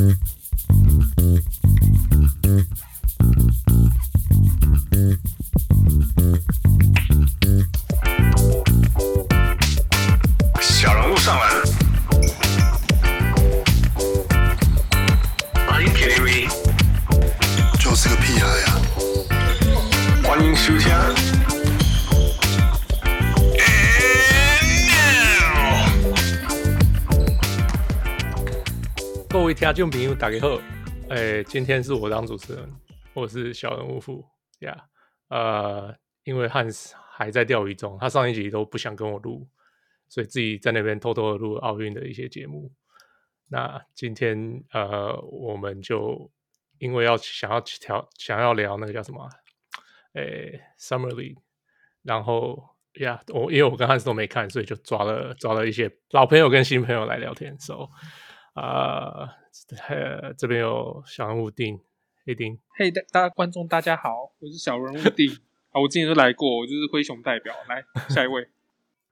[0.00, 0.39] Mm-hmm.
[29.72, 30.60] 听众朋友，大家好。
[31.10, 32.68] 哎，今天是我当主持人，
[33.14, 34.26] 我是小人物富
[34.60, 34.76] 呀。
[35.28, 39.48] 呃，因为汉斯还在钓鱼中，他上一集都不想跟我录。
[40.08, 42.72] 所以自己在那边偷偷的录奥运的一些节目。
[43.46, 46.28] 那今天呃，我们就
[46.78, 49.28] 因为要想要调，想要聊那个叫什么，
[50.14, 51.36] 诶，Summer League。
[52.02, 57.56] 然后呀，我因为我跟汉斯都没看，所以就抓了抓了一些老朋友跟新朋友来聊天。
[57.60, 57.88] So，
[58.54, 59.32] 啊、
[60.36, 61.80] 这边有小人物丁，
[62.24, 62.58] 黑丁。
[62.76, 65.30] 嘿，大大家观众大家好，我是小人物丁。
[65.70, 67.54] 啊，我之前都来过，我就是灰熊代表。
[67.68, 68.48] 来，下一位。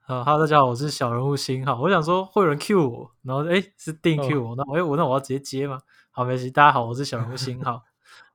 [0.06, 1.80] 呃哈喽，大家好，我是小人物星号。
[1.80, 5.80] 我想说会有人 Q 我，然后诶是定 Q 我，哦、那我我那我要直接接吗？
[6.10, 6.50] 好，没事。
[6.50, 7.82] 大家好，我是小人物星号，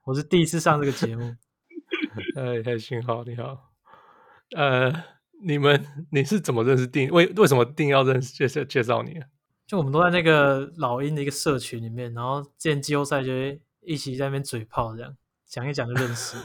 [0.03, 1.35] 我是第一次上这个节目。
[2.35, 3.71] 哎，嘿，星号你好。
[4.55, 4.93] 呃，
[5.41, 7.09] 你们你是怎么认识定？
[7.09, 9.19] 为为什么定要认识介绍介绍你？
[9.73, 16.37] 就我们都在那个老鹰的一个社群里面，然后见季后赛就会一起在那边嘴炮，这样讲一讲就认识。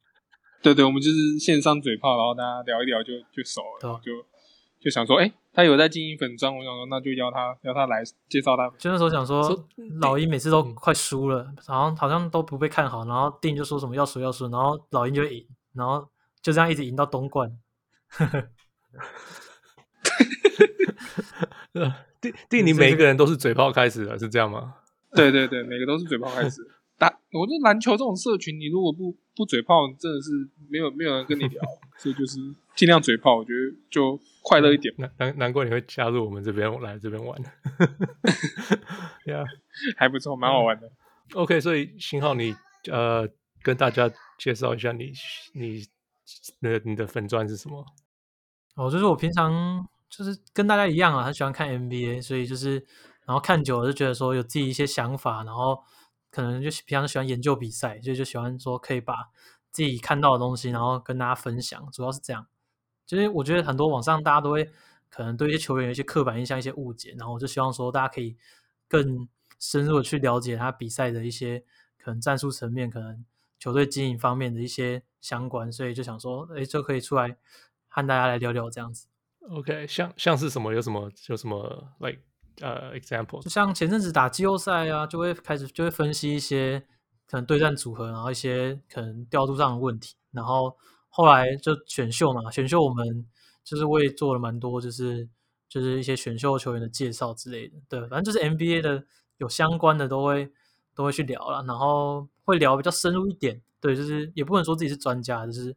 [0.60, 4.26] 对对，我们就是线上嘴炮，然后大家聊一聊就就熟了，对就。
[4.78, 8.68] 就想说，哎、欸，他有在经营粉砖，我想说，那就邀他，邀他来介绍他。
[8.76, 9.66] 就那时候想说，说
[10.02, 16.06] 老鹰每次都快输了，然后好像都不被看好，然后定就说什么要输要输，然后老鹰就赢，然后
[16.42, 17.58] 就这样一直赢到东冠。
[22.48, 24.74] 定定，你每一个人都是嘴炮开始的，是这样吗？
[25.14, 26.60] 对对对，每个都是嘴炮开始。
[26.98, 30.30] 打，我觉得篮球这种社群，你如果不不嘴炮，真的是
[30.70, 31.62] 没有没有人跟你聊，
[31.98, 32.38] 所以就是
[32.74, 34.94] 尽量嘴炮，我觉得就快乐一点。
[34.96, 37.50] 难难难怪你会加入我们这边来这边玩，呀
[39.44, 39.46] Yeah，
[39.98, 40.90] 还不错，蛮好玩的。
[41.34, 42.54] OK，所以星号你
[42.90, 43.28] 呃
[43.62, 45.12] 跟大家介绍一下你
[45.52, 45.84] 你
[46.60, 47.84] 那你的粉钻是什么？
[48.76, 52.84] 哦，就是我平常就是跟大家一样啊，很喜欢看 NBA，所以就是
[53.24, 55.82] 然后看久了就觉得说有自己一些想法，然后。
[56.28, 59.30] 可能就平常喜欢研究比赛，就就喜欢说可以把
[59.70, 62.46] 自己看到的东西，然后跟大家分享，主要是这样。
[63.06, 64.68] 就是我觉得很多网上大家都会
[65.08, 68.36] 可能对一些球员有一些刻板印象、一些误解，然后我就希望说大家可以
[68.86, 69.26] 更
[69.58, 71.64] 深入的去了解他比赛的一些
[71.96, 73.24] 可能战术层面、可能
[73.58, 77.34] 球队经营方面的一些相关，所以就想说，哎，就可以出来
[77.88, 79.06] 和大家来聊聊这样子。
[79.50, 80.72] OK，像像是什么？
[80.74, 81.10] 有什么？
[81.28, 82.20] 有什么？Like
[82.60, 86.80] 呃、，example 就像前阵子打季后赛啊，就会开始就会分析一些
[87.26, 90.74] 可能对战组合，然后一些可能调度上的问题，然后
[91.10, 93.26] 后来就选秀嘛，选秀我们
[93.62, 95.28] 就是我也做了蛮多，就是
[95.68, 99.04] 就是一些选秀球员的介绍之类的，对，反正就是 NBA 的
[99.36, 100.50] 有相关的都会
[100.94, 105.76] 都会去聊了，然后会聊比较深入一点，对，就是也不能说自己是专家，就是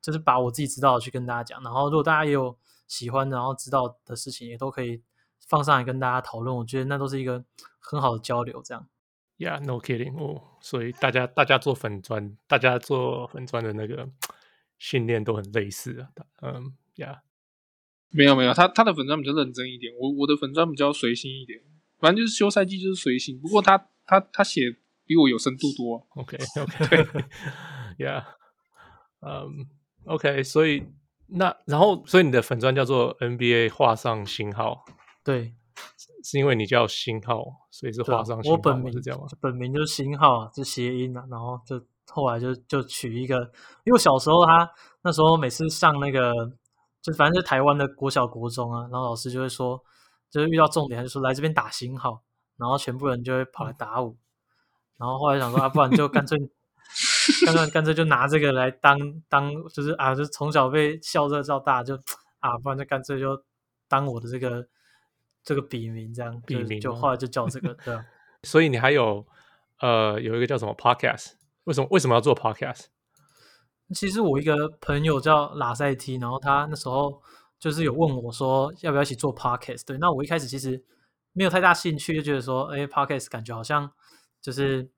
[0.00, 2.56] 就是把我自己知道的去跟大家讲，然后如果大家也有
[2.92, 5.02] 喜欢然后知道的事情，也都可以。
[5.48, 7.44] 放上来跟大家讨论，我觉得那都是一个
[7.80, 8.62] 很好的交流。
[8.62, 8.88] 这样
[9.38, 10.40] ，Yeah，no kidding 哦。
[10.60, 14.08] 所以大家大家做粉砖，大家做粉砖的那个
[14.78, 16.08] 训练都很类似啊。
[16.40, 17.18] 嗯，Yeah，
[18.10, 21.60] 没有没有，他他的粉砖比较认真一点，我我的粉砖比较随性一点。
[21.98, 24.62] 反正就是休赛季就是随性，不过他他他写
[25.04, 26.06] 比我有深度多。
[26.14, 28.24] OK OK，Yeah，
[29.20, 29.68] 嗯
[30.04, 30.86] ，OK，所以
[31.26, 34.84] 那然后所以你的粉砖叫做 NBA 画上星号。
[35.24, 35.54] 对，
[36.24, 38.56] 是因为你叫星号，所以是画上星号。
[38.56, 39.26] 我本名是这样吗？
[39.40, 41.24] 本名就是星号，就谐音啊。
[41.30, 43.36] 然后就后来就就取一个，
[43.84, 44.70] 因为我小时候他
[45.02, 46.32] 那时候每次上那个，
[47.00, 49.80] 就反正是台湾的国小国中啊，然后老师就会说，
[50.30, 52.22] 就是遇到重点，他就说来这边打星号，
[52.58, 54.10] 然后全部人就会跑来打我。
[54.10, 54.18] 嗯、
[54.98, 56.38] 然后后来想说啊，不然就干脆，
[57.46, 58.98] 干脆干脆就拿这个来当
[59.28, 61.94] 当，就是啊，就从小被笑热到大，就
[62.40, 63.42] 啊，不然就干脆就
[63.88, 64.66] 当我的这个。
[65.44, 68.06] 这个笔名这样，笔名就后来就叫这个， 对啊。
[68.44, 69.26] 所以你还有
[69.80, 71.32] 呃有一个叫什么 podcast？
[71.64, 72.84] 为什么为什么要做 podcast？
[73.92, 77.20] 其实我一个朋友叫拉塞 T，然后他那时候
[77.58, 79.84] 就是有问我说要不要一起做 podcast。
[79.84, 80.80] 对，那我一开始其实
[81.32, 83.90] 没有太大兴趣，就觉得说，哎，podcast 感觉好像
[84.40, 84.88] 就是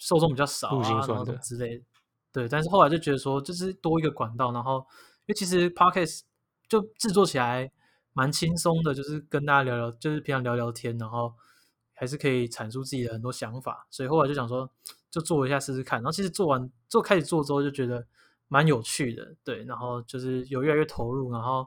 [0.00, 1.84] 受众比较少啊，然后之类的。
[2.32, 4.84] 对，但是后来就觉得说，就是多一个管道，然后
[5.26, 6.22] 因为其实 podcast
[6.68, 7.70] 就制作起来。
[8.12, 11.32] 蛮轻松的，就是跟大家聊聊，就是平常聊聊天，然后
[11.94, 14.68] 还是可以阐述自己的很多想法，所以后来就想说，
[15.12, 16.00] 就做一下试试看。
[16.00, 18.04] 然后其实做完做开始做之后，就觉得
[18.48, 19.62] 蛮有趣的，对。
[19.62, 21.64] 然后就是有越来越投入，然后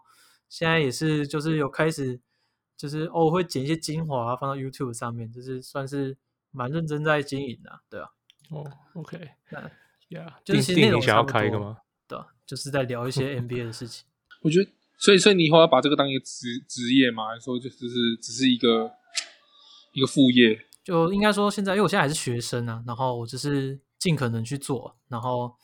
[0.50, 2.20] 现在也是就是有开始，
[2.76, 6.18] 就是哦会剪一些精华放到 YouTube 上面，就是算是
[6.52, 8.10] 蛮认真在经营的，对啊。
[8.54, 8.64] 哦
[8.94, 9.18] ，OK，
[9.50, 9.62] 那
[10.10, 11.78] 呀，就是其实那种想要开一个吗？
[12.08, 14.06] 对，就是在聊一些 NBA 的事情。
[14.42, 18.92] 我觉得，所以所以你以后要把这个当一个职职业嘛，还是说就只是只是一个
[19.94, 20.60] 一个副业？
[20.84, 25.56] 就应该说现在，因为我现在还是学生啊，然后我只是尽可能去做，然后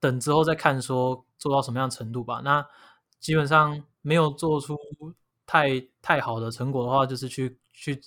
[0.00, 2.40] 等之后再看说做到什么样的程度吧。
[2.44, 2.64] 那
[3.18, 4.76] 基本上没有做出
[5.44, 8.00] 太太好的成果的话，就是去去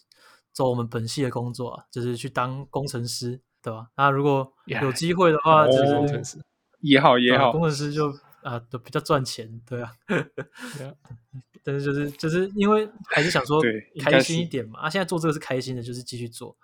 [0.54, 3.42] 做我们本系的工作啊，就是去当工程师。
[3.62, 3.88] 对吧？
[3.96, 6.42] 那如果有机会的话，就是 Yeah.
[6.82, 8.12] 也好也好，工程师就
[8.42, 9.94] 啊都比较赚钱，对啊。
[11.64, 13.62] 但是就是就是因为还是想说
[14.02, 14.80] 开心一点嘛。
[14.80, 16.58] 啊，现在做这个是开心的，就是继续做，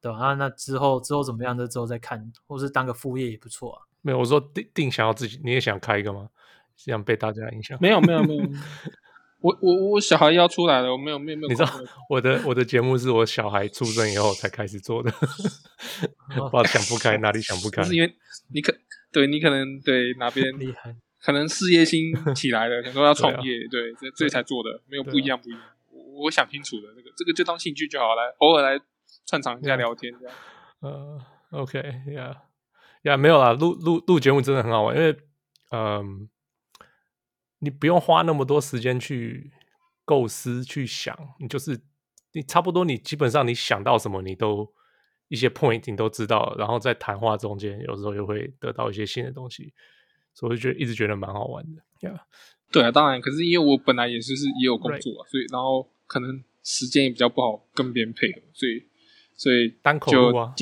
[0.00, 0.18] 对吧？
[0.18, 3.82] 啊，那之后之后怎么样的之后再看，或是当个副业也不错啊。
[4.02, 6.28] 没有，我说定定想要自己，你也想开一个吗？
[6.76, 7.78] 这样被大家影响？
[7.80, 8.42] 没有没有没有。
[9.40, 11.48] 我我我小孩要出来了，我没有没有没有。
[11.48, 11.70] 你知道
[12.08, 15.10] 我的我的节目是我小孩出生以后才开始做的，
[16.28, 17.82] 不知道想不开哪里想不开。
[17.82, 18.14] 是因为
[18.52, 18.74] 你可
[19.10, 25.60] 对你可能对哪边厉害，可能事业心起来了， 想说要创业，对，这这才做的，没有不一样不一样。
[25.90, 28.78] 我我想清楚了，这个这个就当兴趣就好，来偶尔来
[29.26, 30.36] 串场一下聊天这样。
[30.80, 31.18] 呃
[31.50, 31.78] ，OK，
[32.14, 32.36] 呀
[33.04, 35.16] 呀，没有啦，录录录节目真的很好玩，因为
[35.70, 36.28] 嗯。
[37.60, 39.50] 你不用花那么多时间去
[40.04, 41.80] 构思、去想，你就是
[42.32, 44.70] 你差不多，你基本上你想到什么，你都
[45.28, 49.72] 一些 point 你都知道，然后在谈话中间，有时候又会得到一些新的东西，
[50.34, 51.82] 所以我就觉得一直觉得蛮好玩的。
[52.00, 52.20] Yeah.
[52.72, 58.86] 对啊，当然，可是因为我本来也是是也有工作.所以然后可能时间也比较不好跟别人配合，所以
[59.34, 60.54] 所以单口录啊，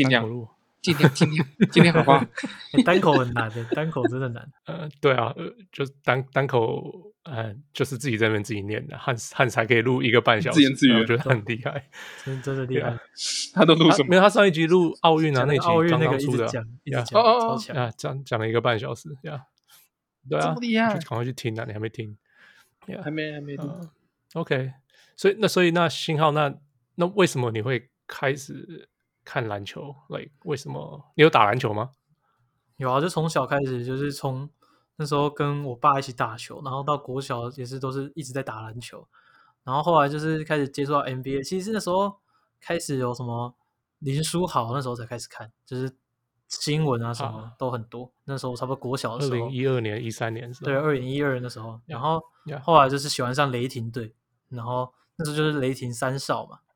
[0.94, 1.12] 尽量。
[1.14, 2.24] 今天今天今天好不好？
[2.84, 4.48] 单口很难的，单口真的难。
[4.66, 11.88] 呃，对啊，呃，就单单口，呃，就是自己在那边自己念的，汉汉才可以录一个半小时，自言自语，我觉得很厉害，
[12.24, 12.98] 真真的厉害。
[13.54, 14.08] 他都录什么？
[14.10, 16.46] 没有，他上一集录奥运啊，那集奥运那个出的，
[16.84, 19.42] 呀，哦哦哦，啊，讲讲了一个半小时，呀，
[20.28, 22.16] 对啊，这么厉害，赶快去听啊，你还没听？
[23.02, 23.70] 还没还没听。
[24.34, 24.72] OK，
[25.16, 26.54] 所以那所以那信号那
[26.94, 28.88] 那为什么你会开始？
[29.28, 31.04] 看篮球，like 为什么？
[31.14, 31.90] 你有打篮球吗？
[32.78, 34.48] 有啊，就从小开始，就是从
[34.96, 39.06] 那时候跟我爸一起打球，然后到国小也是都是一直在打篮球，
[39.64, 41.44] 然后后来就是开始接触到 NBA。
[41.44, 42.18] 其实那时候
[42.58, 43.54] 开始有什么
[43.98, 45.94] 林书豪，那时候才开始看，就是
[46.48, 48.04] 新闻啊什么都很多。
[48.04, 50.64] 啊、那时候差不多国小的时候，二零一二年、一三年是吧？
[50.64, 52.22] 对，二零一二年的时候，然后
[52.62, 54.14] 后来就是喜欢上雷霆队，
[54.48, 56.67] 然后那时候就是雷霆三少嘛，就。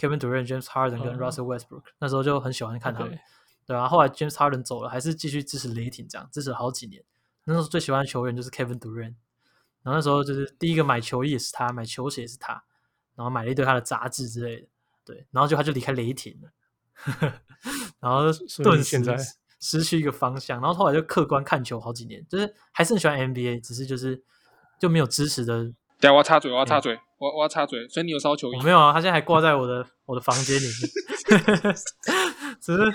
[0.00, 3.18] Kevin Durant、James Harden 跟 Russell Westbrook，、嗯、那时候就很喜欢看他们.
[3.66, 7.04] 对啊，后来 James Harden 走了，还是继续支持雷霆，这样支持了好几年。
[7.44, 9.14] 那时候最喜欢的球员就是 Kevin Durant，
[9.82, 12.64] 然后那时候就是第一个买球衣也是他，买球鞋也是他，
[13.14, 14.68] 然后买了一堆他的杂志之类的，
[15.04, 16.50] 对，然后就他就离开雷霆了，
[18.00, 18.32] 然后
[18.62, 18.98] 顿时
[19.60, 24.22] 失去一个方向，然后后来就客观看球好几年，就是还是很喜欢 NBA，只是就是
[24.78, 25.72] 就没有支持的。
[26.00, 26.94] 对，我要插嘴，我要插嘴。
[26.94, 28.56] 嗯我我要插嘴，所以你有烧球衣？
[28.56, 30.72] 我没有啊，他现在还挂在我的我的房间里面。
[32.58, 32.90] 只是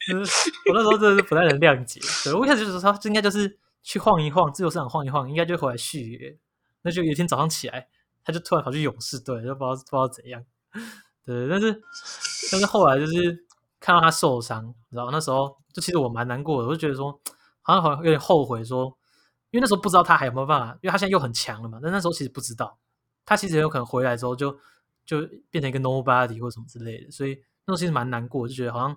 [0.00, 1.98] 只是我那时候真的是不太能谅解。
[2.22, 6.36] 对，我一开始就说他应该就是去晃一晃，自由市场晃一晃，应该就会回来续约。
[6.82, 7.88] 那就有一天早上起来，
[8.22, 10.44] 他就突然跑去勇士队，就不知道不知道怎样。
[11.24, 11.80] 对，但是
[12.52, 13.46] 但是后来就是
[13.80, 17.18] 看到他受伤，你知道那时候就其实我蛮难过的，我就觉得说
[17.62, 18.94] 好像好像有点后悔，说
[19.50, 21.78] 因为那时候不知道他还有没有办法，因为他现在又很强了嘛。
[21.82, 22.78] 但那时候其实不知道。
[23.26, 24.58] 他其实有可能回来之后就
[25.04, 28.96] 就变成一个 nobody 或什么之类的，所以那时候其实蛮难过，就觉得好像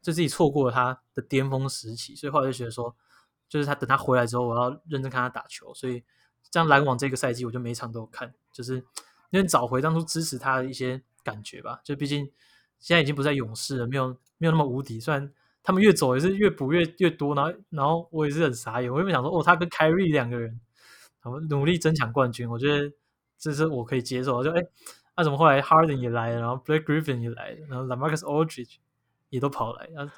[0.00, 2.94] 就自己错过了他的巅峰时期，所以后来就觉得说，
[3.48, 6.02] 就是他等他回来之后，我要认真看他打球，所以
[6.50, 8.76] 这样篮网这个赛季我就每场都有看，就是
[9.30, 12.30] 因为找回当初支持他的一些感觉吧，就毕竟
[12.78, 15.30] 现在已经不在勇士了，没有没有那么无敌，虽然
[15.64, 20.60] 他们越走也是越补越越多，然后然后我也是很傻眼，我原本想说哦，他跟凯瑞两个人，
[21.20, 22.92] 他们努力争抢冠军，我觉得。
[23.36, 24.62] 这是我可以接受，就哎，
[25.16, 28.76] 那、啊、怎么后来 Harden 也来了，然后 Blake Griffin 也来了，然后 LaMarcus Aldridge
[29.28, 30.14] 也都跑来，然后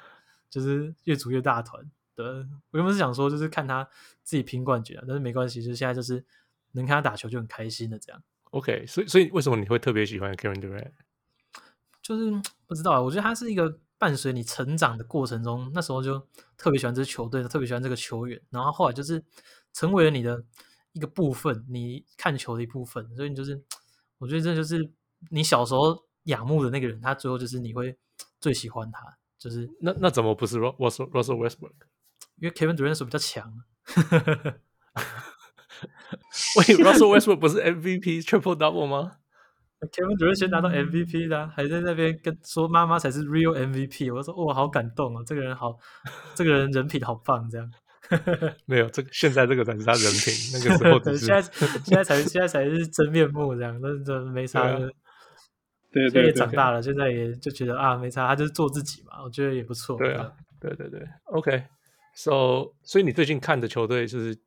[0.49, 1.83] 就是越组越大团。
[2.15, 3.85] 对，我原本是想说，就是看他
[4.23, 6.23] 自己拼冠军啊，但是没关系，就是现在就是
[6.71, 8.23] 能看他打球就很开心的这样。
[8.51, 10.91] OK，所以所以为什么你会特别喜欢 Kevin Durant？
[12.01, 12.31] 就是
[12.65, 16.27] 不知道啊，我觉得他是一个伴随你成长的过程中，那时候就
[16.57, 19.23] 特别喜欢这支球队，特别喜欢这个球员，然后后来就是
[19.73, 20.43] 成为了你的。
[20.93, 23.63] 一个部分，你看球的一部分，所以你就是，
[24.17, 24.91] 我觉得这就是
[25.29, 27.95] 你小时候仰慕的那个人，他最后就是你会
[28.39, 29.15] 最喜欢他。
[29.37, 31.73] 就是那那怎么不是 Russell Russell Westbrook？
[32.37, 33.63] 因为 Kevin Durant 手比较强。
[36.57, 39.17] 喂，Russell Westbrook 不是 MVP Triple Double 吗
[39.91, 44.13] ？Kevin Durant 先拿到 MVP 的，还在那边跟说妈妈才是 Real MVP。
[44.13, 45.23] 我说哇，好感动哦！
[45.25, 45.77] 这个人好，
[46.35, 47.71] 这个人人品好棒，这样。
[48.65, 51.41] 没有，这个现在这个才是他人品， 那个时候只是现在
[51.83, 54.89] 现在才现在才是真面目，这样，那这没啥的。
[55.91, 59.97] 对，对，对，也长大了，现在也就觉得啊，没差，他就是做自己嘛，我觉得也不错。
[59.97, 60.31] 对啊，
[60.61, 62.73] 对对对，OK，So，、okay.
[62.83, 64.37] 所以你最近看的球队就是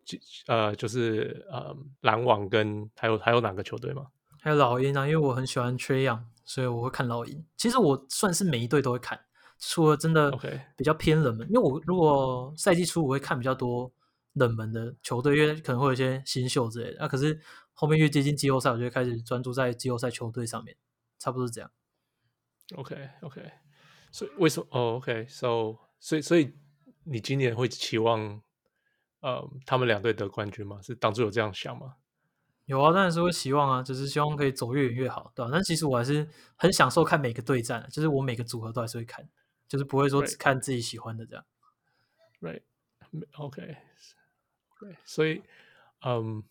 [0.47, 4.07] 呃，就是呃，篮网跟还有还有哪个球队吗？
[4.41, 7.45] 还有老鹰啊，因为我很喜欢 Trae Young，所以我会看老鹰。
[7.57, 9.21] 其实我算是每一队都会看，
[9.59, 10.31] 除了真的
[10.77, 13.93] 比较偏冷门.因为我如果赛季初我会看比较多
[14.33, 16.97] 冷门的球队，因为可能会有一些新秀之类的。
[17.01, 17.39] 那、啊、可是
[17.75, 20.77] 后面越接近季后赛，我就会开始专注在季后赛球队上面。
[21.19, 21.71] 差不多是这样。
[22.77, 23.53] OK，OK，
[24.11, 24.67] 所以为什么？
[24.71, 26.55] 哦，OK，So，所以所以
[27.05, 28.41] 你今年会期望
[29.21, 30.81] 呃他们两队得冠军吗？
[30.81, 31.97] 是当初有这样想吗？
[32.71, 35.51] 有啊，当然是会希望啊，就是希望可以走越远越好，对吧？
[35.53, 39.29] 但其实我还是很享受看每个对战，就是我每个组合都还是会看，
[39.69, 41.45] 就是不会说只看自己喜欢的这样。
[42.41, 43.77] Right，OK，
[45.05, 45.43] 所以
[46.07, 46.45] 嗯。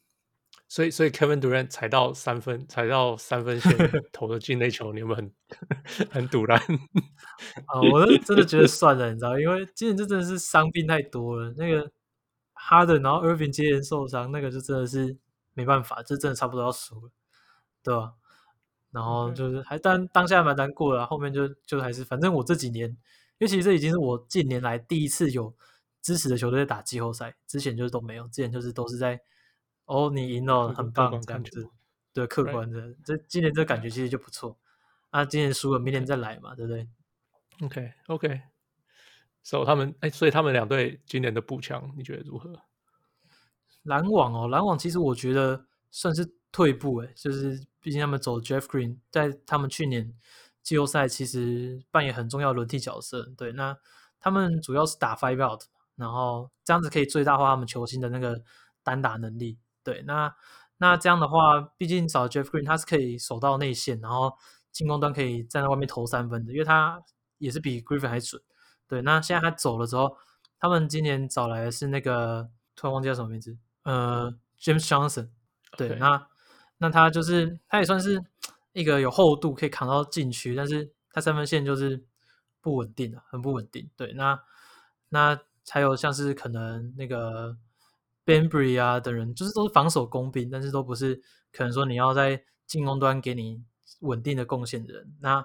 [0.72, 3.72] 所以，所以 Kevin Durant 踩到三分，踩到三分线
[4.14, 5.34] 投的进那球，你有没有很
[6.12, 6.60] 很堵然？
[7.66, 11.52] 啊，我真的觉得算了，你知道，因为今年这真的是伤病太多了。
[11.58, 11.92] 那个
[12.54, 15.18] Harden，然后 Irving 接连受伤，那个就真的是
[15.60, 17.12] 没办法，这真的差不多要输了，
[17.84, 18.13] 对吧？
[18.92, 22.98] 然后就是还当当下蛮难过的，后面就就还是，反正我这几年，因
[23.39, 25.54] 为其实这已经是我近年来第一次有
[26.01, 29.20] 支持的球队在打季后赛，之前就是都没有，之前就是都是在。
[29.86, 31.68] 哦，你赢了，很棒，这样子，
[32.13, 34.56] 对，客观的，这今年这感觉其实就不错。
[35.10, 36.88] 啊，今年输了，明年再来嘛，对不对
[37.63, 38.42] ？OK，OK。
[39.42, 42.54] 所以他们，哎，所以他们两队今年的步枪，你觉得如何？
[43.84, 50.14] 篮网哦，篮网其实我觉得算是退步，哎，就是毕竟他们走 Jeff Green，在他们去年
[50.62, 53.32] 季后赛其实扮演很重要轮替角色。
[53.38, 53.78] 对，那
[54.20, 55.64] 他们主要是打 Five Out，
[55.96, 58.44] 然后这样子可以最大化他们球星的那个
[58.84, 59.58] 单打能力。
[59.84, 60.36] 对，那
[60.78, 64.34] 那这样的话，毕竟找 Jeff Green，他是可以守到内线，然后
[64.72, 67.02] 进攻端可以站在外面投三分的，因为他
[67.38, 68.42] 也是比 Griffin 还准。
[68.88, 70.18] 对，那现在他走了之后，
[70.60, 73.58] 他们今年找来的是那个突然忘记叫什么名字，
[73.89, 75.29] 呃，James Johnson。
[75.77, 76.27] 对.那
[76.77, 78.24] 那他就是他也算是
[78.74, 82.03] 一个有厚度可以扛到禁区，但是他三分线就是
[82.62, 83.89] 不稳定的，很不稳定。
[83.96, 84.41] 对，那
[85.10, 87.58] 那还有像是可能那个。
[88.25, 91.19] Bembry 啊等人，就是都是防守工兵，但是都不是
[91.51, 93.63] 可能说你要在进攻端给你
[94.01, 95.15] 稳定的贡献的人。
[95.19, 95.43] 那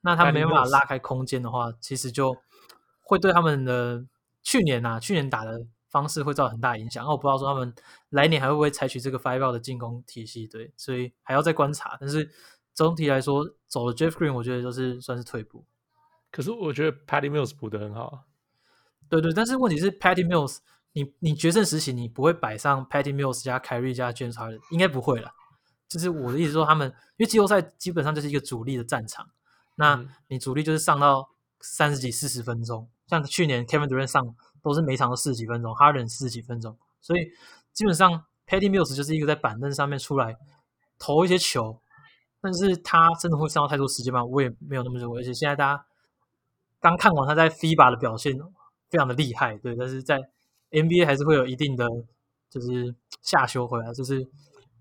[0.00, 2.36] 那他没办法拉开空间的话，其实就
[3.02, 4.06] 会对他们的
[4.44, 7.04] 去年啊，去年打的方式会造成很大影响。
[7.04, 7.72] 那我不知道说他们
[8.10, 11.96] 来年还会不会采取这个 five out 的进攻体系，对，所以还要再观察。
[12.00, 12.28] 但是
[12.74, 15.64] 总体来说，走了 Jeff Green，我觉得就是算是退步。
[16.32, 18.24] 可是我觉得 Patty Mills 补的很好。
[19.08, 20.58] 对对，但是问题是 Patty Mills。
[20.96, 25.32] 你你决胜时期你不会摆上 Patty Mills 加 Kyrie 加 James Harden，应该不会了。
[25.88, 29.28] 就是我的意思说，他们因为季后赛基本上就是一个主力的战场，
[29.74, 37.30] 那你主力就是上到三十几四十分钟，像去年 Kevin Durant 上都是每场都四十几分钟，Harden 四十几分钟，所以
[37.74, 40.34] 基本上 Patty Mills 就是一个在板凳上面出来
[40.98, 41.78] 投一些球，
[42.40, 44.24] 但是他真的会上到太多时间吗？
[44.24, 45.20] 我也没有那么认为。
[45.20, 45.86] 而且现在大家
[46.80, 48.36] 刚看完他在 FIBA 的表现
[48.88, 50.18] 非常的厉害，对，但是在
[50.70, 51.86] NBA 还是会有一定的，
[52.48, 54.26] 就是下修回来，就是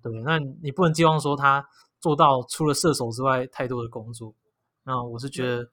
[0.01, 0.21] 对。
[0.23, 1.67] 那你不能寄望说他
[1.99, 4.33] 做到除了射手之外太多的工作。
[4.85, 5.69] 那我是觉得，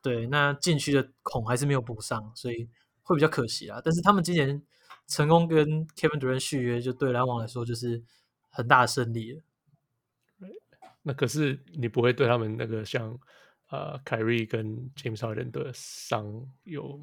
[0.00, 2.68] 对，那禁区的孔还是没有补上，所以
[3.08, 3.80] 会比较可惜啦。
[3.82, 4.62] 但是他们今年
[5.06, 8.02] 成功跟 Kevin Durant 续约，就对篮网来说就是
[8.50, 9.42] 很大的胜利了。
[11.02, 13.18] 那可是你不会对他们那个像
[13.70, 17.02] 呃凯瑞跟 James Harden 的伤有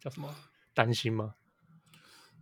[0.00, 0.28] 叫什么
[0.74, 1.34] 担心吗？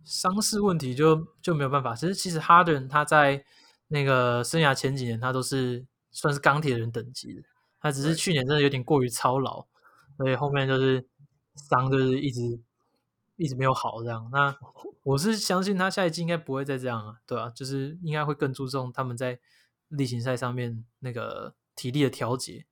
[0.03, 1.95] 伤势问题就就没有办法。
[1.95, 3.43] 其实，其实哈登他在
[3.87, 7.41] 那个生涯前几年，他都是算是钢铁人等级的。
[7.79, 9.65] 他只是去年真的有点过于操劳，
[10.17, 11.07] 所以后面就是
[11.69, 12.59] 伤，就是一直
[13.37, 14.29] 一直没有好这样。
[14.31, 14.53] 那
[15.03, 19.39] 我是相信他下一季应该不会再这样啊，对啊，就是应该会更注重他们在
[19.87, 22.65] 例行赛上面那个体力的调节。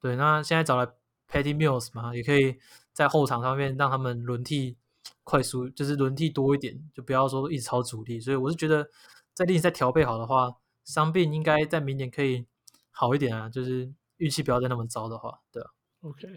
[0.00, 0.90] 对，那现在找来
[1.30, 2.56] Patty Mills 嘛，也可以
[2.94, 4.78] 在后场上面让他们轮替。
[5.24, 8.18] 快速就是轮替多一点，就不要说一直超主力。
[8.20, 8.88] 所以我是觉得，
[9.32, 10.52] 在例行赛调配好的话，
[10.84, 12.44] 伤病应该在明年可以
[12.90, 13.48] 好一点啊。
[13.48, 15.70] 就是运气不要再那么糟的话，对啊。
[16.00, 16.28] OK，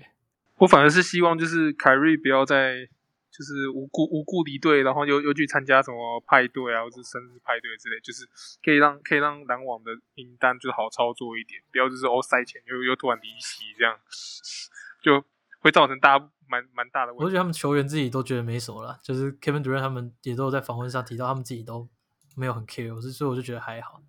[0.57, 2.87] 我反而是希望就是凯瑞不要再
[3.37, 8.25] 就是无故无故离队，然后又又去参加什么派对啊，或者生日派对之类，就是
[8.63, 13.99] 可以让可以让篮网的名单就好操作一点，不要就是哦赛前又又突然离席这样，
[15.03, 15.21] 就
[15.59, 17.25] 会造成大家蛮蛮大的问题。
[17.25, 21.89] 我觉得他们球员自己都觉得没什么了，就是 Kevin Durant 他们也都有在访问上提到，他们自己都
[22.37, 24.01] 没有很 care，所以我就觉得还好。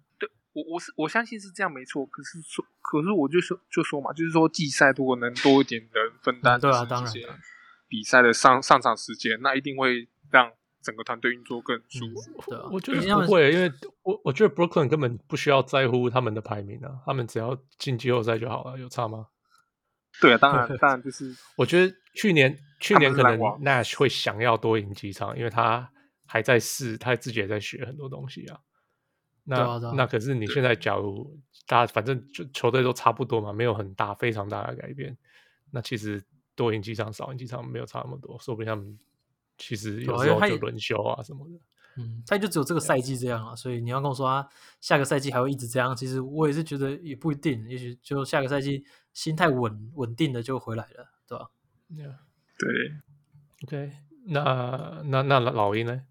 [0.52, 7.12] 我我是我相信是这样没错，可是说可是我就说就说嘛，就是说季赛如果能多一点人分担，对啊，当然，
[7.88, 10.52] 比赛的上上场时间，那一定会让
[10.82, 12.06] 整个团队运作更舒
[12.40, 12.52] 服。
[12.52, 13.70] 嗯、对啊，我觉得不会，因为
[14.02, 19.26] 我我觉得 Brooklyn 根本不需要在乎他们的排名啊，他们只要进季后赛就好了，有差吗？
[20.20, 25.90] 对啊，当然 当然就是，我觉得去年去年可能 Nash 会想要多赢几场，因为他
[26.26, 28.58] 还在试，他自己也在学很多东西啊。
[29.44, 35.16] 那、啊啊、那可是你现在，假如大家反正就球队都差不多嘛，没有很大非常大的改变，
[35.70, 36.24] 那其实
[36.56, 38.98] 多赢几场少赢几场没有差那么多，说不定他们
[39.56, 41.60] 其实有时候就轮休啊什么的。
[41.98, 44.46] 嗯，他就只有这个赛季这样啊，所以你要跟我说他
[44.80, 48.84] 下个赛季还会一直这样，其实我也是觉得也不一定，也许就下个赛季
[49.14, 51.48] 心态稳稳定的就回来了，对吧
[51.90, 52.16] ？Yeah.
[52.58, 52.68] 对
[53.64, 53.92] ，OK，
[54.26, 56.02] 那那那老鹰呢？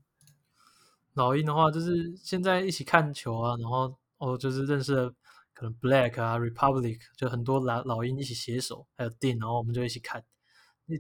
[1.13, 5.13] 老鹰的话，就是现在一起看球啊，然后哦，就是认识了
[5.53, 10.23] 可能 Black 啊，Republic，就很多老老鹰一起携手，还有 Dean，然后我们就一起看，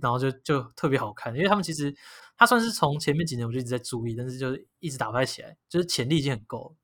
[0.01, 1.95] 然后就就特别好看，因为他们其实
[2.37, 6.75] 他算是从前面几年我就一直在注意，但是就一直打不起来，就是潜力已经很够了。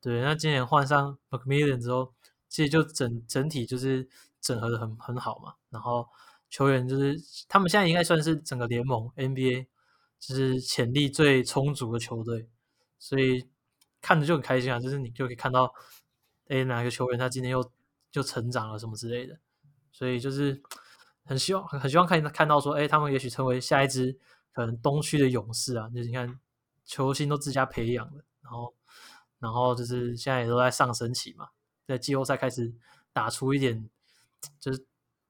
[0.00, 2.12] 对，那今年换上 McMillan 之后，
[2.48, 4.08] 其实就整整体就是
[4.40, 6.08] 整合的很很好嘛，然后
[6.50, 7.16] 球员就是
[7.48, 9.66] 他们现在应该算是整个联盟 NBA
[10.20, 12.48] 就是潜力最充足的球队。
[12.96, 13.46] 所以
[14.00, 15.70] 看着就很开心啊，就是你就可以看到，
[16.48, 17.70] 哎，哪个球员他今天又
[18.10, 19.38] 就成长了什么之类的，
[19.92, 20.62] 所以就是
[21.24, 24.16] 很希望很很希望看看到说，哎，他们也许成为下一支
[24.52, 26.38] 可能东区的勇士啊，就是你看
[26.84, 28.74] 球星都自家培养的，然后
[29.38, 31.48] 然后就是现在也都在上升期嘛，
[31.86, 32.72] 在季后赛开始
[33.12, 33.88] 打出一点，
[34.60, 34.84] 就是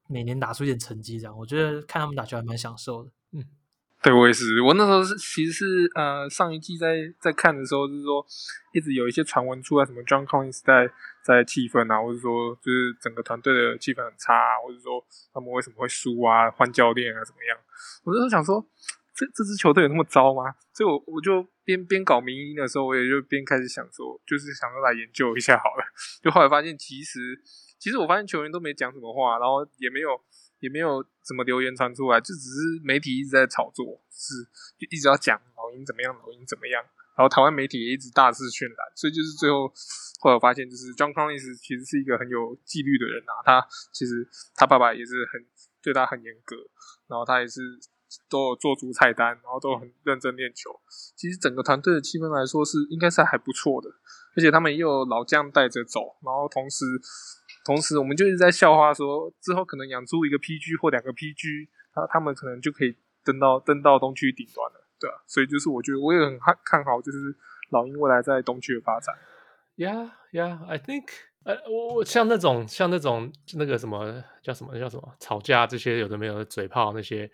[0.09, 3.11] 每年打出一点成绩这样，我觉得看他们打球还蛮享受的，
[4.04, 4.60] 对，我也是。
[4.60, 8.20] 我那时候是其实是呃上一季在在看的时候，就是说
[8.74, 10.92] 一直有一些传闻出来，什么 John Collins 在
[11.24, 17.56] 在气氛啊，或者说就是整个团队的气氛很差，或者说他们为什么会输啊，换教练啊怎么样？
[18.04, 18.60] 我那时候想说，
[19.16, 20.54] 这这支球队有那么糟吗？
[20.74, 25.84] 所以我我就边边搞迷因的时候，我也就边开始想说，就是想说来研究一下好了。
[26.22, 27.40] 就后来发现，其实
[27.78, 30.20] 其实我发现球员都没讲什么话，然后也没有。
[30.64, 34.33] 也没有什么留言传出来，就只是媒体一直在炒作，是
[34.81, 36.83] 就一直要讲老鹰怎么样，老鹰怎么样。
[37.14, 39.70] 然后台湾媒体也一直大肆渲染，所以就是最后
[40.18, 43.44] 后来发现，就是 John Collins 其实是一个很有纪律的人啊。
[43.44, 45.44] 他其实他爸爸也是很
[45.83, 46.57] 对他很严格，
[47.07, 47.61] 然后他也是
[48.31, 50.74] 都有做足菜单，然后都很认真练球。
[51.14, 53.88] 其实整个团队的气氛来说是应该是还不错的，
[54.35, 56.87] 而且他们也有老将带着走，然后同时。
[57.64, 67.35] 同时，我们就一直在笑话说，之后可能养出一个 PG 或两个 PG，他他们可能就可以登到登到东区顶端了，对啊，所以就是我觉得我也很看看好，就是
[67.70, 69.14] 老鹰未来在东区的发展。
[69.77, 71.05] Yeah, yeah, I think，
[71.44, 77.31] 呃，我我像那种像那种那个什么叫什么叫什么吵架这些有的没有的嘴炮那些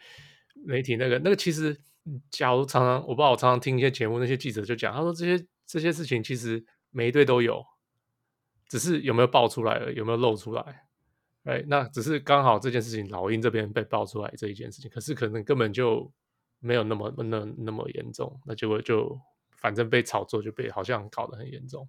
[0.64, 1.76] 媒体那个那个其实，
[2.30, 7.62] 假如常常我不知道我常常听一些节目，那些记者就讲，他说这些这些事情其实每一队都有。
[8.70, 10.86] 只是有没有爆出来了，有没有露出来？
[11.42, 16.08] 哎，那只是刚好这件事情老鹰这边被爆出来这一件事情，可是可能根本就
[16.60, 19.20] 没有那么那那么严重，那结果就
[19.56, 21.88] 反正被炒作就被好像搞得很严重。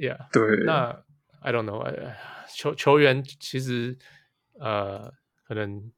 [0.00, 0.64] Yeah，对。
[0.64, 1.04] 那
[1.40, 2.18] I don't know，哎，
[2.52, 3.96] 球球员其实
[4.58, 5.12] 呃
[5.46, 5.92] 可能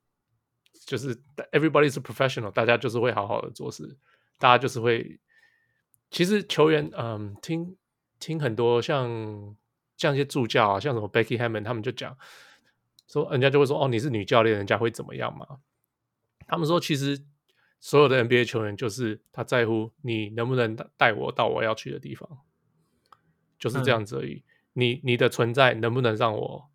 [0.85, 1.17] 就是
[1.53, 3.97] everybody is professional，大家就是会好好的做事，
[4.39, 5.19] 大家就是会。
[6.11, 7.79] 其实球员嗯听。
[8.19, 9.57] 听很多像
[9.97, 12.17] 像一些助教啊，像什么 Becky Hammond，他们就讲
[13.09, 15.47] 说，人家就会说哦，你是女教练，人家会怎么样嘛？
[16.47, 17.25] 他们说，其实
[17.81, 22.29] 所有的 NBA 球员就是他在乎你能不能带我到我要去的地方，
[23.59, 24.35] 就是这样子而已。
[24.35, 24.43] 嗯、
[24.75, 26.71] 你你的存在能不能让我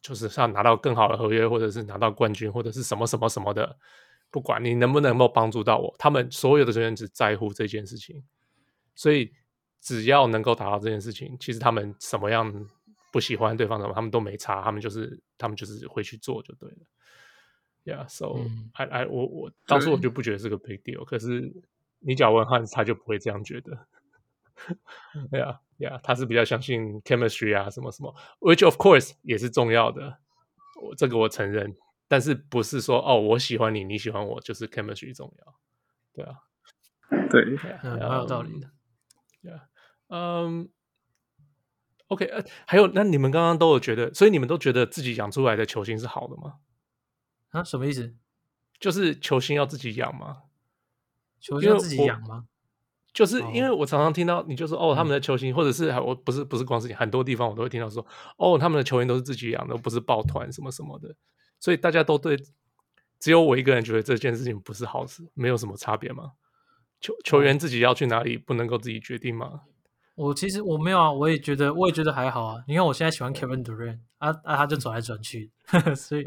[0.00, 3.78] 就是像拿到更好的合约，或者是拿到冠军，或者是什么什么什么的，
[4.30, 8.22] 不管你能不能够帮助到我，他们所有的球员只在乎这件事情，
[8.94, 9.32] 所以。
[9.86, 12.52] 只要能够达到这件事情，其实他们什么样
[13.12, 16.76] 不喜欢对方什么，他们都没差，他们就是他们就是会去做就对了。
[17.84, 18.34] Yeah，so，
[18.72, 21.54] 哎哎、嗯，我我当初我就不觉得是个 big deal，可是
[22.00, 23.86] 你只要问汉斯，他就不会这样觉得。
[25.30, 30.18] 对啊，对啊，他是比较相信 chemistry 啊，什么什么，which of course 也是重要的，
[30.82, 31.76] 我这个我承认，
[32.08, 35.54] 但是不是说哦，我喜欢你，你喜欢我，就是 chemistry 重要，
[36.12, 36.34] 对啊，
[37.30, 37.44] 对，
[37.84, 38.68] 嗯，蛮有道理的，
[40.08, 40.68] 嗯
[42.08, 46.56] ，OK，呃，还有，那你们刚刚都有觉得，所以你们都觉得自己养出来的球星是好的吗？
[47.50, 48.14] 啊，什么意思？
[48.78, 50.42] 就是球星要自己养吗？
[51.40, 52.46] 球星要自己养吗？
[53.12, 61.16] 就是因为我常常听到你就说哦，他们的球星，嗯、或者是我不是不是光是很多地方我都会听到说哦，他们的球员都是自己养的，不是抱团什么什么的，
[61.58, 62.36] 所以大家都对，
[63.18, 66.32] 只有我一个人觉得这件事情不是好事，没有什么差别吗？
[67.00, 69.62] 球球员自己要去哪里，不能够自己决定吗？
[70.16, 72.64] 我其实我没有啊，我也觉得我也觉得还好啊。
[72.66, 75.52] 你看我现在喜欢 Kevin Durant 啊啊，他就转来转去，
[75.94, 76.26] 所以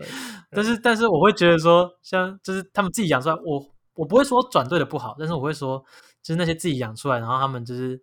[0.51, 5.83] 但是但是我会觉得说，像就是他们自己养出来，我我不会说转队的不好，但是我会说。
[6.21, 7.99] 就是那些自己养出来，然后他们就是，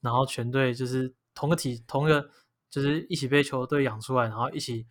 [0.00, 2.26] 然后全队就是同个体，同一个
[2.70, 4.86] 就是一起被球队养出来，然后一起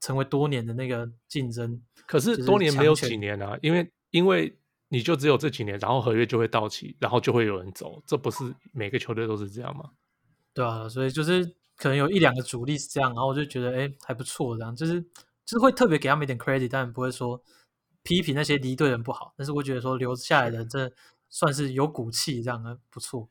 [0.00, 1.82] 成为多年的那个竞争。
[2.06, 4.56] 可是多年没有几年啊，因为因为
[4.88, 9.90] 你就只有这几年，然后合约就会到期，然后就会有人走，这不是每个球队都是这样吗？
[10.54, 11.44] 对啊，所以就是
[11.76, 15.00] 可能有一两个主力是这样，然后我就觉得哎还不错，这样就是
[15.44, 17.42] 就是会特别给他们一点 credit，但不会说
[18.02, 20.92] 批评那些离队人不好，但是我觉得说留下来的这。
[21.28, 23.28] 算是有骨气，这样的不错，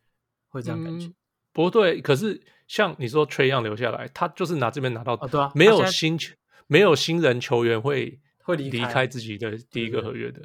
[0.49, 1.07] 会这样感觉。
[1.07, 1.15] 嗯、
[1.53, 6.35] 不对，可是像你说 Trae Young 留下来，他就是拿这边拿到，哦、对啊，没有新球，
[6.67, 10.41] 没有新人球员会会离开自己的第一个合约的。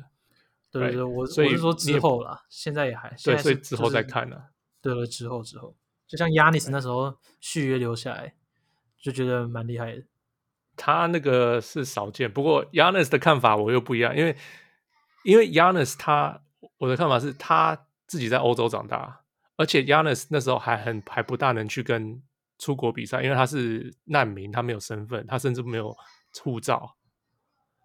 [0.71, 4.45] 对对对，我所以我是说之后啦，现在也还对，所以之后再看呢、啊。
[4.83, 8.35] 对了，之后之后，就像 Giannis 那时候续约留下来，
[9.03, 10.03] 就觉得蛮厉害的。
[10.77, 14.37] 他那个是少见，不过 Giannis 的看法我又不一样，因为
[15.25, 16.43] 因为 Giannis 他。
[16.77, 19.23] 我的看法是他自己在欧洲长大，
[19.57, 22.23] 而且 Giannis 那时候还很还不大能去跟
[22.59, 25.95] 出国比赛，因为他是难民，他没有身份，他甚至没有
[26.43, 26.97] 护照，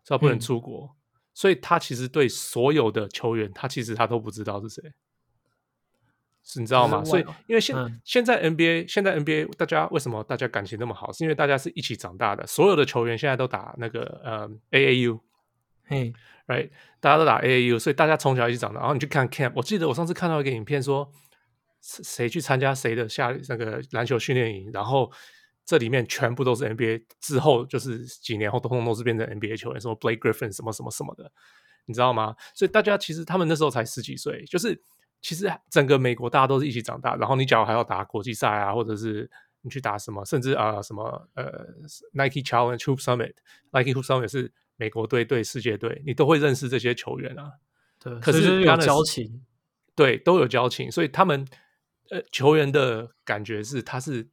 [0.04, 0.96] 所以他不能出国，嗯、
[1.36, 4.82] 所以他其实对所有的球员，他其实他都不知道是谁，
[6.44, 7.04] 是你知道吗？
[7.04, 11.12] 所以因为现、嗯、现在 NBA 现在 NBA 大家为什么大家感情那么好？
[11.12, 15.20] 是因为大家是一起长大的，所有的球员现在都打那个呃 AAU，
[15.84, 16.12] 嘿。
[16.48, 16.70] Right，
[17.00, 18.80] 大家都打 AAU，所以大家从小一起长大。
[18.80, 21.12] 然后你去看 camp，我记得我上次看到一个影片说，
[21.82, 25.12] 谁去参加谁的下那个篮球训练营，然后
[25.66, 31.32] 这里面全部都是 NBA，之后就是几年后，通通都是变成 NBA 球员，什么 Blake Griffin 什么什么什么的，
[31.86, 32.36] 你知道吗？
[32.54, 34.80] 所以大家其实他们那时候才十几岁，就是
[35.22, 37.16] 其实整个美国大家都是一起长大。
[37.16, 39.30] 然后你假如还要打国际赛啊，或者是
[39.62, 41.46] 你去打什么，甚至啊、呃、什么呃
[42.14, 44.54] Nike Challenge Hoop Summit，Nike Hoop Summit 是。
[44.78, 47.50] 美国队对世界队，你都会认识这些球员啊。
[47.98, 49.42] 对，可是是有交情，
[49.96, 51.48] 对，都有交情，所以他们
[52.10, 54.28] 呃，球员的感觉是，他是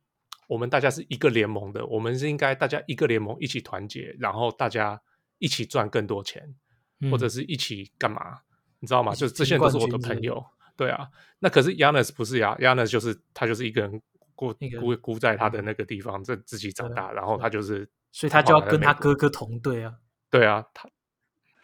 [0.53, 5.01] 我们大家是一个联盟的，我们是应该大家一个联盟一起团结，然后大家
[5.39, 6.55] 一起赚更多钱，
[7.01, 8.41] 嗯、或者是一起干嘛？
[8.79, 9.15] 你知道吗？
[9.15, 10.45] 就是这些人都是我的朋友。
[10.77, 14.03] 对啊，那可是 Giannis 不是呀，Giannis 就是他就是一个人
[14.35, 19.95] 孤孤孤在他的那个地方，这自己长大，然后他就是，所以他就要跟他哥哥同队啊。
[20.31, 20.87] 对啊，他，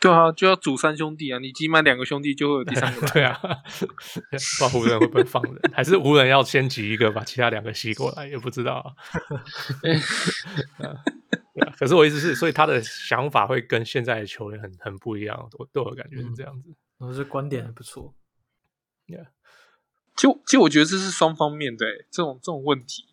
[0.01, 1.41] 对啊，就要组三兄弟啊！
[1.41, 3.07] 你挤满两个兄弟，就会有第三个。
[3.11, 3.37] 对啊，
[4.31, 8.95] 不知道湖人会不会放人，还是湖人要先挤一个，把其他两个吸过来，也不知道啊。
[10.79, 10.95] 啊，
[11.77, 15.49] 可是我意思是，所以他的想法会跟现在的球员很很不一样。
[15.59, 16.73] 我对我感觉是这样子。
[16.99, 18.15] 我觉得观点还不错。
[19.09, 19.27] Yeah，
[20.15, 23.05] 其实其实我觉得这是双方面的，这种这种问题，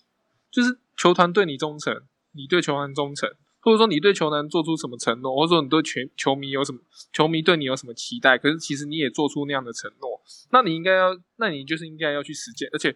[0.51, 3.27] 就是球团对你忠诚，你对球团忠诚。
[3.65, 6.79] 或者说你对球员做出什么承诺，或者说你对球球迷有什么
[7.11, 12.69] 球迷对你有什么期待，可是其实你也做出那样的承诺，那你应该要，那你就是应该要去实践。
[12.71, 12.95] 而且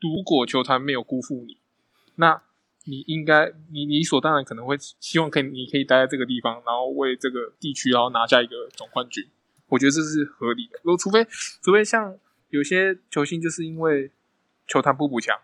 [0.00, 1.58] 如果球团没有辜负你，
[2.14, 2.42] 那
[2.84, 9.28] 你应该你理所当然可能会希望可以你可以待在这个地方，然后为这个地区然后拿下一个总冠军。
[9.66, 10.80] 我觉得这是合理的。
[10.84, 11.22] 如果除非
[11.60, 12.16] 除非像
[12.48, 14.10] 有些球星就是因为
[14.66, 15.38] 球团不补强，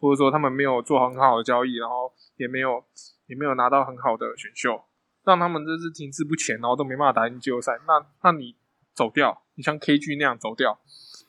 [0.00, 2.82] 或者说他们没有做很好的交易，然后也没有。
[3.26, 4.84] 也没有拿到很好的选秀，
[5.24, 7.78] 让他们这是停滞不前，然后都没办法打进季后赛。
[7.86, 8.56] 那那你
[8.94, 10.80] 走掉，你像 KG 那样走掉，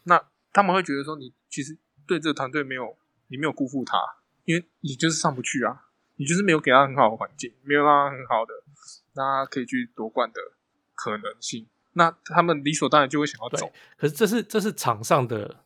[0.04, 1.78] 那他们会觉得说你其实
[2.08, 3.98] 对这个团队没有，你没有辜负他，
[4.46, 8.54] 因为你就是上不去啊，你就是没有给他很好的环境，没有让他很好的，
[9.14, 10.40] 让他可以去夺冠的
[10.96, 11.68] 可能性。
[11.94, 13.72] 那他们理所当然就会想要走。
[13.98, 15.64] 可是这是这是场上的。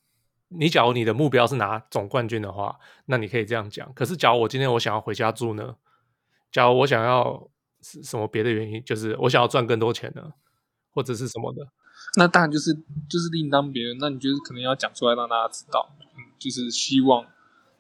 [0.50, 3.94] 你假如你的目标是拿总冠军的话，那你可以这样讲。
[3.94, 5.76] 可是假如我今天我想要回家住呢？
[6.52, 7.50] 假如我想要
[7.82, 10.34] 是什么别的原因，就是我想要赚更多钱呢，
[10.94, 11.68] 或者是什么的，
[12.16, 12.74] 那当然就是
[13.10, 13.98] 就是另当别论。
[14.00, 15.96] 那你就是可能要讲出来让大家知道。
[16.16, 17.26] 嗯，就是希望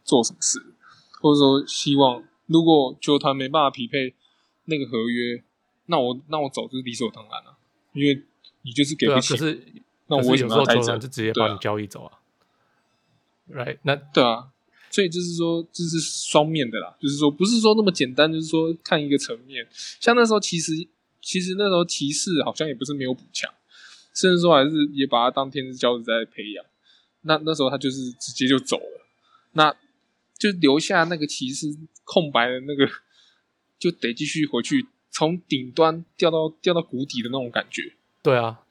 [0.03, 0.60] 做什么事，
[1.21, 4.13] 或者说希望如果球团没办法匹配
[4.65, 5.43] 那个合约，
[5.88, 7.58] 那我那我走就是理所当然了，
[7.93, 8.23] 因为
[8.62, 9.34] 你就是给不起。
[9.34, 9.73] 啊、可是
[10.08, 10.82] 那我为什么要待着？
[10.82, 12.19] 球团就直接把你交易走啊，
[13.49, 13.80] 啊？Right？
[13.84, 14.49] 那对啊，
[14.97, 19.63] 所以就是说这是双面的啦，就是说不是说那么简单，就是说看一个层面。
[19.99, 20.73] 像那时候其实
[21.21, 23.53] 其实那时候骑士好像也不是没有补强。
[24.15, 26.65] 甚至说还是也把他当天之骄子在培养，
[27.21, 29.05] 那那时候他就是直接就走了，
[29.51, 29.71] 那
[30.39, 31.67] 就留下那个骑士
[32.03, 32.89] 空白的那个，
[33.77, 37.93] 就得继续回去从顶端掉到掉到谷底的那种感觉。
[38.23, 38.62] 对啊，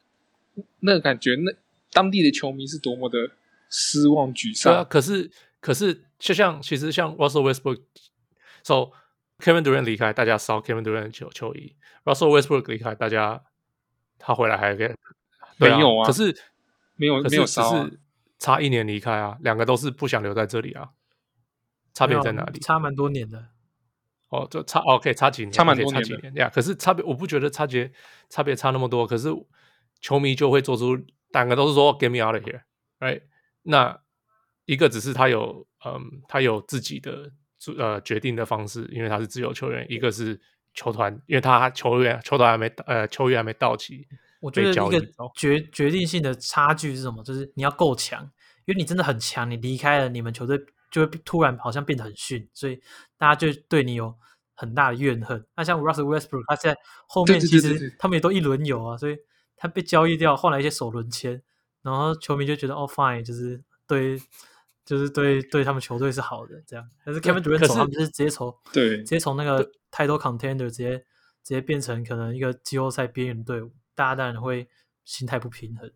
[0.80, 1.52] 那个感觉，那
[1.92, 3.30] 当地的球迷是多么的
[3.70, 4.72] 失望沮丧。
[4.72, 8.92] 对啊，可是可是就像其实像 Russell Westbrook，so
[9.38, 13.42] Kevin Durant 离开，大家烧 Kevin Durant 球球衣；Russell Westbrook 离开，大家
[14.18, 14.94] 他回来还给。
[15.58, 16.36] 没有啊，可是
[16.96, 18.00] 没有，没有烧是
[18.38, 20.90] 差一年离开啊，两个都是不想留在这里啊，
[21.94, 22.60] 差别在哪里？
[22.60, 23.48] 差蛮多年的，
[24.28, 26.50] 哦，就差 OK，差几年，差蛮多年，差几年呀。
[26.54, 27.90] 可是差别，我不觉得差别
[28.28, 29.06] 差别差那么多。
[29.06, 29.30] 可是
[30.00, 30.98] 球迷就会做出
[31.30, 33.22] 两个都是说 “Get me out of here”，right？
[33.62, 33.98] 那
[34.66, 35.98] 一个只是他有嗯，
[36.28, 37.30] 他有自己的
[37.78, 40.38] 呃决定的方式，因为他是自由球员；一个是
[40.74, 44.06] 球团，因为他球员球团还没呃球员还没到期。
[44.40, 45.00] 我觉得一个
[45.34, 47.24] 决决定性的差距是什么？
[47.24, 48.22] 就是你要够强，
[48.66, 52.78] 因为你真的很强，你离开了你们球队，就会突然好像变得很逊，所以
[53.16, 54.14] 大家就对你有
[54.54, 55.44] 很大的怨恨。
[55.56, 56.76] 那像 Russell Westbrook，他在
[57.08, 59.16] 后面其实他们也都一轮游啊，所以
[59.56, 61.42] 他被交易掉，换来一些首轮签，
[61.82, 64.20] 然后球迷就觉得哦，fine，就是对，
[64.86, 66.88] 就是对对他们球队是好的这样。
[67.04, 73.72] 但是 Kevin Durant 走，他们就是直接从对直接从那个 Title Contender 直接直接变成可能一个季后赛边缘队伍。
[73.94, 74.68] 大家当然会
[75.04, 75.90] 心态不平衡，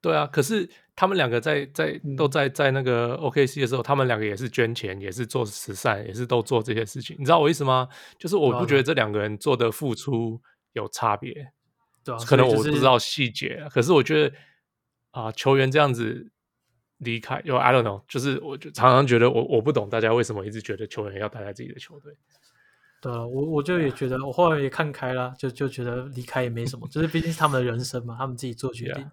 [0.00, 0.24] 对啊。
[0.24, 7.16] 可是他们两个在在都在在那个 OKC 的时候，他们两个也是捐钱，也是做慈善，也是都做这些事情。
[7.18, 7.88] 你知道我意思吗？
[8.20, 10.40] 就是我不觉得这两个人做的付出
[10.74, 11.52] 有差别，
[12.04, 12.18] 对啊。
[12.24, 14.36] 可能我不知道细节，可是我觉得
[15.10, 16.30] 啊、呃，球员这样子
[17.00, 22.16] 离开，又 I don't know，就是我就常常觉得我我不懂大家为什么一直觉得球员要待在自己的球队。
[23.02, 29.02] 对啊，我我就也觉得，我后来也看开了，就就觉得离开也没什么，就是毕竟是他们的人生嘛，他们自己做决定。
[29.04, 29.10] Yeah.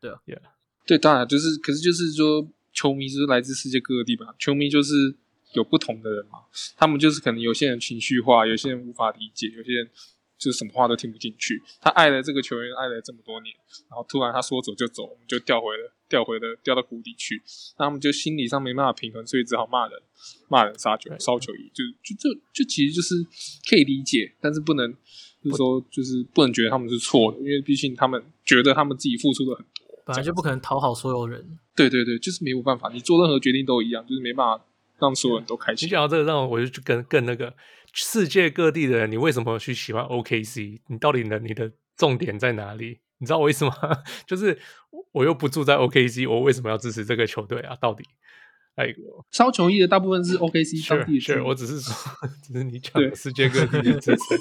[0.00, 0.40] 对啊，Yeah.
[0.86, 5.16] 对，当然就是，可是就是说，球迷就是来自世界各地嘛，球迷就是
[5.54, 6.40] 有不同的人嘛，
[6.76, 9.90] 他们就是可能有些人情绪化，有些人无法理解，有些人。
[10.40, 11.62] 就是什么话都听不进去。
[11.80, 13.54] 他爱了这个球员，爱了这么多年，
[13.90, 17.40] 然后突然他说走就走，我们就掉回了，掉回了，掉到谷底去。
[17.78, 20.00] 那他们就心理上没办法平衡，所以只好骂人，
[20.48, 23.14] 骂人杀球，烧球衣，就就就就其实就是
[23.68, 24.90] 可以理解，但是不能
[25.44, 31.58] 就是说就是不能觉得他们是错的，因为毕竟他们觉得他们自己付出的很多，本来就不可能讨好所有人。
[31.76, 34.64] 对对对，就是没有办法，你做任何决定都一样，就是没办法
[34.98, 35.86] 让所有人都开心。
[35.86, 37.54] 你讲到这个，让我我就更更那个。
[37.92, 40.80] 世界各地的人，你为什么去喜欢 OKC？
[40.88, 43.00] 你到底的你的重点在哪里？
[43.18, 43.72] 你知道我为什么？
[44.26, 44.58] 就是
[45.12, 47.76] 我又不住在 OKC，我为什么要支持这个球队啊？
[47.80, 48.04] 到底？
[48.76, 48.86] 哎，
[49.30, 51.92] 烧球衣的大部分是 OKC 当地是，我只是说，
[52.42, 54.40] 只是你讲世界各地的支持。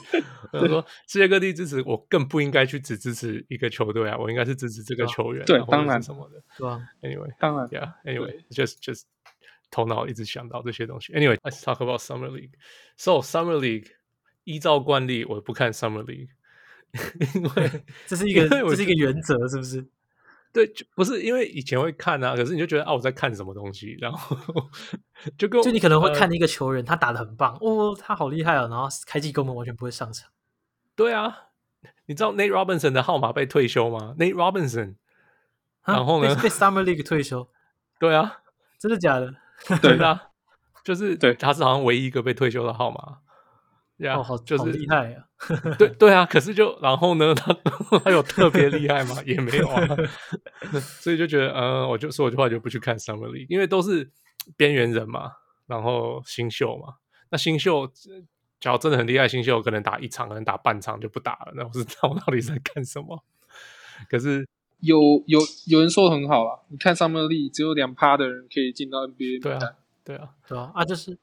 [0.53, 5.43] 我说世界各地支持，我更不应该去只支持一个球队啊，我应该是支持这个球员。
[5.45, 9.01] 对，当然什么的，对吧？Anyway，当然，Yeah，Anyway，just just。
[9.71, 11.13] 头脑一直想到这些东西。
[11.13, 12.53] Anyway，let's talk about Summer League.
[12.97, 13.87] So Summer League，
[14.43, 16.29] 依照惯例，我不看 Summer League，
[17.35, 19.87] 因为 这是一个这是一个原则，是不是？
[20.51, 24.35] 对，就不是因为以前会看啊，可是你就觉得啊，我在看什么东西，然后
[25.37, 30.31] 就跟就你可能会看一个球员，呃、他打的很棒，哦，他好厉害啊，然后开季根本完全不会上场。
[30.95, 31.49] 对啊，
[32.07, 34.95] 你知道 Nate Robinson 的号码被退休吗？Nate Robinson，
[35.85, 36.35] 然后呢？
[36.41, 37.47] 被 Summer League 退休？
[37.99, 38.39] 对啊，
[38.79, 39.35] 真的假的？
[39.81, 40.21] 对啊，
[40.83, 43.17] 就是对，他是好像唯一一个被退休的号码，
[43.97, 45.23] 呀，哦，好，就是厉害啊！
[45.77, 47.53] 对对啊，可是就然后呢，他
[48.03, 49.15] 他有特别厉害吗？
[49.25, 49.87] 也没有啊，
[51.01, 54.09] 所以就觉得，嗯，我就说我就话就不去看 Summer League，因为都是
[54.57, 55.31] 边缘人嘛，
[55.67, 56.95] 然后新秀嘛，
[57.29, 57.87] 那新秀
[58.59, 63.23] 假如真的很厉害，新秀可能打一场，可能打半场就不打了，那我是知道我到底在干什么？
[64.09, 64.47] 可是。
[64.81, 69.59] 有有有人说的很好啊，你看 Summer League 只有两趴的人可以进到 NBA，对啊，
[70.03, 71.17] 对啊，对啊，啊就是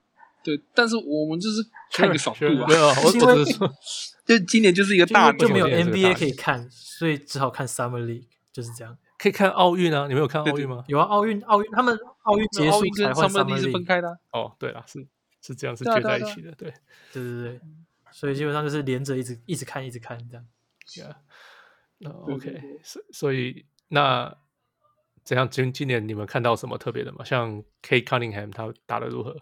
[0.44, 3.72] 对，但是我们就是看个爽度啊，没有，我只是说，
[4.26, 8.96] 就今年就是一个大就没有 NBA 可以看，所以只好看 Summer League，就是这样。
[9.18, 10.84] 可以看奥运啊，你们有看奥运吗？
[10.88, 14.18] 有啊，奥运奥运他们奥运结束才换 Summer League 是分开的。
[14.30, 15.06] 哦，对啊，是
[15.40, 16.70] 是这样，是接在一起的，对，
[17.12, 17.22] 对。
[17.22, 17.60] 对对，
[18.12, 20.44] 所以基本上就是连着一直一直看一直看这样。
[21.98, 23.66] 那 OK，所所以。
[23.88, 24.37] 那
[25.22, 25.48] 怎样？
[25.48, 27.24] 今今年你们看到什么特别的吗？
[27.24, 29.37] 像 Cade Cunningham 他打的如何？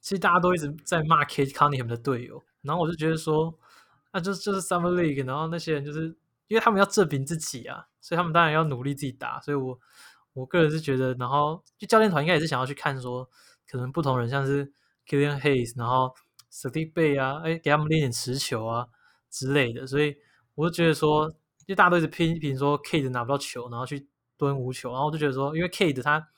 [0.00, 3.52] 其实大家都一直在骂 Cade Cunningham 的队友，然后我就觉得说，
[4.12, 9.40] 那、啊、就就是 Summer League，然后那些人就是因为他们要证明自己啊，所以他们当然要努力自己打。
[9.40, 9.76] 所以我
[10.34, 13.28] 我个人是觉得，然后就教练团应该也是想要去看说，
[13.68, 14.72] 可能不同人像是
[15.04, 16.14] Killian Hayes，然后
[16.52, 18.86] Saddiq Bey 啊，哎，给他们练点持球啊
[19.28, 19.84] 之类的。
[19.84, 20.16] 所以
[20.54, 21.28] 我就觉得说，
[21.68, 26.28] 因为大家都一直批评说 Kade 拿不到球，然后去蹲无球，然后就觉得说，因为 Kade 他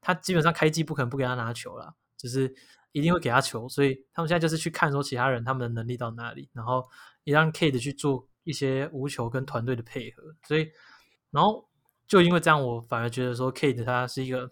[0.00, 2.54] 他基本上开季不可能不给他拿球啦，就是。
[2.96, 6.88] 一定会给他球，所以他们现在就是去看说其他人他们的能力到哪里，然后
[7.24, 10.22] 也让 Kade 去做一些无球跟团队的配合。
[10.46, 10.70] 所以，
[11.32, 11.68] 然后
[12.06, 14.48] 就因为这样，我反而觉得说 Kade 他是一个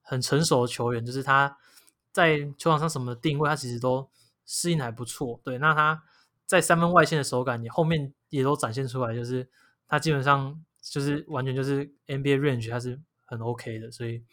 [0.00, 1.54] 很成熟的球员，就是他
[2.10, 4.08] 在球场上什么定位，他其实都
[4.46, 5.38] 适应还不错。
[5.44, 6.02] 对，那他
[6.46, 9.46] 在三分外线的手感，你后面也都展现出来，就是
[9.86, 14.24] 他基本上就是完全就是 NBA range，他是很 OK 的，所以。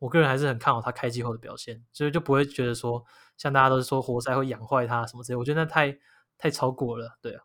[0.00, 3.04] 我个人还是很看好他开季后的表现，所以就不会觉得说
[3.36, 5.94] 像大家都是说活塞会养坏他什么之类，我觉得那太
[6.38, 7.42] 太超过了，对啊。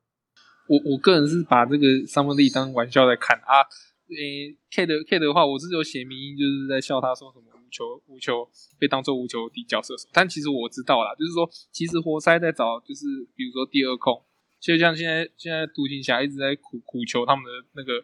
[0.70, 3.60] 我我个人是把这个 Summer League 当玩笑在看啊。
[4.08, 13.04] 诶，Cade Cade 的话，我是有写明，就是在笑他说什么无球无球被当做无球底角射手，但其实我知道啦，就是说其实活塞在找就是
[13.36, 14.24] 比如说第二控，
[14.66, 18.04] 就像现在现在独行侠一直在苦苦求他们的那个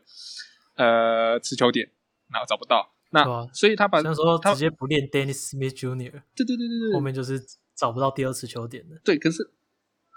[0.76, 1.90] 呃持球点，
[2.32, 2.94] 然后找不到。
[3.10, 7.42] 那、啊、所以他把那时候直接不练 Dennis Smith Jr.，对对对对对，后面就是
[7.76, 9.02] 找不到第二次球点的。
[9.04, 9.44] 对，可是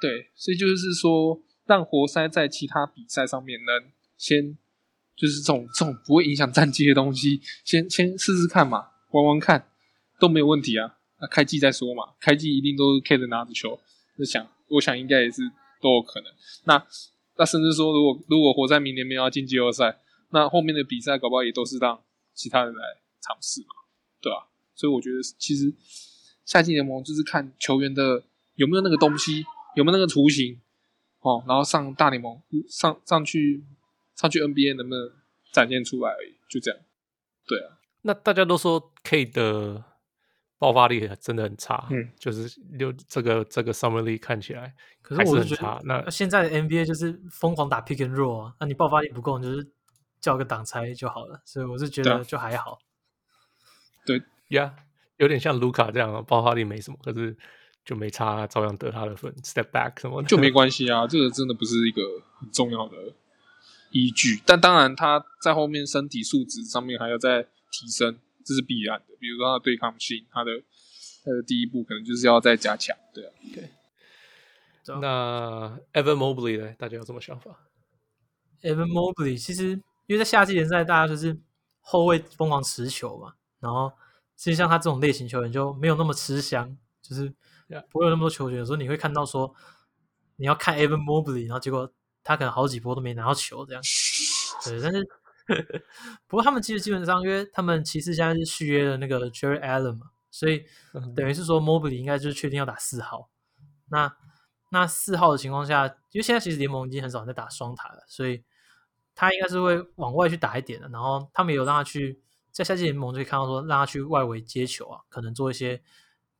[0.01, 4.57] 对，所以就是说，让活塞在其他比赛上面能先
[5.17, 9.69] 就是这种这种不会影响战绩的东西，先先试试看嘛，玩玩看
[10.21, 10.99] 都没有问题啊。
[11.21, 13.81] 那开季再说嘛，开季一定都是 Kade 拿着球，
[14.17, 15.43] 就想我想应该也是
[15.85, 16.33] 都有可能。
[16.64, 16.83] 那
[17.37, 22.01] 那甚至说，如果如果活塞明年没有要进季后赛，那后面的比赛搞不好也都是让。
[22.37, 22.83] 其他人来
[23.20, 23.68] 尝试嘛，
[24.20, 25.73] 对吧、所以我觉得其实
[26.44, 28.25] 夏季联盟就是看球员的
[28.57, 29.44] 有没有那个东西，
[29.77, 30.61] 有没有那个雏形
[31.20, 33.62] 哦，然后上大联盟上上去
[34.16, 35.12] 上去 NBA 能不能
[35.53, 36.81] 展现出来而已，就这样。
[37.47, 39.85] 对啊，那大家都说 Cade 的
[40.64, 42.48] 爆发力真的很差，嗯，就是
[42.79, 49.70] 就这个这个 Summer League 看起来，可是我是觉得那现在的 NBA 就是疯狂打 Pick and Roll 啊，那你爆发力不够，你就是。
[50.24, 52.79] 叫个挡拆就好了，所以我是觉得就还好。
[54.07, 54.16] 对
[54.48, 54.83] 呀，yeah,
[55.18, 57.37] 有点像卢卡这样，爆发力没什么，可是
[57.85, 59.31] 就没差，照样得他的分。
[59.42, 62.00] Step back 什么的就没 关系啊，这个真的不是一个
[62.40, 62.96] 很重要的
[63.90, 64.40] 依据。
[64.46, 69.15] 但当然，他在后面身体素质上面还要再提升，这是必然的。
[69.19, 70.51] 比如说他的对抗性，他的
[71.25, 72.97] 他的第一步可能就是要再加强。
[73.13, 73.71] 对啊，对。
[75.01, 76.75] 那 Evan Mobley 呢？
[76.79, 77.59] 大家有什么想法
[78.63, 79.81] ？Evan Mobley 其实。
[80.07, 81.35] 因为在夏季联赛，大家就是
[81.81, 83.91] 后卫疯狂持球嘛，然后
[84.37, 87.33] 其实像他这种类型球员就没有那么吃香，就是
[87.91, 88.59] 不会有那么多球权。
[88.59, 89.51] 有时候你会看到说，
[90.37, 91.91] 你要看 Evan Mobley，然后结果
[92.23, 93.83] 他可能好几波都没拿到球这样。
[94.67, 95.09] 对，但是
[96.29, 100.65] 不过他们其实基本上，因为他们骑士现在是续约了那个 Jarrett Allen 嘛，所以
[101.15, 103.31] 等于是说 Mobley 应该就是确定要打四号。
[103.91, 104.17] 那
[104.71, 108.45] 那四号的情况下，因为现在其实联盟已经很少人在打双塔了，所以。
[109.17, 115.81] 他应该是会往外去打一点的，然后他们有让他去在夏季联盟就可以看到说，让他去外围接球啊，可能做一些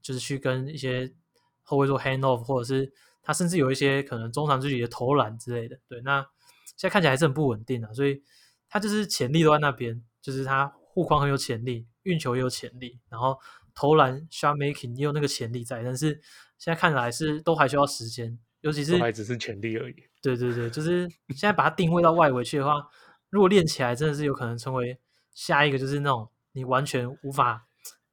[0.03, 1.14] 就是去跟一些
[1.62, 5.79] 后卫做 hand off，或者是他甚至有一些可能中长距离的投篮之类的。
[5.87, 6.21] 对，那
[6.77, 8.21] 现在看起来还是很不稳定啊，所以
[8.74, 13.38] 他就是潜力都在那边，就是他护框很有潜力，运球也有潜力，然后
[13.72, 16.20] 投篮 shot making 也有那个潜力在，但是
[16.58, 19.94] 现在看来是都还需要时间，尤其是还只是潜力而已。
[20.20, 22.84] 对对对，就是现在把它定位到外围去的话，
[23.30, 24.98] 如果练起来，真的是有可能成为
[25.32, 27.68] 下一个，就是那种你完全无法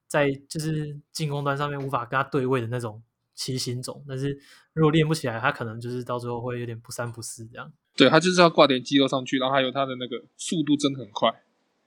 [0.06, 3.02] 在就是进攻端上面无法跟他对位的那种
[3.34, 4.04] 奇行种。
[4.06, 4.38] 但是
[4.74, 7.72] 如果练不起来，他可能就是到最后会有点不三不四这样。
[7.96, 11.42] 对，他就是要挂点肌肉上去，然后还有他的那个速度真的很快，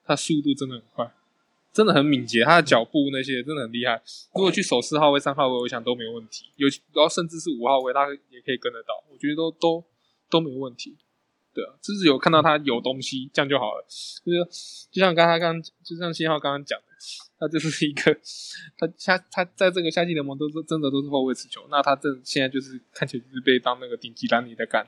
[0.06, 1.12] 他速度真的很快，
[1.74, 4.02] 真的很敏捷，他的脚步那些真的很厉害。
[4.34, 6.46] 如果去守四号位、三号位，我想都没问题。
[6.56, 9.04] 尤其然后甚至是五号位，他也可以跟得到。
[9.12, 9.84] 我觉得都都。
[10.28, 10.98] 都没问题，
[11.54, 13.86] 对啊，就是有看到他有东西，这样就好了。
[14.26, 16.86] 就是就像刚才刚，就像信号刚刚讲的，
[17.40, 18.14] 他就是一个，
[18.78, 24.86] 他夏他在这个夏季联盟都是真的都是后卫持球，那他这现在就是看起来就是被当那个顶级蓝领在干，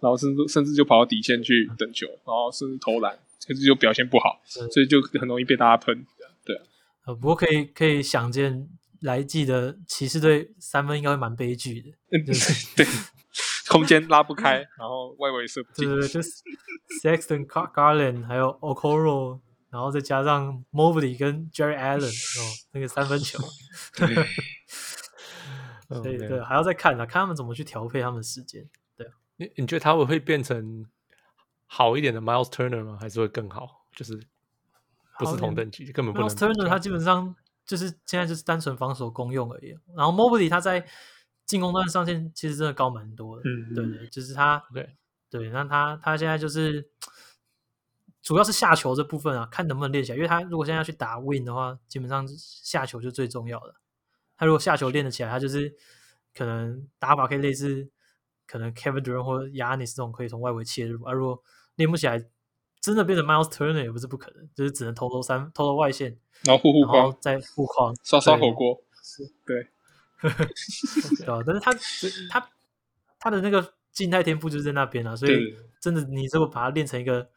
[0.00, 6.06] 然后甚至甚至就跑到底线去等球，然后甚至投篮，可是就表现不好，所以就很容易被大家喷，
[6.44, 6.62] 对啊。
[7.06, 8.68] 呃，不过可以可以想见，
[9.00, 12.86] 来季的骑士队三分应该会蛮悲剧的，嗯，就是、对。
[13.68, 15.86] 空间拉不开，然后外围射不进。
[15.86, 16.30] 对对对，就是
[17.00, 19.38] Sexton、Garland 还有 Okoro
[19.70, 22.42] 然后再加上 Mobley 跟 Jerry Allen 哦，
[22.72, 23.38] 那个三分球，
[25.88, 28.68] 所以对，还要再看啊，看他们怎么去调配他们的时间。
[28.96, 30.84] 对，你你觉得他们会变成
[31.66, 32.98] 好一点的 Miles Turner 吗？
[33.00, 33.86] 还是会更好？
[33.94, 34.20] 就是
[35.20, 36.28] 不是同等级，根本不能。
[36.28, 39.78] Miles Turner 他基本上就是现在就是单纯防守公用而已。
[39.96, 40.84] 然后 Mobley 他在
[41.46, 43.42] 进攻端上限其实真的高蛮多的。
[43.44, 44.96] 嗯，对对，就是他对
[45.30, 46.90] 对，那他他现在就是。
[48.22, 50.16] 主要是下球这部分啊，看能不能练起来。
[50.16, 53.74] 因为他如果现在要去打 Win 的话，基本上下球就最重要的。
[54.36, 55.74] 他如果下球练得起来，他就是
[56.34, 57.88] 可能打法可以类似，
[58.46, 61.02] 可能 Kevin Durant 或 Giannis 这种可以从外围切入。
[61.04, 61.42] 而如果
[61.76, 62.22] 练不起来，
[62.80, 68.78] 真的变成 Miles Turner 也不是不可能，就是只能偷偷三偷偷外线，然后护护框，再护框，刷刷火锅。
[69.02, 69.66] 是，对，
[71.16, 71.42] 对吧？
[71.46, 71.72] 但是他
[72.30, 72.48] 他
[73.18, 77.30] 他的那个静态天赋就是在那边啊，所以真的你如果把它练成一个。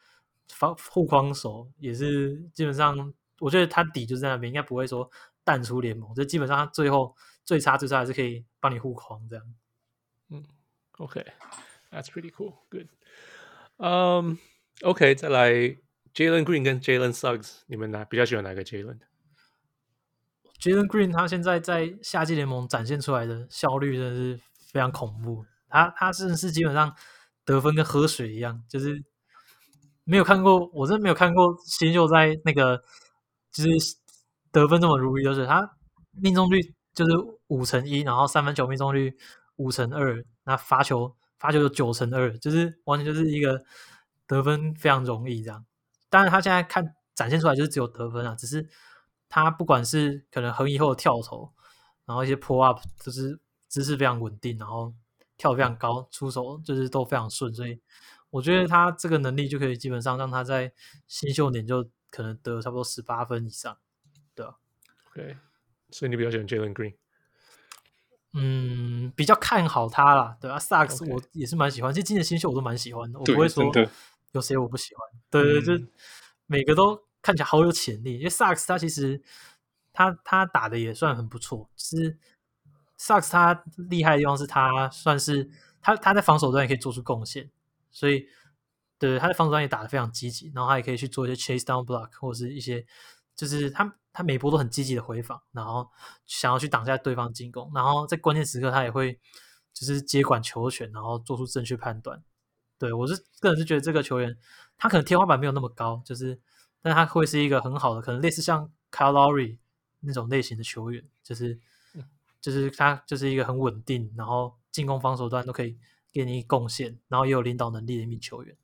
[0.49, 5.09] 防护框手也是基本上，我觉得他底就在那边，应该不会说
[5.43, 6.13] 淡出联盟。
[6.13, 9.45] 就基本上他最后最差最差还是可以帮你护框这样。
[10.29, 10.43] 嗯
[10.97, 12.87] ，OK，That's pretty cool，Good。
[13.77, 14.37] 嗯
[14.81, 15.51] ，OK，再来
[16.13, 24.39] Jalen Green 跟 Jalen Suggs，你们哪比较喜欢哪个 Jalen？Jalen Green 他现在在夏季联盟展现出来的效率真的是
[24.71, 25.45] 非常恐怖。
[25.67, 26.95] 他他甚至是基本上
[27.43, 29.03] 得分跟喝水一样，就是。
[30.05, 32.77] 没有看过，我真的没有看过新秀在那个
[33.51, 33.69] 就是
[34.51, 35.45] 得分这么如鱼得水。
[35.45, 35.77] 他
[36.11, 36.59] 命中率
[36.93, 37.11] 就是
[37.47, 39.15] 五成一，然后三分球命中率
[39.55, 43.57] 五成二，那罚球罚球有九成二，就是完全就是一个
[44.27, 45.65] 得分非常容易这样。
[46.09, 46.83] 当然他现在看
[47.15, 48.67] 展现出来就是只有得分啊，只是
[49.29, 51.49] 他不管是可能横移后的跳投，
[52.05, 53.39] 然后一些 pull up 就是
[53.69, 54.93] 姿势非常稳定，然后
[55.37, 57.79] 跳非常高，出手就是都非常顺，所以。
[58.33, 60.73] 我觉得他这个能力就可以基本上让他在
[61.07, 63.77] 新秀年就可能得差不多十八分以上，
[64.33, 64.57] 对吧
[65.11, 65.37] ？OK，
[65.91, 66.95] 所以你比较喜欢 Jalen Green？
[68.33, 73.71] 嗯，比较看好他啦，对啊，Suggs 我也是蛮喜欢.其实今年新秀我都蛮喜欢的，我不会说
[74.31, 75.07] 有谁我不喜欢。
[75.29, 75.85] 对对，对，就
[76.47, 79.21] 每个都看起来好有潜力，因为 Suggs 他其实
[79.93, 82.17] 他他打的也算很不错，就是
[82.97, 87.51] Suggs 他厉害的地方是他算是他他在防守端也可以做出贡献。
[87.93, 88.27] 所以，
[88.99, 92.85] 对他的防守端也打得非常积极，然后他也可以去做一些 chase down block 或者是一些，
[93.35, 95.89] 就是他他每波都很积极的回防，然后
[96.25, 99.19] 想要去挡下对方进攻，然后在关键时刻他也会
[99.73, 102.23] 就是接管球权，然后做出正确判断。
[102.77, 104.37] 对，我是个人是觉得这个球员
[104.77, 106.39] 他可能天花板没有那么高，就是
[106.81, 109.57] 但他会是一个很好的，可能类似像 Kyle Lowry
[110.01, 111.59] 那种类型的球员，就是
[112.41, 115.77] 就是他就是一个很稳定，然后进攻防守端都可以。
[116.13, 118.55] 给你贡献，然后也有领导能力的一名球员。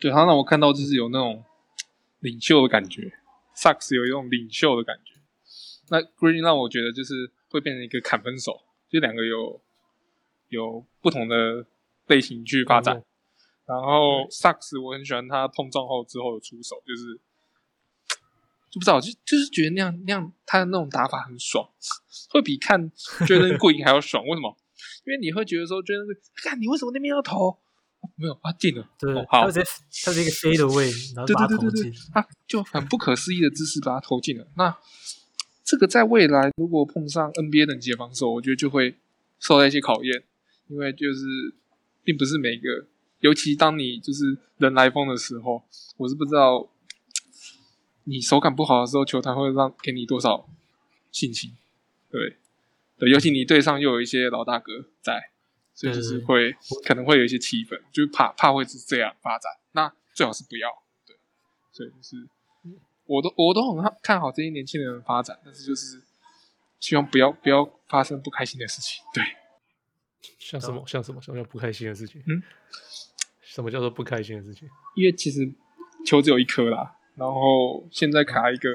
[0.00, 1.44] 对，他让我看到就是有那种
[2.20, 3.12] 领袖的感觉
[3.54, 5.20] ，Suggs 有一种领袖的感觉。
[5.90, 9.60] 那 Green 让我觉得就是会变成一个砍分手，就两个有
[10.48, 11.66] 有不同的
[12.06, 12.96] 类型去发展。
[12.96, 13.04] 嗯、
[13.66, 17.20] 然后 Suggs 我很喜欢他碰撞后之后的出手，就是
[18.70, 21.68] 就不知道就就是觉得那样那样他的那种打法很爽，
[22.30, 24.24] 会比看 Jalen Green 还要爽。
[24.24, 24.56] 为什么？
[25.04, 26.00] 因为你会觉得说，觉得
[26.36, 27.58] 看你为什么那边要投？
[28.16, 28.88] 没有，他进了。
[28.98, 34.46] 对，哦、好，他是一个飞的位然后把它投进，他就很不可思议的姿势把它投进了。
[34.56, 34.74] 那
[35.64, 38.96] 这个在未来如果碰上 NBA 等级的防守，我觉得就会
[39.38, 40.24] 受到一些考验，
[40.68, 41.20] 因为就是
[42.02, 42.86] 并不是每个，
[43.20, 45.62] 尤其当你就是人来疯的时候，
[45.98, 46.70] 我是不知道
[48.04, 50.48] 你手感不好的时候，球台会让给你多少
[51.12, 51.52] 信心，
[52.10, 52.38] 对。
[53.00, 55.30] 对，尤其你队上又有一些老大哥在，
[55.74, 59.50] 所以就是会可能会有一些气氛，就怕怕会是这样发展。
[59.72, 60.68] 那最好是不要，
[61.06, 61.16] 对，
[61.72, 62.28] 所以就是
[63.06, 66.02] 我都我都很看好这些年轻人的发展，但是就是
[66.78, 69.02] 希望不要不要发生不开心的事情。
[69.14, 69.24] 对，
[70.38, 72.22] 像什么像什么什么叫不开心的事情？
[72.26, 72.42] 嗯，
[73.40, 74.68] 什么叫做不开心的事情？
[74.94, 75.50] 因为其实
[76.04, 78.68] 球只有一颗啦，然后现在卡一个，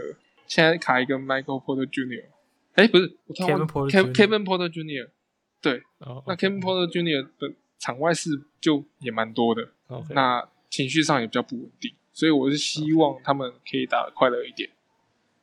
[0.47, 2.25] 现在卡一个 Michael Porter Jr.
[2.75, 5.09] 哎，不是，Kevin Porter Kevin Porter Jr.
[5.61, 6.23] 对，oh, okay.
[6.27, 7.27] 那 Kevin Porter Jr.
[7.39, 8.29] 的场外事
[8.61, 10.13] 就也蛮多的，okay.
[10.13, 14.69] 那情绪上也比较不稳定，所以我是希望他们可以打得快乐一点，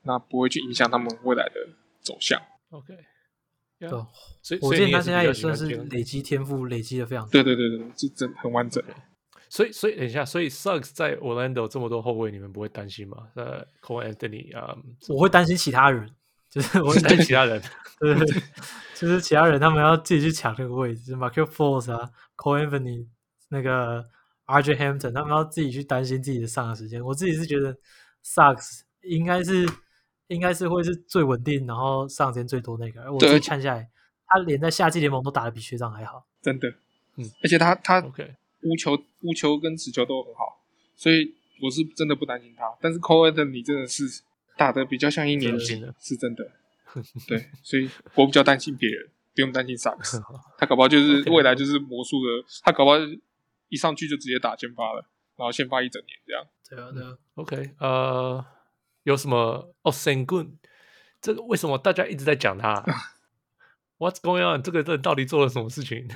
[0.02, 1.68] 那不会去影响他们未来的
[2.00, 2.40] 走向。
[2.70, 2.96] OK，
[3.78, 3.88] 对，
[4.42, 7.28] 所以我觉得他现在也算是累积天赋，累积的非常。
[7.30, 8.82] 对对对对，是真很完整。
[9.48, 13.28] 所以所以等一下，所以 Suggs 在 Orlando 这么多后卫，你们不会担心吗？
[13.34, 14.76] 呃，Cole Anthony 啊，
[15.08, 16.10] 我会担心其他人。
[16.52, 17.60] 就是 我担心其他人，
[17.98, 18.42] 对对对，
[18.94, 23.06] 就是其他人他们要自己去抢那个位置，就是 Markelle Fultz 啊，Cole Anthony
[23.48, 24.06] 那个
[24.44, 27.02] RJ Hampton，他们要自己去担心自己的上场时间。
[27.02, 27.74] 我自己是觉得
[28.22, 29.66] Sucks 应该是
[30.26, 33.00] 应该是会是最稳定，然后上时间最多那个。
[33.02, 33.88] 而我自己看下来，
[34.26, 36.68] 他连在夏季联盟都打得比学长还好，真的。
[37.16, 38.92] 嗯，而且他他 OK 乌球
[39.22, 40.60] 乌球跟持球都很好，
[40.96, 42.64] 所以我是真的不担心他。
[42.80, 44.04] 但是 Cole Anthony 真的是
[44.56, 46.44] 打的比较像一年级，是真的。
[47.26, 50.20] 对，所以我比较担心别人，不用担心 Suggs。
[50.58, 52.96] 他搞不好就是未来就是魔术的，他搞不好
[53.68, 55.08] 一上去就直接打先发了。
[55.34, 57.16] 然后先发一整年这样，对啊，对啊。
[57.34, 58.44] OK，呃，
[59.04, 59.74] 有什么？
[59.82, 60.56] 哦，Sengun，
[61.22, 62.84] 这个为什么大家一直在讲他？
[63.98, 64.62] What's going on？
[64.62, 66.06] 这个人到底做了什么事情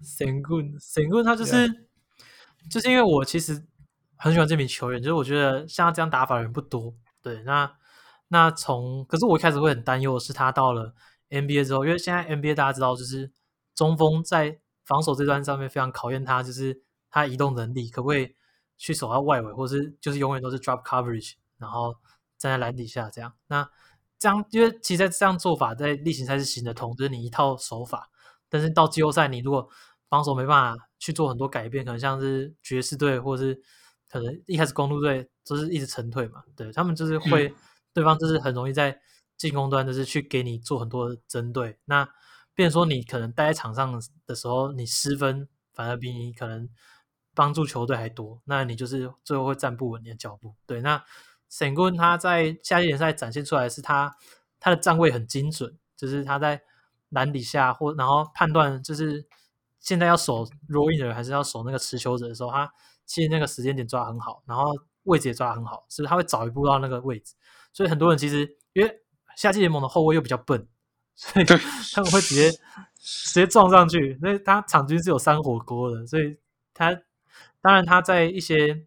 [0.00, 1.68] ？Sengun，Sengun，他就是.
[2.70, 3.66] 就是因为我其实
[4.16, 6.94] 很喜欢这名球员，就是我觉得像他这样打法的人不多。
[7.22, 7.72] 对，那
[8.28, 10.94] 那从，可是我一开始会很担忧的是他到了
[11.30, 13.30] NBA 之后，因为现在 NBA 大家知道，就是
[13.74, 16.82] 中锋在防守这段上面非常考验他，就是。
[17.08, 18.34] 他移动能力可不可以
[18.76, 21.94] 去守到外围，或是就是永远都是 drop coverage，然后
[22.36, 23.32] 站在篮底下这样？
[23.46, 23.66] 那
[24.18, 28.10] 这样，因为其实在这样做法在例行赛是行得通，就是你一套手法。
[28.50, 29.66] 但是到季后赛，你如果
[30.10, 33.62] 防守没办法去做很多改变，可能像是爵士队，或是
[34.18, 36.42] 可能一开始公路队就是一直沉退嘛。
[36.56, 37.54] 对，他们就是会，嗯、
[37.92, 39.00] 对方就是很容易在
[39.36, 41.78] 进攻端就是去给你做很多的针对。
[41.84, 42.08] 那
[42.54, 46.68] 变成说你可能待在场上的时候，你失分反而比你可能。
[47.36, 50.54] 帮助球队还多，那你就是最后会站不稳你的脚步。
[50.66, 51.04] 对，那
[51.50, 54.16] Sengun 他在夏季联赛展现出来的是他
[54.58, 56.62] 他的站位很精准，就是他在
[57.10, 59.28] 篮底下或然后判断就是
[59.78, 62.72] 现在要守 roll in 的人还是要守那个持球者的时候，他
[63.06, 64.70] 其实那个时间点抓很好，然后
[65.04, 67.34] 位置也抓很好，是不是他会早一步到那个位置？
[67.72, 69.00] 所以很多人其实因为
[69.36, 70.68] 夏季联盟的后卫又比较笨，
[71.14, 71.44] 所以
[71.94, 72.50] 他们会直接
[72.98, 76.36] 直接撞上去，所以他场均是有三火锅的，所以
[76.74, 77.00] 他。
[77.62, 78.86] 当然，他在一些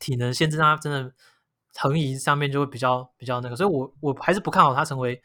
[0.00, 1.14] 体能限制上，他真的
[1.76, 5.22] 横移上面就会比较比较那个，所以我我还是不看好他成为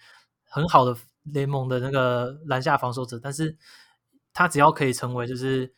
[0.48, 3.20] 很好的联盟的那个篮下防守者。
[3.20, 3.58] 但是，
[4.34, 5.74] 他只要可以成为就是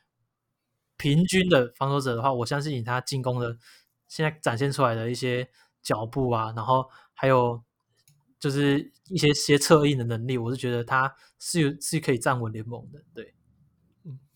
[0.98, 3.58] 平均的防守者的话，我相信以他进攻的
[4.08, 5.48] 现在展现出来的一些
[5.82, 7.62] 脚步啊，然后还有
[8.40, 13.34] 就是一些些策应的能力，我是觉得他是有是可以站稳联盟的，对。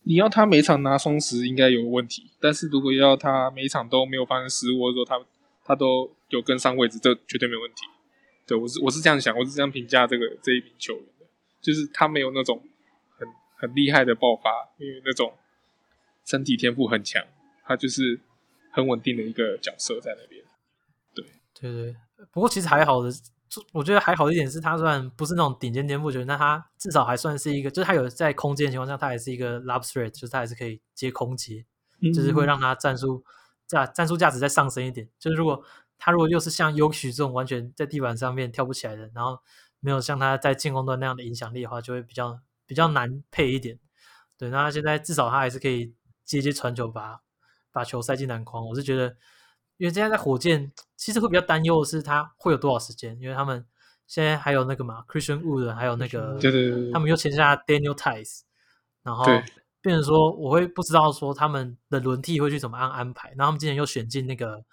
[0.04, 5.24] 你要他每场拿双十应该有问题，但是如果要他每场都没有发生失误，或者说他
[5.64, 7.86] 他都有跟上位置，这绝对没问题。
[8.48, 11.26] 对，我是我是这样想，我是这样评价这个这一名球员的，
[11.62, 12.60] 就是他没有那种
[13.16, 14.50] 很很厉害的爆发，
[14.80, 15.32] 因为那种
[16.32, 17.22] 身体天赋很强，
[17.66, 18.22] 他就是
[18.72, 20.42] 很稳定的一个角色在那边。
[21.14, 21.96] 对对对，
[22.32, 23.12] 不过其实还好的。
[23.74, 31.66] 我觉得还好一点是，他虽然不是那种顶尖天赋球员，但他至少还算是一个，就是他有在空间的情况下，他还是一个 lob threat，就是他还是可以接空接，
[32.16, 33.26] 就是会让他战术
[33.68, 35.06] 价战术价值再上升一点。
[35.20, 35.62] 就是如果
[35.98, 39.38] 他如果又是像 Jokic 这种完全在地板上面跳不起来的，然后
[39.82, 43.78] 没有像他在进攻端那样的影响力的话，就会比较比较难配一点。
[44.38, 45.94] 对，那他现在至少他还是可以
[46.26, 47.22] 接接传球，把
[47.72, 48.68] 把球塞进篮筐。
[48.68, 49.16] 我是觉得。
[49.78, 53.66] 因为现在在火箭，其实会比较担忧的是他会有多少时间，因为他们
[54.06, 58.42] 现在还有那个嘛，Christian Wood，还有那个，对对对，他们又签下 Daniel Theis，
[59.02, 59.26] 然后
[59.82, 64.64] 变成说我会不知道说他们的轮替会去怎么样安排，然后他们今年又选进那个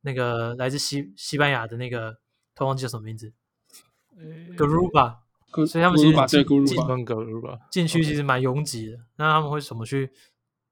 [0.00, 2.12] 那个来自西西班牙的那个，
[2.54, 3.30] 突然忘记叫什么名字
[4.56, 5.16] ，Garuba，
[5.66, 6.46] 所以他们其实进
[7.70, 10.10] 禁区其实蛮拥挤的，那他们会怎么去？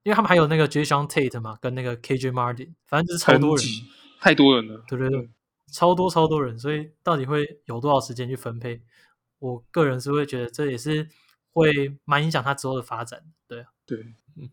[0.05, 3.66] 因为他们还有那个 Jae'Sean Tate 嘛，跟那个 KJ Martin，反正就是超多人，
[4.20, 5.30] 太多人了，对对对，
[5.72, 8.82] 超多超多人，所以到底会有多少时间去分配？
[9.38, 11.09] 我个人是会觉得这也是
[11.52, 14.48] 会蛮影响他之后的发展，对啊，对，嗯，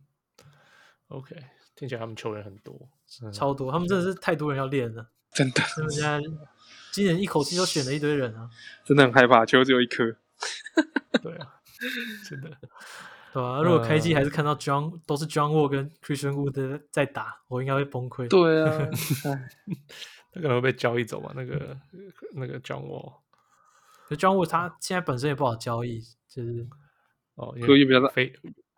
[1.10, 1.36] OK，
[1.76, 2.90] 听起来他们球员很多，
[3.34, 6.20] 超多，他们真的是太多人要练了，真的，他们现在
[6.94, 8.50] 今年一口气就选了一堆人啊，
[8.86, 10.16] 真的很害怕，球只有一颗，
[11.22, 11.56] 对啊，
[12.30, 12.58] 真的。
[13.34, 18.28] 对啊，如果开机还是看到 John、呃、都是 John Wall 跟 Christian Wood 在打，我应该会崩溃。
[18.28, 18.78] 对啊
[20.34, 21.32] 他可能会被交易走吧？
[21.36, 21.78] 那个
[22.34, 23.20] 那个 John Wall，
[24.08, 26.68] 可 John Wall 他现在本身也不好交易，就是
[27.36, 28.34] 哦，合约比较肥，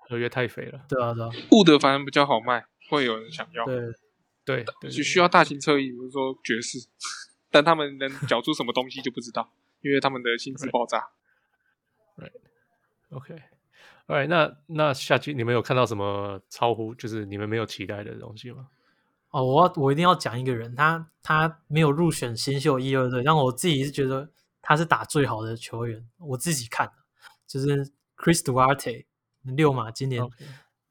[0.09, 0.85] 合约太肥了。
[0.89, 3.65] 对啊，对啊，Wood 反正比较好卖，会有人想要。
[3.65, 3.81] 对
[4.45, 6.77] 对，只需要大型侧翼，比如说爵士，
[7.49, 11.07] 但他们能缴出什么东西就不知道，因为他们的薪资爆炸。
[12.17, 12.31] 对
[13.11, 13.35] OK。
[14.07, 18.67] 哎，那那下季你们有看到什么超乎就是你们没有期待的东西吗？
[19.29, 24.29] 哦，我要我一定要讲一个人，他他没有入选新秀一二队，但我自己是觉得
[24.61, 26.07] 他是打最好的球员。
[26.19, 26.91] 我自己看
[27.47, 29.05] 就是 Chris Duarte
[29.41, 30.21] 六马今年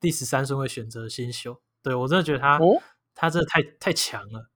[0.00, 1.60] 第十三顺位选择新秀，Okay.
[1.82, 2.82] 对我真的觉得他、哦、
[3.14, 4.48] 他真的太太强了。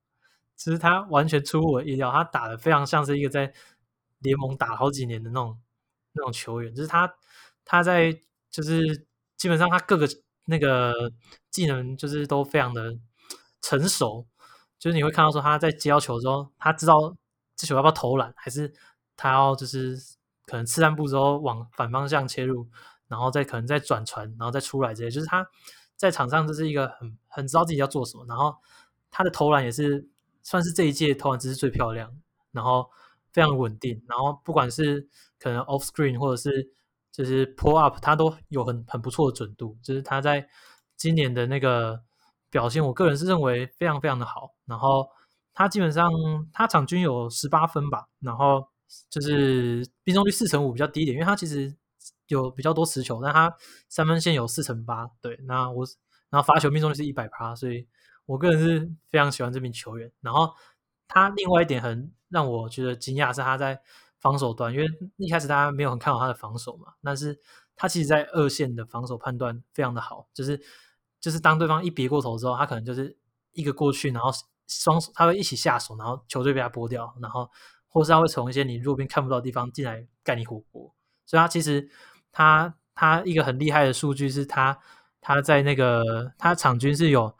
[0.56, 3.52] 其实他完全出乎我意料，他打的非常像是一个在
[4.20, 5.60] 联盟打好几年的那种
[6.14, 7.14] 那种球员，就是他
[7.64, 8.22] 他在
[8.56, 10.08] 就是基本上他各个
[10.46, 11.12] 那个
[11.50, 12.96] 技能就是都非常的
[13.60, 14.26] 成熟，
[14.78, 17.14] 就是你会看到说他在接到球之后，他知道
[17.54, 18.72] 这球要不要投篮，还是
[19.16, 19.96] 他要就是
[20.46, 22.66] 可能次三步之后往反方向切入，
[23.08, 25.46] 然后再可能再转传，然后再出来这些，就是他
[25.96, 28.56] 在场上就是一个很很知道自己要做什么，然后
[29.10, 30.08] 他的投篮也是。
[30.48, 32.08] 算是这一届投篮姿势最漂亮，
[32.52, 32.88] 然后
[33.32, 35.08] 非常稳定，然后不管是
[35.40, 36.70] 可能 off screen 或者是
[37.16, 39.78] 就是 pull up，他都有很很不错的准度。
[39.82, 40.46] 就是他在
[40.96, 42.02] 今年的那个
[42.50, 44.54] 表现，我个人是认为非常非常的好。
[44.66, 45.08] 然后
[45.54, 46.10] 他基本上
[46.52, 48.68] 他场均有十八分吧，然后
[49.08, 51.74] 就是命中率四成五比较低一点，因为他其实
[52.26, 53.54] 有比较多持球，但他
[53.88, 55.08] 三分线有四成八。
[55.22, 55.86] 对，那我
[56.30, 57.88] 然后罚球命中率是一百趴，所以。
[58.28, 60.52] 我个人是非常喜欢这名球员，然后
[61.06, 63.80] 他另外一点很让我觉得惊讶是他在
[64.18, 64.86] 防守端，因为
[65.16, 67.38] 一开始大家没有很看好他的防守嘛，但是
[67.74, 70.60] 他其实在二线的防守判断非常的好，就是
[71.20, 73.16] 就是当对方一别过头之后，他可能就是
[73.52, 74.30] 一个过去，然后
[74.66, 77.50] 双手他会一起下手，然后球队被他拨掉，然后
[77.88, 80.94] 或是他会从一些你路边看不到的地方进来盖你火锅，
[81.24, 81.88] 所以他其实
[82.32, 84.78] 他他一个很厉害的数据是他
[85.20, 87.34] 他在那个他场均是有。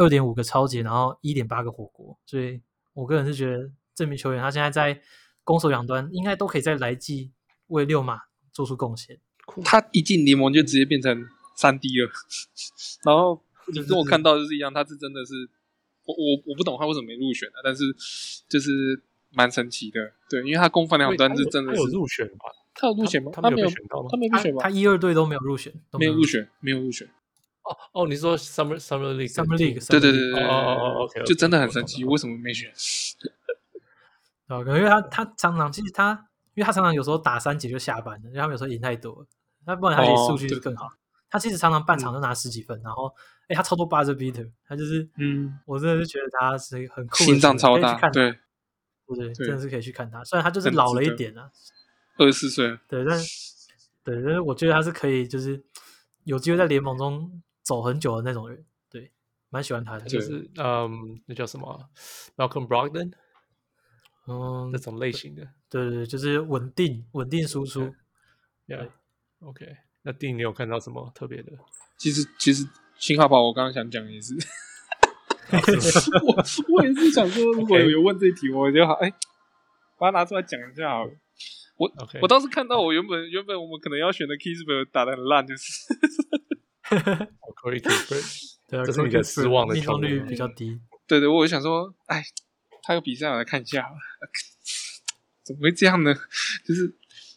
[0.00, 2.62] 二点五个超级，然后一点八个火锅，所以
[2.92, 5.02] 我个人是觉得这名球员他现在在
[5.48, 7.32] 攻守两端应该都可以在来季
[7.68, 8.20] 为六马
[8.52, 9.18] 做出贡献。
[9.64, 11.26] 他一进联盟就直接变成
[11.56, 12.10] 三 D 了，
[13.02, 13.42] 然后
[13.72, 15.48] 你跟我看到就是一样，他是真的是
[16.04, 17.82] 我我我不懂他为什么没入选的，但是
[18.46, 22.52] 就是蛮神奇的，对，因为他攻防两端是真的是有入选吧？
[22.74, 23.30] 他有入选吗？
[23.32, 24.08] 他没有选到吗？
[24.10, 24.60] 他没入选吗？
[24.62, 27.08] 他一二队都没有入选，没有入选，没有入选。
[27.62, 32.70] 哦哦，你说 Summer Summer League，Summer League，对对对对，哦哦哦，OK，就真的很神奇，为什么没选？
[34.48, 36.10] 啊，可能因为他他常常其实他，
[36.54, 39.26] 因为他常常有时候打三节就下班了，因为他们有时候赢太多了，
[39.64, 40.88] 那不然他其实数据就更好。
[41.30, 43.14] 他其实常常半场就拿十几分，然后
[43.48, 48.30] 哎，他超多 buzzer beater，他就是嗯，我真的是觉得他是很酷的，心脏超大，对，
[49.06, 51.50] 对对，真的是可以去看他，虽然他就是老了一点啊，
[52.16, 53.18] 二十四岁，对，但
[54.02, 55.62] 对，但是我觉得他是可以，就是
[56.24, 57.42] 有机会在联盟中。
[57.64, 59.12] 走很久的那种人，对，
[59.50, 61.90] 蛮喜欢他的，就是嗯，那叫什么
[62.34, 63.12] ，Malcolm Brogdon，
[64.28, 67.94] 嗯，那种类型的，对对对，就是稳定稳定输出
[68.66, 69.66] ，Yeah，OK，
[70.02, 71.52] 那定你有看到什么特别的？
[71.98, 72.68] 其实其实
[72.98, 74.34] 新哈堡我刚刚想讲也是
[76.26, 76.36] 我
[76.74, 79.10] 我也是想说，如果有有问这题，我就好，哎，
[79.98, 81.12] 把它拿出来讲一下好了。
[81.78, 85.94] 我我当时看到我原本原本我们可能要选的 Kispert 打的很烂，就是。
[87.54, 88.20] 可以，可以，
[88.66, 90.80] 对，这是一个失望的命中率比较低。
[91.06, 92.22] 对对，我就想说，哎，
[92.88, 93.86] 他有比赛，我来看一下，
[95.44, 96.14] 怎么会这样呢？
[96.64, 96.90] 就是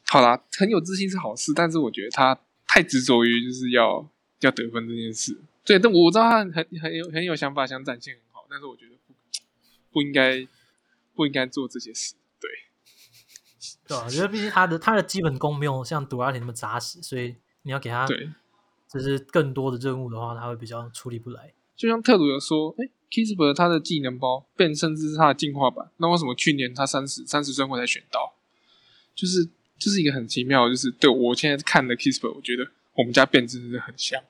[0.08, 5.42] 好啦，很有自信是好事，但是我觉得他太执着于就是要要得分这件事。
[5.66, 9.14] 对，但我知道他很很有很有想法，想展现很好，但是我觉得不
[9.92, 10.48] 不应该
[11.14, 12.16] 不应该做这些事。
[12.40, 12.50] 对，
[13.90, 18.30] 对啊，我觉得毕竟他的他的基本功没有像杜兰特那么扎实，所以你要给他对。
[18.90, 21.54] 就是更多的任务的话，他会比较处理不来。
[21.82, 25.90] 就像特鲁有说，哎，Kispert 他的技能包变，甚至是他的进化版。
[25.98, 28.36] 那为什么去年他三十三十顺位才选到？
[29.16, 29.44] 就是
[29.80, 32.64] 就是一个很奇妙，就是对我现在看的 Kispert，我觉得
[32.94, 34.22] 我们家变真的是很像，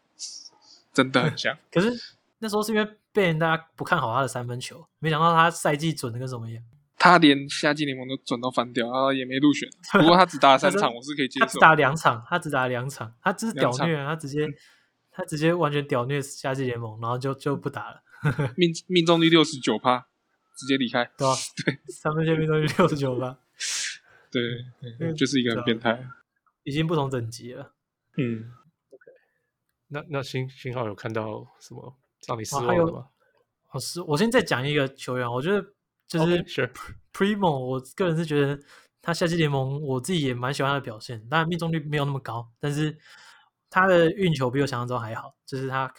[0.93, 1.57] 真的很像。
[1.69, 1.91] 可是
[2.39, 6.63] 那时候是因为被人大家不看好他的三分球，没想到他赛季准的跟什么一样。
[6.97, 9.67] 他连夏季联盟都准到翻掉，然后也没入选。
[9.99, 11.45] 不过他只打了三场，我是可以接受。
[11.45, 14.47] 他只打两场，他只打两场，他只是屌虐，他直接
[15.11, 18.01] 他直接完全屌虐夏季联盟，然后就就不打了。
[18.57, 20.07] 命命中率六十九趴，
[20.55, 21.03] 直接离开。
[21.17, 21.33] 对啊，
[21.65, 23.37] 对，三分线命中率六十九趴，
[24.31, 26.07] 对，就是一个很变态，
[26.63, 27.73] 已经不同等级了。
[28.17, 28.51] 嗯
[28.89, 29.03] ，OK，
[29.87, 31.95] 那那新新号有看到什么
[32.27, 33.07] 让你失望的吗？
[33.71, 35.65] 我是我先再讲一个球员，我觉得。
[36.07, 36.43] 就是
[37.13, 38.59] Primo，我个人是觉得
[39.01, 42.97] 他夏季联盟我自己也蛮喜欢他的表现，当然命中率没有那么高，但是
[43.71, 45.91] 他的运球比我想象中还好，就是他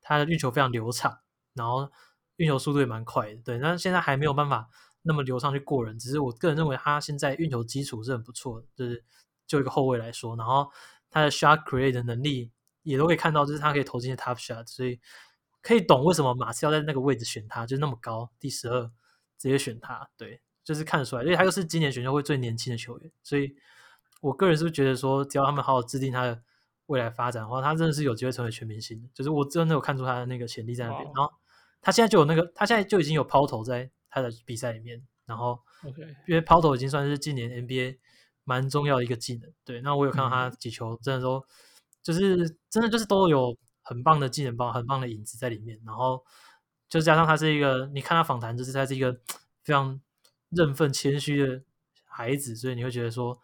[0.00, 1.18] 他的运球非常流畅，
[1.54, 1.90] 然后
[2.36, 4.68] 运球速度也蛮快的，对，但现在还没有办法
[5.02, 9.04] 那么流畅去过人，只是我个人认为他现在运球基础是很不错的，就是
[9.48, 10.70] 就一个后卫来说，然后
[11.10, 12.52] 他的 shot create 的能力
[12.82, 15.00] 也都可以看到，就是他可以投进的 top shot，所以
[15.60, 18.92] 可以懂为什么马刺要在那个位置选他，就那么高，第十二。
[19.36, 23.54] 直接选他，对，就是看得出来，因为他又是今年选秀会最年轻的球员，所以
[24.22, 26.40] 我个人是不是觉得说，只要他们好好制定他的
[26.86, 29.08] 未来发展的话，他真的是有机会成为全明星的。
[29.14, 31.04] 就是我真的有看出他的那个潜力在那边。
[31.14, 31.32] 然后
[31.80, 35.02] 他现在就有那个，他现在就已经有抛投在他的比赛里面。
[35.26, 37.98] 然后，OK，因为抛投已经算是今年 NBA
[38.44, 39.50] 蛮重要的一个技能。
[39.64, 41.42] 对，那我有看到他几球，真的说
[42.02, 45.80] 就是真的就是都有很棒的技能包，很棒的影子在里面。
[45.86, 46.22] 然后
[46.90, 49.12] 就加上他是一个，你看他访谈，就是他是一个
[49.62, 49.98] 非常
[50.50, 51.62] 认份谦虚的
[52.04, 53.40] 孩子，所以你会觉得说，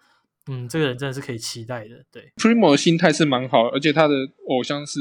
[0.53, 2.05] 嗯，这个人真的是可以期待的。
[2.11, 4.15] 对，Primo 的心态是蛮好的，而且他的
[4.49, 4.99] 偶像是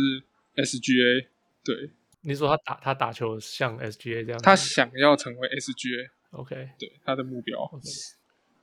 [0.56, 1.26] SGA。
[1.64, 1.90] 对，
[2.22, 6.10] 你说他打他打球像 SGA 这样，他想要成为 SGA。
[6.32, 8.14] OK，对他的目标，okay.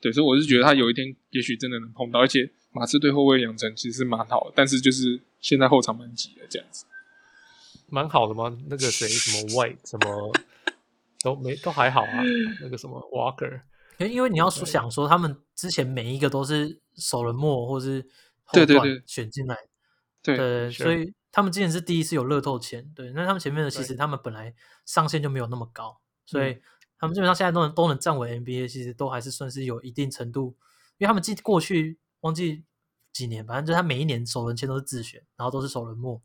[0.01, 6.84] 对，所以我是觉得他有一天也许真的能碰到，而且马刺对后卫养成其实蛮好的，但是就是现在后场蛮挤的这样子，
[7.89, 8.57] 蛮好的吗？
[8.68, 10.32] 那个谁什么 White 什么
[11.24, 12.22] 都没都还好啊，
[12.61, 13.62] 那个什么 Walker，
[13.99, 18.07] 因为因为你要想说他们之前每一个都是首轮末或是
[18.44, 19.57] 后段选进来，
[20.22, 26.61] 对，对，对，对，所以他们之前是第一次有乐透签，对，那他们前面的其实他们本来上限就没有那么高，所以。
[26.99, 30.57] 他们基本上现在都能都能站稳 NBA，其实都还是算是有一定程度，
[30.97, 32.64] 因为他们记过去忘记
[33.12, 36.22] 几年，反正就是他每一年首轮签都是自选，然后都是首轮末，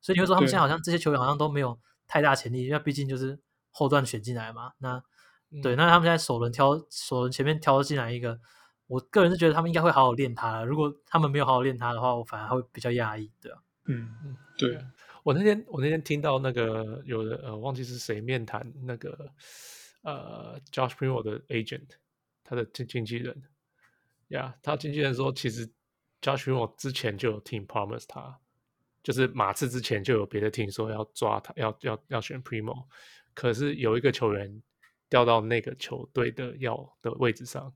[0.00, 3.38] 所以你会说他们现在好像这些球员好像都没有太大潜力，因为毕竟就是
[3.70, 4.72] 后段选进来嘛。
[4.78, 5.04] 那、
[5.50, 8.40] 嗯、对，那他们现在首轮挑首轮前面挑进来一个，
[8.86, 10.64] 我个人是觉得他们应该会好好练他。
[10.64, 13.58] 如果他们没有好好练他的话，我反而会比较压抑，对啊。
[13.86, 14.78] 嗯嗯，对
[15.22, 19.30] 我那天我那天听到那个有的呃忘记是谁面谈那个。
[20.06, 21.88] 呃、uh,，Josh Primo 的 agent，
[22.44, 23.42] 他的经经纪人，
[24.28, 25.66] 呀、yeah,，他经纪人说，其实
[26.20, 28.38] Josh Primo 之前就有 team promise 他，
[29.02, 32.84] 就是马刺之前就有别的 team 说要抓他，要要要选 Primo，
[33.32, 34.62] 可是有一个球员
[35.08, 37.72] 调到那个球队的要的位置上，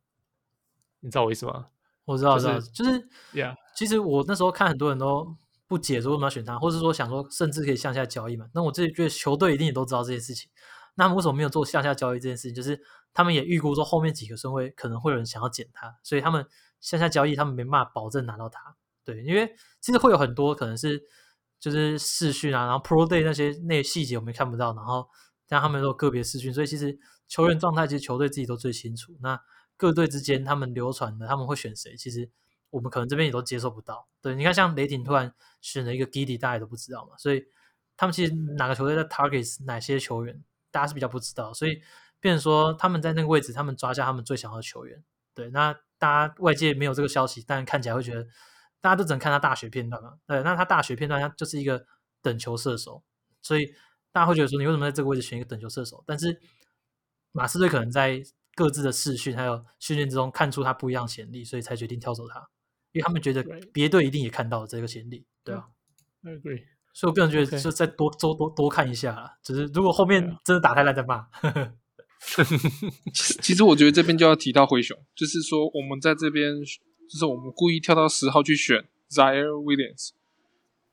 [1.01, 1.67] 你知道我意思吗？
[2.05, 10.51] 我知道，就是、知道，就是，Yeah，其实我那时候看很多人都不解说为什么要选他，或是说想说甚至可以向下交易嘛，那我自己觉得球队一定也都知道这件事情。
[10.95, 12.55] 那他们为什么没有做向下交易这件事情？
[12.55, 12.81] 就是
[13.13, 16.45] 他们也预估说后面几个顺位可能会有人想要捡他，所以他们
[16.81, 18.75] 向下交易，他们没办法保证拿到他。
[19.05, 21.03] 对，因为其实会有很多可能是
[21.61, 25.07] 就是视讯啊，然后 Pro Day 那些那些细节我们看不到，然后
[25.47, 26.99] 但他们都有个别视讯，所以其实
[27.29, 29.17] 球员状态其实球队自己都最清楚。
[29.21, 29.41] 那
[29.77, 32.29] 各队之间他们流传的他们会选谁，其实
[32.71, 34.09] 我们可能这边也都接受不到。
[34.21, 37.47] 对，你看像雷霆突然选了一个 Giddey，大家都不知道嘛，所以
[37.97, 40.43] 他们其实哪个球队在 target 哪些球员？
[40.71, 41.81] 大家是比较不知道，所以
[42.21, 45.03] 变成说他们在那个位置，他们抓下他们最想要的球员。
[45.35, 48.25] 对，那大家外界没有这个消息，但看起来会觉得
[48.81, 50.19] 大家都只能看他大学片段嘛。
[50.27, 51.87] 对，那他大学片段他就是一个
[52.21, 53.03] 等球射手，
[53.41, 53.73] 所以
[54.13, 56.05] 大家会觉得说你为什么在这个位置选一个等球射手？
[56.07, 56.39] 但是
[57.33, 58.23] 马刺队可能在
[58.55, 62.41] 各自的视讯还有训练之中看出他不一样潜力，所以才决定挑走他，
[62.93, 65.25] 因为他们觉得别队一定也看到了这个潜力。
[65.45, 65.69] 对啊
[66.23, 66.65] ，I agree。
[66.93, 69.39] 所以，我个人觉得就再多多多多看一下啦。
[69.43, 71.27] 只是如果后面真的打太烂再骂。
[73.15, 76.57] 其实，我觉得这边就要提到灰熊，就是说我们在这边，
[77.09, 80.11] 就是我们故意跳到十号去选 Ziaire Williams，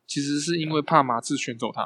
[0.06, 1.82] 其实是因为怕马刺选走他。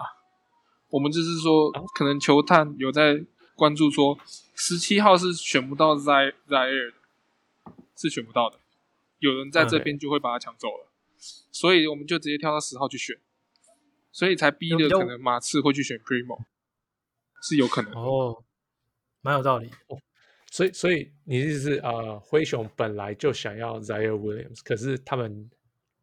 [0.89, 3.23] 我们就是说，可能球探有在
[3.59, 4.17] 关注说，
[4.55, 8.57] 十七号是选不到 Ziaire 的，是选不到的。
[9.19, 10.87] 有人在这边就会把他抢走了，
[11.51, 13.17] 所以我们就直接跳到十号去选。
[14.11, 16.39] 所以才逼的可能马刺会去选 Primo，
[17.43, 18.43] 是有可能哦，
[19.21, 19.69] 蛮有道理。
[19.87, 19.99] 哦、
[20.49, 25.49] 所以，所以你的意思是呃，灰熊本来就想要 Ziaire Williams，可是他们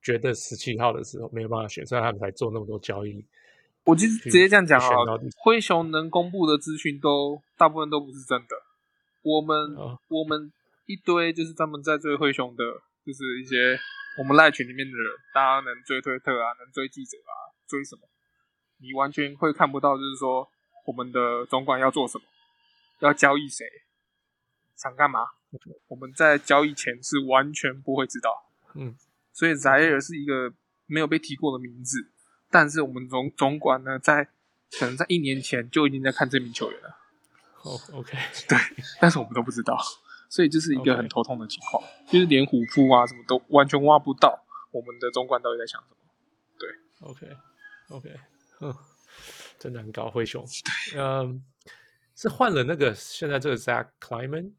[0.02, 3.26] 觉得十七号的时候没有办法选，所以他们才做那么多交易。
[3.86, 4.86] 我就是直接这样讲啊，
[5.38, 8.56] 灰熊能公布的资讯都大部分都不是真的。
[9.22, 10.52] 我们、哦、我们
[10.86, 12.64] 一堆就是他们在追灰熊的，
[13.04, 13.78] 就是一些
[14.18, 17.54] 我们赖群里面的人，大家能追推特啊，能追记者啊。
[17.66, 18.02] 追什么？
[18.78, 20.48] 你完全会看不到，就是说
[20.86, 22.24] 我们的总管要做什么，
[23.00, 23.64] 要交易谁，
[24.76, 25.20] 想干嘛？
[25.88, 28.30] 我们在交易前是完全不会知道。
[28.74, 28.94] 嗯，
[29.32, 30.52] 所以 Ziaire 是一个
[30.86, 32.12] 没有被提过的名字，
[32.50, 34.24] 但是我们总总管呢，在
[34.78, 36.96] 可能在一年前就已经在看这名球员了。
[37.62, 38.16] 哦，OK，
[38.48, 38.58] 对，
[39.00, 39.76] 但是我们都不知道，
[40.28, 42.12] 所以这是一个很头痛的情况，okay.
[42.12, 45.96] 就是连虎扑啊什么都完全挖不到我们的总管到底在想什么。
[46.58, 46.68] 对
[47.00, 47.36] ，OK。
[47.88, 48.12] OK，
[48.60, 48.74] 嗯，
[49.60, 50.44] 真的很搞灰熊。
[50.96, 51.40] 嗯，
[52.16, 54.50] 是换了那个现在这个 Zach Kleiman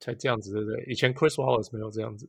[0.00, 0.84] 才这样子，对不对？
[0.88, 2.28] 以前 Chris Wallace 没有这样子。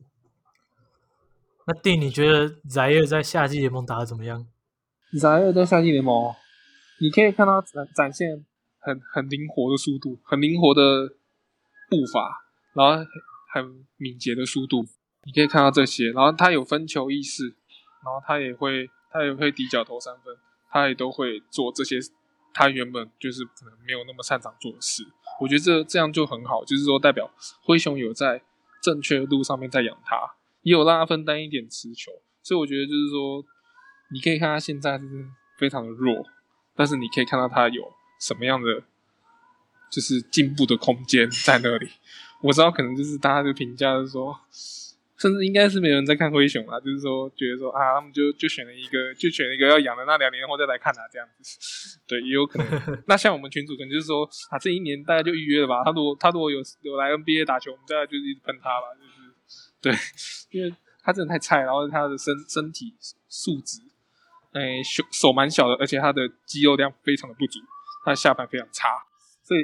[1.66, 4.46] 那弟，你觉得 Ziaire 在夏季联盟打的怎么样
[5.12, 6.34] ？Ziaire 在夏季联盟，
[7.00, 8.44] 你可以看到展展现
[8.78, 11.08] 很很灵活的速度，很灵活的
[11.88, 12.42] 步伐，
[12.74, 13.04] 然后
[13.52, 14.84] 很，敏捷的速度，
[15.24, 16.10] 你可以看到这些。
[16.12, 17.44] 然后他有分球意识，
[18.04, 18.88] 然后他也会。
[19.08, 20.36] 他也会低角投三分，
[20.68, 21.96] 他也都会做这些，
[22.52, 25.02] 他原本就是可能没有那么擅长做的事，
[25.40, 27.30] 我觉得这这样就很好，就是说代表
[27.62, 28.42] 灰熊有在
[28.82, 33.42] 正确的路上面在养他，也有让他分担一点持球，所以我觉得就是说，
[34.12, 35.04] 你可以看他现在是
[35.58, 36.26] 非常的弱，
[36.74, 37.82] 但是你可以看到他有
[38.20, 38.82] 什么样的
[39.90, 41.88] 就是进步的空间在那里。
[42.42, 44.38] 我知道可能就是大家的评价是说。
[45.18, 53.02] 甚至应该是没有人在看灰熊啊，就是说觉得说啊，他们就就选了一个，就选了一个要养的，那两年后再来看他这样子，对，也有可能。
[53.08, 55.82] 那像我们群主可能就是说啊，这一年大家就预约了吧。
[55.82, 59.32] 他如果他如果有有来 NBA 打球，我们大概就是一直喷他吧，就是
[59.80, 59.94] 对，
[60.50, 60.70] 因为
[61.02, 62.94] 他真的太菜，然后他的身身体
[63.26, 63.80] 素质，
[64.56, 67.60] 哎，手手蛮小的，而且他的肌肉量非常的不足，
[68.06, 68.88] 他的下盘非常差，
[69.44, 69.60] 所以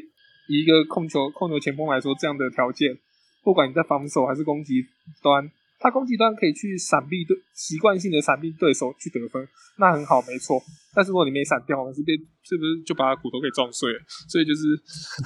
[0.49, 2.99] 以一个控球控球前锋来说，这样的条件。
[3.43, 4.85] 不管你在防守还是攻击
[5.23, 10.63] 端，他攻击端可以去闪避对习惯性的闪避对手去得分，那很好，没错。
[10.95, 12.13] 但是如果你没闪掉，是被
[12.45, 13.99] 是不是就把他骨头给撞碎了？
[14.29, 14.63] 所以就是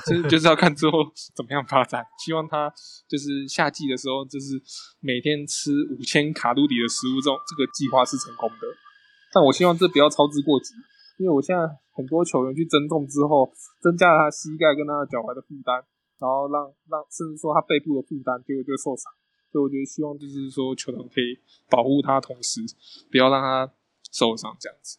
[0.07, 1.05] 就是就是要看之后
[1.35, 2.07] 怎么样发展。
[2.25, 2.73] 希望他
[3.07, 4.57] 就是夏季的时候，就是
[5.01, 8.67] 每天吃五千卡路里的食物，这种这个计划是成功的。
[9.37, 10.72] 但我希望这不要操之过急，
[11.20, 11.61] 因为我现在
[11.93, 15.84] 很多球员去增重之后，增加了他膝盖跟他的脚踝的负担。
[16.18, 19.12] 然后让让甚至说他背部的负担，结果就受伤，
[19.53, 21.37] 所以我觉得希望就是说球队可以
[21.68, 22.62] 保护他，同时
[23.12, 23.70] 不要让他
[24.11, 24.97] 受伤这样子，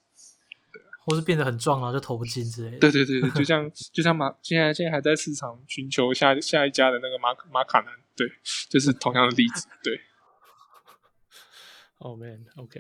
[0.72, 2.78] 对，或是变得很壮啊，就投不进之类的。
[2.78, 8.28] 对对对对，就像就像马现在现在还在市场寻求下下一家的那个马马卡南，对，
[8.70, 10.00] 就是同样的例子，对。
[11.98, 12.80] Oh man，OK，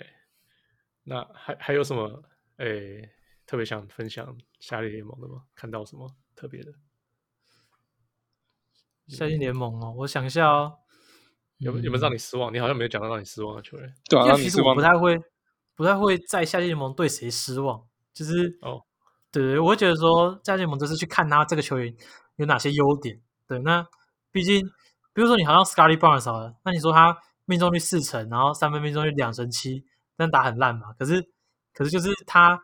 [1.09, 2.21] 那还还有什么
[2.57, 3.09] 诶
[3.45, 5.43] 特别想分享夏季联盟的吗？
[5.55, 6.71] 看到什么特别的？
[9.07, 10.73] 夏季联盟哦，我想一下哦，
[11.59, 12.53] 有有没有让你失望？
[12.53, 13.93] 你好像没有讲到让你失望的球员。
[14.09, 15.17] 对啊，因为其实我不太会，
[15.75, 17.81] 不太会在夏季联盟对谁失望。
[18.13, 18.83] 就是哦，
[19.31, 21.95] 对对，我会觉得说夏季联盟就是去看他这个球员
[22.35, 23.21] 有哪些优点。
[23.47, 23.87] 对，那
[24.29, 24.61] 毕竟，
[25.13, 29.85] 比如说你好像 Scottie Barnes 好了，那你说他命中率四成，然后三分命中率两成七，
[30.17, 30.91] 但打很烂嘛。
[30.99, 31.25] 可是，
[31.73, 32.59] 可是就是他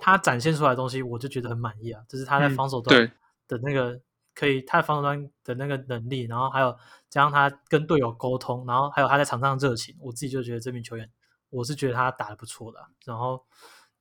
[0.00, 2.02] 他展现出来的东西，我就觉得很满意啊。
[2.08, 3.12] 就是他在防守端
[3.46, 3.92] 的那个。
[3.92, 4.02] 嗯
[4.36, 6.76] 可以，他在防守端的那个能力，然后还有
[7.08, 11.08] 加上他跟队友沟通，然后还有他在场上的热情，我自己就觉得这名球员，
[11.50, 12.86] 我是觉得他打的不错的啊。
[13.04, 13.40] 然后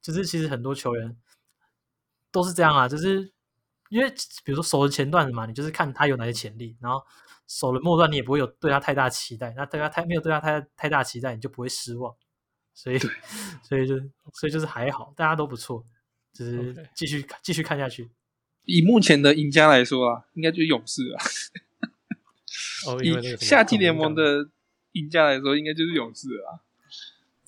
[0.01, 1.15] 就是其实很多球员
[2.31, 3.31] 都是这样啊，就是
[3.89, 4.09] 因为
[4.43, 6.99] 比如说守了前段的嘛，你就是看他有哪些潜力，然后
[7.47, 12.11] 守了末段你也不会有对他太大期待，那对他太没有对他太太大期待，你就不会失望。
[12.73, 12.97] 所以
[13.61, 13.97] 所以就
[14.33, 15.85] 所以就是还好，大家都不错，
[16.33, 18.09] 就是继续继续看下去。
[18.65, 21.23] 以目前的赢家来说啊，应该就是勇士啊。
[22.85, 24.49] 哦、以夏季联盟的
[24.93, 26.59] 赢家来说，应该就是勇士啊。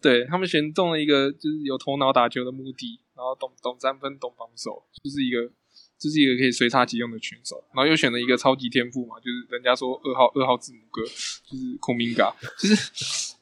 [0.01, 5.51] 对，他们选中了一个就是有头脑打球的目的，然后懂懂三分、懂防守，就是一个
[5.97, 7.63] 就是一个可以随插即用的选手。
[7.73, 13.34] 然后又选了一个超级天赋嘛，就是人家说二号二号字母哥，就是孔明嘎，就是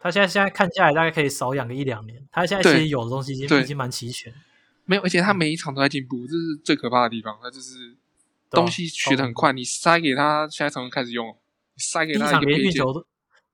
[0.00, 2.22] 他现在现在看下来大概可以少养个一两年。
[2.30, 4.32] 他现在其实有的东西已经已经蛮齐全。
[4.84, 7.36] 没有，而且他每一场都在进步，这是最可怕的地方。
[7.42, 7.96] 他就是
[8.50, 11.26] 东西学得很快，你塞给他，下一场就开始用。
[11.28, 13.04] 你塞给他连运球都，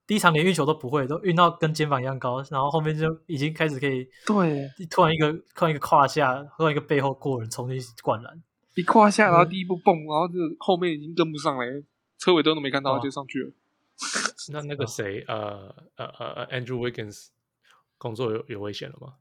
[0.07, 4.07] 第一场连运球都不会，都运到跟肩膀一样高，然后后面就已经开始可以。
[4.27, 8.43] 对，突然一个突然一个胯下，突然一个背后过人冲进灌篮，
[8.75, 11.67] 一胯下，然后第一步蹦，然后就后面已经跟不上来，
[12.19, 13.51] 车尾灯都没看到就上去了。
[14.53, 17.29] 那那个谁，呃呃呃，Andrew Wiggins
[17.99, 19.15] 工作有有危险了吗？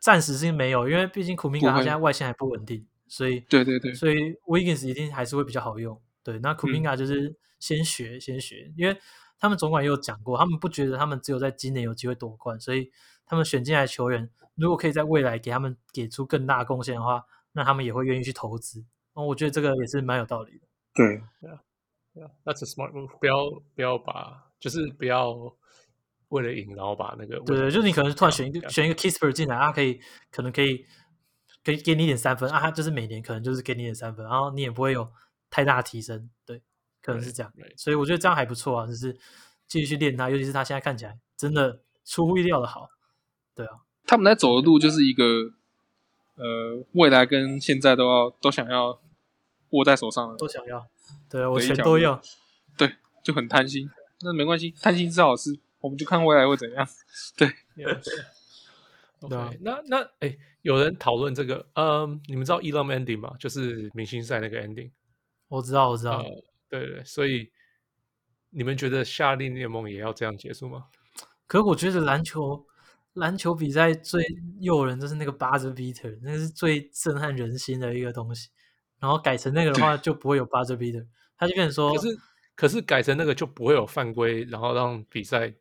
[0.00, 6.00] 暂时是没有，因为毕竟库明加他现在外线还不稳定，所以对对对，所以 Wiggins 一定还是会比较好用。
[6.22, 8.98] 对，那库明加就是先学、嗯、先学，因为
[9.38, 12.90] 他们总管也有讲过，他们不觉得他们只有在今年有机会夺冠，所以
[13.26, 18.84] 他们选进来的球员，如果可以在未来给他们给出更大贡献的话，那他们也会愿意去投资。
[19.12, 20.66] 哦，我觉得这个也是蛮有道理的。
[20.94, 21.22] 对，
[22.44, 23.18] ，That's a smart move。
[23.18, 25.54] 不要不要把，就是不要。
[26.30, 30.00] 为了赢，然后把那个对对，就是你可能突然选一个选一个 Kispert 进来，他可以
[30.32, 30.84] 可能可以
[31.62, 35.08] 给给你一点三分啊，他就是每年可能就是给你一点三分，然后你也不会有
[35.48, 36.60] 太大提升，对，
[37.00, 39.16] 可能是这样，所以我觉得这样还不错啊，就是
[39.68, 42.88] 继续去练他，尤其是他现在看起来真的出乎意料的好，
[43.54, 45.22] 对啊，他们在走的路就是一个
[46.34, 49.00] 呃，未来跟现在都要都想要
[49.70, 50.84] 握在手上的，都想要，
[51.28, 52.20] 对我全都要，
[52.76, 53.88] 对，就很贪心，
[54.22, 55.58] 那没关系，贪心是好事。
[55.80, 56.88] 我们就看未来会怎样，
[57.36, 57.46] 对，
[57.76, 57.94] 对
[59.20, 63.34] ，OK，那那哎，有人讨论这个，嗯，你们知道 Elam ending 吗？
[63.38, 64.90] 就是明星赛那个 ending。
[65.48, 67.50] 我知道，我知道，呃、对对，所以
[68.48, 70.86] 你们觉得夏令联盟也要这样结束吗？
[71.46, 72.64] 可是我觉得篮球
[73.12, 74.24] 篮球比赛最
[74.60, 78.48] 诱人就是那个 buzzer beater，那是最震撼人心的一个东西。
[79.04, 82.18] 然后改成那个的话就不会有 buzzer beater，他就变成说，可是
[82.56, 85.52] 可是改成那个就不会有犯规，然后让比赛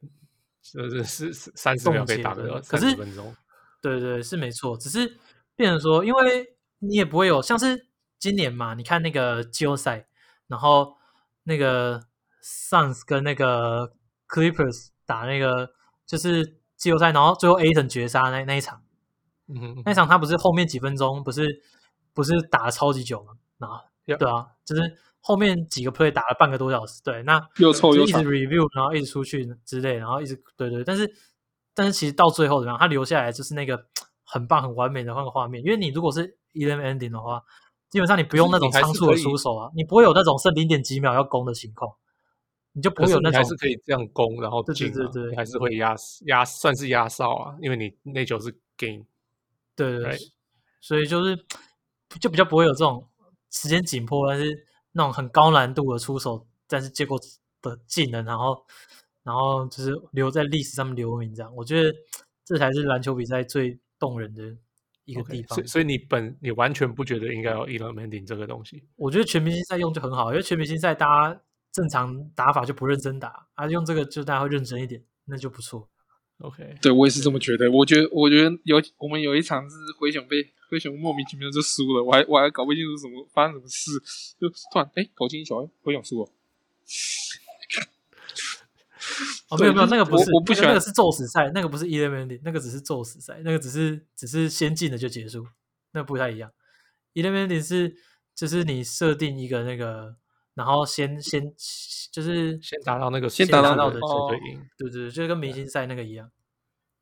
[0.62, 3.36] 就是是三十秒可以打个可是分钟。
[3.82, 5.18] 对对是没错，只是
[5.58, 7.88] 变成说，因为你也不会有像是
[8.18, 10.08] 今年嘛，你看那个季后赛，
[10.48, 10.96] 然后
[11.44, 12.00] 那个
[12.42, 13.92] Suns 跟那个
[14.30, 15.74] Clippers 打那个
[16.06, 18.82] 就是季后赛，然后最后 Ayton 绝杀那那一场，
[19.50, 21.62] 嗯哼，那场他不是后面几分钟不是
[22.14, 23.34] 不是打了超级久吗？
[23.58, 24.18] 然后 Yep.
[24.18, 24.82] 对啊，就是
[25.22, 31.10] 后面几个 play 打了半个多小时，对，那又臭又一直 review，然后一直出去之类，然后一直对对，但是
[31.74, 33.86] 但是其实到最后怎么样，他留下来就是那个
[34.26, 37.42] 很棒很完美的那个画面，因为你如果是 eleven ending 的话，
[37.90, 41.90] 基本上你不用那种仓促的出手啊，你不会有那种剩零点几秒要攻的情况，
[42.74, 45.96] 你就不会有那种还是可以这样攻，然后、啊，对对对对，还是会压
[46.26, 49.06] 压算是压哨啊，因为你那球是 game，
[49.78, 50.18] 对对对?
[50.82, 51.46] 所以就是
[52.20, 53.08] 就比较不会有这种
[53.52, 54.68] 时间紧迫，但是。
[54.96, 57.20] 那种很高难度的出手，但是结果
[57.64, 58.64] 的技能，然后，
[59.24, 61.92] 然后就是留在历史上面留名，这样，我觉得
[62.46, 64.56] 这才是篮球比赛最动人的
[65.06, 65.58] 一个地方。
[65.58, 68.88] Okay, 所以，所以你本你完全不觉得应该有 elam ending 这个东西？
[68.98, 71.42] 我觉得全明星赛用就很好，因为全明星赛大家
[71.72, 75.90] 正常打法就不认真打，啊，用这个就大家会认真一点，那就不错。
[76.40, 77.72] OK，对我也是这么觉得。
[77.72, 83.92] 我觉得，我觉得有我们有一场是灰熊被灰熊莫名其妙就输了，我还我还搞不清楚什么发生什么事，
[84.40, 86.30] 就突然哎投进一球，灰熊输了。
[89.50, 95.46] 哦，没有没有，那个不是，我，我不喜欢，那个是宙死赛，那个不是 eleven ending，那个只是宙死赛，那个只是只是先进的就结束，
[95.92, 96.52] 那个不太一样。
[97.14, 97.96] eleven ending 是
[98.34, 100.16] 就是你设定一个那个，
[100.54, 101.54] 然后先先
[102.12, 106.30] 就是先达到那个先达到的绝对赢，对对，就跟明星赛那个一样。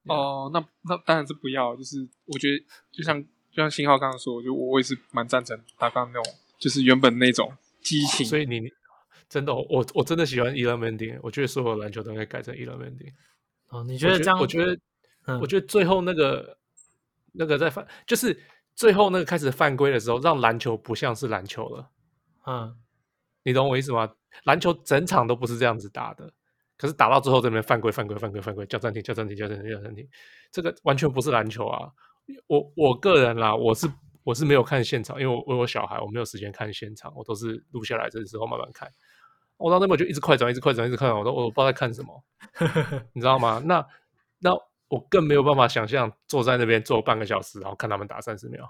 [0.06, 1.76] 哦，那那当然是不要。
[1.76, 8.26] 就是我觉得，就像就像新浩刚刚说，就我我也是蛮赞成他刚刚那种，就是原本那种激情。
[8.26, 8.62] 所以你
[9.30, 13.14] 真的，我我真的喜欢 elam ending，我觉得所有篮球都应该改成 elam ending。
[13.70, 14.40] 哦，你觉得这样？
[14.40, 14.78] 我觉得，
[15.26, 16.58] 嗯、我觉得最后那个
[17.34, 18.38] 那个在犯，就是
[18.76, 21.90] 最后那个开始犯规的时候，让篮球不像是篮球了。
[22.48, 22.76] 嗯，
[23.44, 24.10] 你懂我意思吗？
[24.44, 26.32] 篮球整场都不是这样子打的。
[26.78, 30.08] 可是打到最后这边犯规犯规犯规犯规叫暂停叫暂停叫暂停叫暂停，
[30.52, 31.88] 这个完全不是篮球啊！
[32.48, 33.88] 我我个人啦，我是
[34.24, 38.92] 我是没有看现场，因为我我小孩，我没有时间看现场，我都是录下来这时候慢慢看。
[39.58, 42.24] 我到那边就一直快转，一直快转，一直快转，我都我不知道在看什么，
[43.14, 43.62] 你知道吗？
[43.64, 43.86] 那
[44.40, 44.50] 那
[44.88, 48.68] 我更没有办法想象坐在那边坐半个小时，然后看他们打三十秒，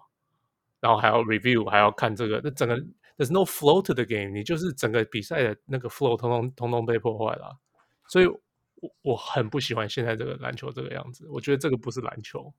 [0.82, 2.76] 然后还要 review，还要看这个，那整个
[3.22, 7.56] there's no flow to the game，你就是整个比赛的那个 flow 通通通通被破坏了。
[8.08, 8.42] 所以我，
[8.82, 11.28] 我我很不喜欢现在这个篮球这个样子。
[11.30, 12.52] 我觉得这个不是篮球。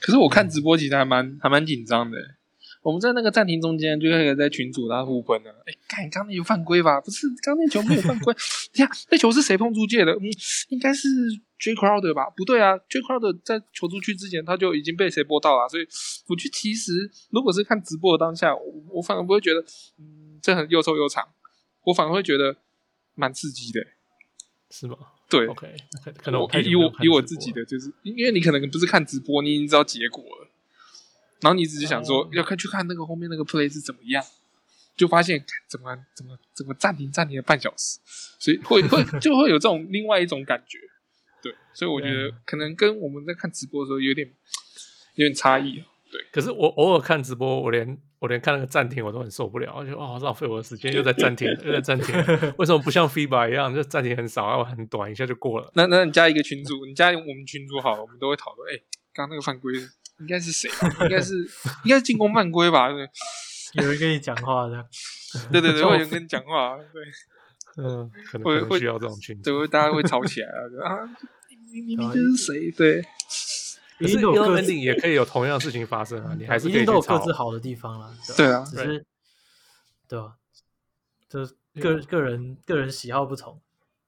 [0.00, 2.16] 可是我看直播其实还蛮、嗯、还蛮紧张的。
[2.84, 5.50] 我们在那个暂停中间就开始在群组拉互喷了。
[5.64, 7.00] 哎，看刚刚那有犯规吧？
[7.00, 8.34] 不是，刚刚那球没有犯规。
[8.76, 10.12] 呀，那球是谁碰出界的？
[10.12, 10.28] 嗯，
[10.68, 11.08] 应该是
[11.58, 12.28] Jay Crowder 吧？
[12.36, 15.66] 不对啊，Jay Crowder 在球出去之前他就已经被谁拨到了。
[15.66, 15.86] 所以，
[16.28, 19.60] 我觉得其实如果是看直播的当下，我，我反而不会觉得，
[19.98, 21.26] 嗯，这很又臭又长。
[21.84, 22.54] 我反而会觉得
[23.14, 23.80] 蛮刺激的。
[24.70, 24.96] 是吗？
[25.30, 25.74] 对，OK，
[26.18, 30.48] 可能我以我以我自己的就是，因为你可能不是看直播，你已经知道结果了，
[31.40, 34.24] 然后你只是想说要看去看那个后面那个 play 是怎么样，
[34.96, 37.98] 就发现怎么怎么怎么暂停暂停了半小时，
[38.38, 40.78] 所以会会就会有这种另外一种感觉，
[41.42, 44.26] 对，所以我觉得可能跟我们在看直播的时候有点
[45.14, 45.82] 有点差异。
[46.12, 52.14] 对，可是我偶尔看直播，我连我连看那个暂停我都很受不了，我就哦浪费我的时间，又在暂停，又在暂停，
[52.56, 55.68] 为什么不像 FIBA 一样，就暂停很少，然后很短，一下就过了？
[55.74, 58.72] 那那你加一个群主，你加我们群主好了，我们都会讨论。
[58.72, 58.78] 哎，
[59.12, 59.72] 刚刚那个犯规
[60.20, 60.70] 应该是谁？
[61.02, 61.38] 应该是
[61.84, 62.88] 应该是进攻犯规吧？
[62.90, 63.08] 对，
[63.74, 64.86] 有人跟你讲话的，
[65.50, 67.04] 对对对， 会有人跟你讲话，对，
[67.82, 71.16] 嗯，可能会需要这种群组，对，大家会吵起来啊，啊，
[71.70, 72.70] 明明就是谁？
[72.70, 73.02] 对。
[73.96, 78.12] 可是 elam ending 也可以有同样的事情发生啊，你还是可以一定都有各自好的地方啦。
[78.36, 79.06] 对啊，只是
[80.08, 80.34] 对吧？
[81.28, 83.60] 就是个个人个人喜好不同，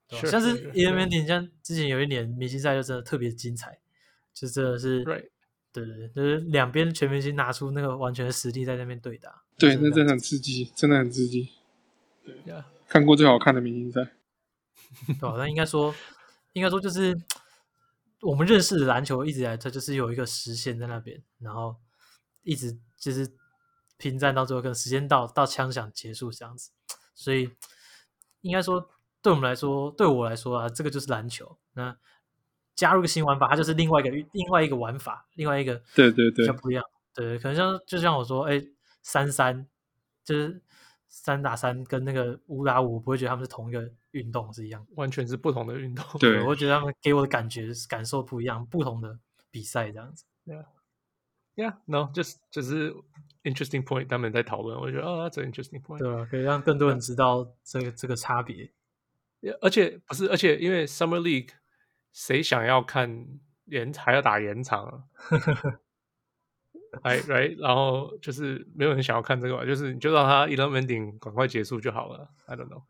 [0.09, 3.79] 像是 elam ending 像之前有一年明星赛就真的特别精彩，
[4.33, 5.05] 就真的是
[5.71, 11.49] 对对对，就是两边全明星拿出那个完全的实力在那边对打，对，那真的很刺激，真的很刺激。
[12.25, 14.11] 对呀，看过最好看的明星赛，
[15.19, 15.93] 对，那应该说，
[16.53, 17.17] 应该说就是。
[18.21, 21.75] 我们认识的篮球一直以来，它就是有一个时限在那边，然后
[22.41, 23.31] 一直就是
[23.97, 26.71] 拼战到最后，跟时间到到枪响结束这样子。
[27.13, 27.51] 所以
[28.41, 28.89] 应该说，
[29.21, 31.59] 对我们来说，对我来说啊，这个就是篮球。
[31.73, 31.95] 那
[32.77, 36.83] 加入个新玩法，它就是另外一个另外一个玩法，另外一个对对对，比较不一样。
[37.13, 38.63] 对，可能像就像我说，哎，
[39.01, 39.67] 三三
[40.23, 40.61] 就是
[41.07, 46.05] 三打三跟那个五打五，我不会觉得他们是同一个运动是一样，完全是不同的运动。
[46.19, 49.17] 对，我会觉得他们给我的感觉感受不一样，不同的
[49.49, 50.25] 比赛这样子。
[51.55, 52.93] Yeah，Yeah，No，就是就是
[53.43, 58.71] interesting point，他们在讨论，我觉得哦，这 interesting point，对啊，可以让更多人知道这个这个差别。
[59.61, 61.49] 而且不是，而且因为 Summer League，
[62.17, 63.27] 谁想要看
[63.65, 65.03] 延还要打延长啊？
[67.03, 72.27] 哎，right，然后就是没有人想要看这个吧，就是你就让他 eleven ending 赶快结束就好了。
[72.47, 72.81] I don't know。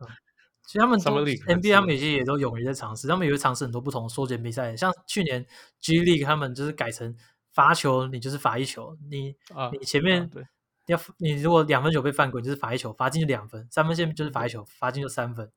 [0.66, 5.46] 其实他们 NBA 他们已经也都勇于在尝试，他们也会尝试很多不同缩减比赛，像去年
[5.82, 7.14] G League 他们就是改成
[7.52, 10.44] 罚球，你就是罚一球，你、啊、你前面、啊、对
[10.86, 15.52] 要你如果两分球被犯规，就是罚一球，罚进就两分，三分线就是罚一球，罚进就三分。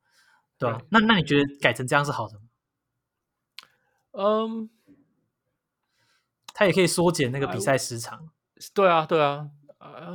[0.57, 0.79] 对吧？
[0.89, 2.41] 那那你觉得改成这样是好的吗？
[4.11, 4.69] 嗯，
[6.53, 8.29] 他也可以缩减那个比赛时长。
[8.73, 9.49] 对啊，对啊，
[9.79, 10.11] 啊，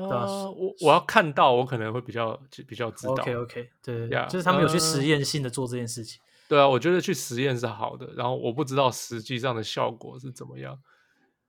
[0.50, 3.14] 我我要看到，我可能会比较比较知道。
[3.14, 6.20] OK OK，对就是他们有去实验性的做这件事情。
[6.48, 8.12] 对啊，我觉得去实验是好的。
[8.14, 10.78] 然后我不知道实际上的效果是怎么样。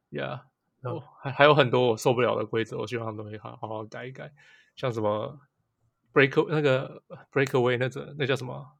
[0.09, 0.39] Yeah，
[0.81, 4.31] 哦，还还有很多我受不了的规则，我希望他们都会好好好改一改。
[4.75, 5.39] 像什么
[6.13, 8.76] break 那个 breakaway 那个那叫什么？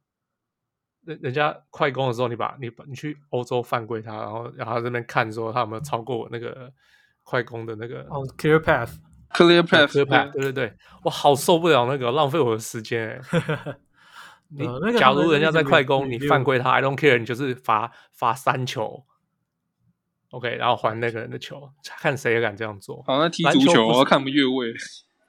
[1.08, 6.70] 人人家快攻的时候，你把你把你去欧洲犯规他，然后然后这边看说他有没有超过我那个
[7.22, 13.18] 快攻的那个哦、oh,，clear path，clear path，clear path，对对对，我好受不了那个浪费我的时间。
[14.50, 19.04] 你、呃那个、假如人家在快攻，你犯规他，I don't care，你就是罚罚三球
[20.30, 23.02] ，OK，然后还那个人的球，看谁敢这样做。
[23.06, 24.74] 好，那踢足球我要看不越位。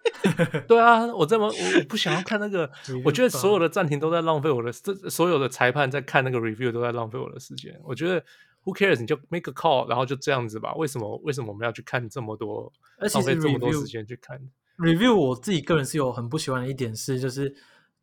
[0.68, 2.70] 对啊，我这么我我不想要看那个，
[3.04, 7.78] 我觉得所有的暂停都在浪费我的，这所有的裁判在看那个 review 都在浪费我的时间。
[7.84, 8.20] 我觉得
[8.64, 10.74] who cares，你就 make a call，然后就这样子吧。
[10.76, 12.72] 为什么为什么我们要去看这么多，
[13.14, 14.40] 浪费这么多时间去看
[14.78, 15.14] review？
[15.16, 17.54] 我自己个人是有很不喜欢的一点是，就是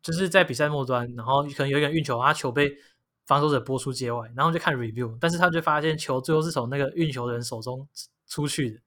[0.01, 2.71] 就是在比赛末端，然后可能有一运球，他球被
[3.25, 7.87] 防守者拨出界外，然后就看 review，但是他就发现球最后是从那个运球的人手中
[8.27, 8.79] 出去的，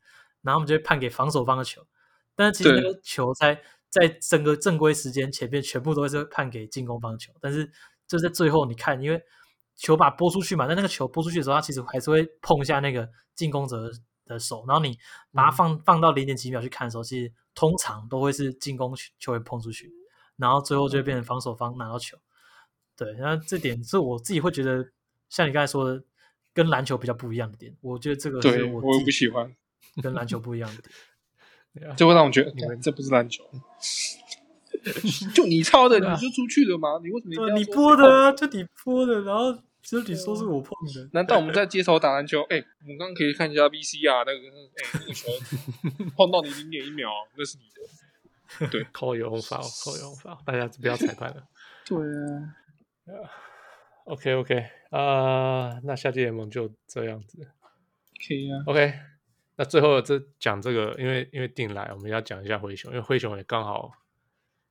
[0.43, 1.85] 然后我们就会判给防守方的球。
[2.41, 3.61] 但是其实那个球在
[3.91, 7.71] 在整个正规时间前面全部都是判给进攻方球，但是
[8.09, 9.23] 就在最后你看，因为
[9.77, 13.93] 球把拨出去嘛，但那个球拨出去的时候，它其实还是会碰一下那个进攻者
[14.25, 14.97] 的手，然后你
[15.33, 19.93] 把它放、嗯、放到零点几秒去看的时候，其实通常都会是进攻球会碰出去，
[20.39, 22.17] 然后最后就会变成防守方拿到球。
[22.97, 24.91] 对，然后这点是我自己会觉得，
[25.29, 26.03] 像你刚才说的，
[26.55, 29.55] 跟篮球比较不一样的点，我觉得这个是我我不喜欢
[30.03, 30.95] 跟篮球不一样的点。
[31.97, 33.45] 就会让我觉得，你们这不是篮球，
[35.35, 36.99] 就你抄的，你就出去了吗？
[37.03, 37.61] 你为什么你？
[37.61, 39.53] 你拨的啊，就你播的，然后
[39.83, 41.09] 就你说是我碰的。
[41.13, 42.43] 难道我们在街头打篮球？
[42.51, 45.29] 哎、欸，我们刚刚可以看一下 VCR 那个，哎、欸，那个球
[46.17, 47.81] 碰到你零点一秒，那是你的。
[48.69, 51.45] 对，扣有红包，扣有红包，大家不要裁判了。
[51.87, 52.57] 对啊。
[54.05, 57.47] OK OK，啊、uh,，那夏季联盟就这样子。
[58.27, 58.65] 可以啊。
[58.67, 58.93] OK。
[59.61, 63.93] 那最后这讲这个，因为因为定来，我们要讲一下灰熊，因为灰熊也刚好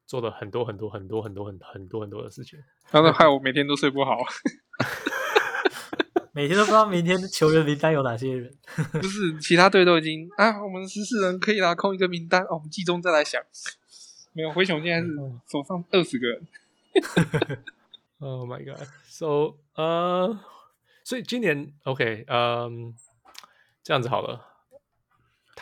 [0.07, 2.57] 做了很多很多很多很多很很多很多的事情，
[2.89, 4.17] 然后害我每天都睡不好
[6.33, 8.51] 每天都不知道明天的球员名单有哪些人。
[8.93, 13.39] 不是，其他队都已经啊，我们十四人可以拿空一个名单哦，我们季中再来想。
[14.33, 15.15] 没有，灰熊现在是
[15.51, 16.47] 手上二十个人。
[18.17, 20.37] Oh my god！So，呃、uh,，
[21.03, 22.93] 所以今年 OK，嗯、um,，
[23.83, 24.48] 这样子好了。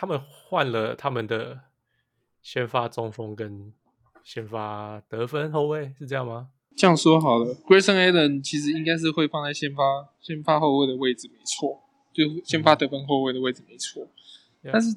[0.00, 1.58] 他们换了他们的
[2.40, 3.72] 先发中锋跟
[4.22, 6.50] 先发得分后卫，是这样吗？
[6.76, 9.82] 这样说好了，Grayson Allen 其实应该是会放在先发
[10.20, 14.06] 先发后卫的位置，没错，就先发得分后卫的位置没错。
[14.62, 14.96] 嗯、但是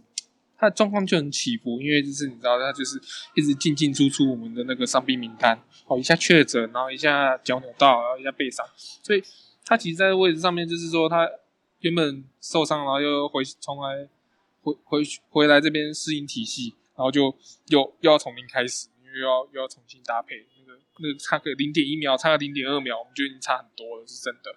[0.55, 3.01] 他的状况就很起伏，因为就是你知道，他就是
[3.33, 8.63] 一直进进出出我们的那个伤病名单，哦，一下确诊，然后一下脚扭到，然后一下背伤，
[9.01, 9.23] 所以
[9.65, 11.27] 他其实在位置上面就是说他
[11.79, 14.07] 原本受伤，然后又回重来。
[14.61, 17.35] 回回回来这边适应体系，然后就
[17.67, 24.55] 又又要从零开始，因为又要又要重新搭配那个那个差个零点一秒，差个零点二秒，我们就已经差很多了，是真的。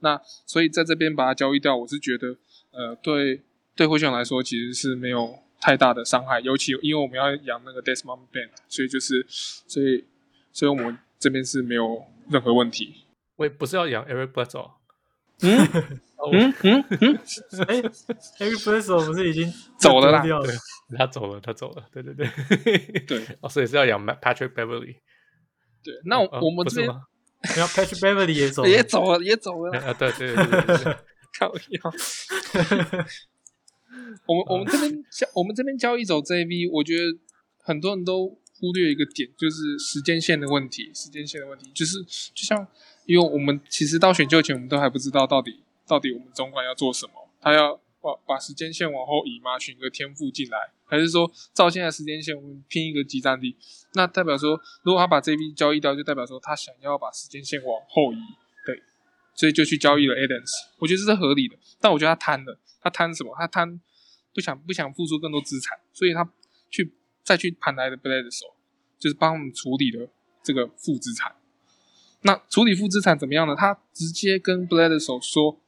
[0.00, 2.36] 那所以在这边把它交易掉，我是觉得，
[2.70, 3.42] 呃，对
[3.74, 10.04] 对灰熊来说其实是没有太大的伤害，尤其因为我们要养那个 Desmond Band，所以就是所以
[10.52, 13.06] 所以我们这边是没有任何问题。
[13.36, 14.70] 我也不是要养 Eric Bledsoe。
[15.40, 16.00] 嗯。
[16.32, 17.18] 嗯嗯嗯，
[17.68, 17.82] 哎
[18.38, 20.22] ，Eric Bledsoe 不是已经走了啦？
[20.22, 20.54] 对，
[20.96, 21.84] 他走了，他走了。
[21.92, 22.26] 对对对
[23.06, 24.96] 对， 哦，所以是要养 Patrick Beverly。
[25.84, 29.78] 对，那我我们这边要 Patrick Beverly 也走，也走了，也走了。
[29.78, 30.96] 啊，对对对对对，
[31.38, 31.92] 靠腰。
[34.26, 37.02] 我们我们这边交我们这边交易走 JV，我觉得
[37.62, 38.28] 很多人都
[38.58, 40.90] 忽略一个点，就是时间线的问题。
[40.94, 42.02] 时间线的问题就是，
[42.34, 42.66] 就像
[43.04, 49.58] 因为我们其实到选秀前，我们都还不知道到底到底我们总管要做什么，他要把把时间线往后移吗？
[49.58, 53.56] 选个天赋进来，还是说照现在时间线，我们拼一个集战力？
[53.94, 58.16] 那代表说，如果他把这笔交易掉，就代表说他想要把时间线往后移，
[58.64, 58.82] 对，
[59.34, 60.50] 所以就去交易了 Adams。
[60.78, 63.34] 我觉得这是合理的，但我觉得他贪了，他贪什么？
[63.38, 63.80] 他贪
[64.34, 66.28] 不想不想付出更多资产，所以他
[66.70, 66.92] 去
[67.22, 68.52] 再去盘来的 Bledsoe，
[68.98, 70.08] 就是帮我们处理了
[70.42, 71.34] 这个负资产。
[72.22, 73.54] 那处理负资产怎么样呢？
[73.56, 75.58] 他直接跟 Bledsoe 说：“哦，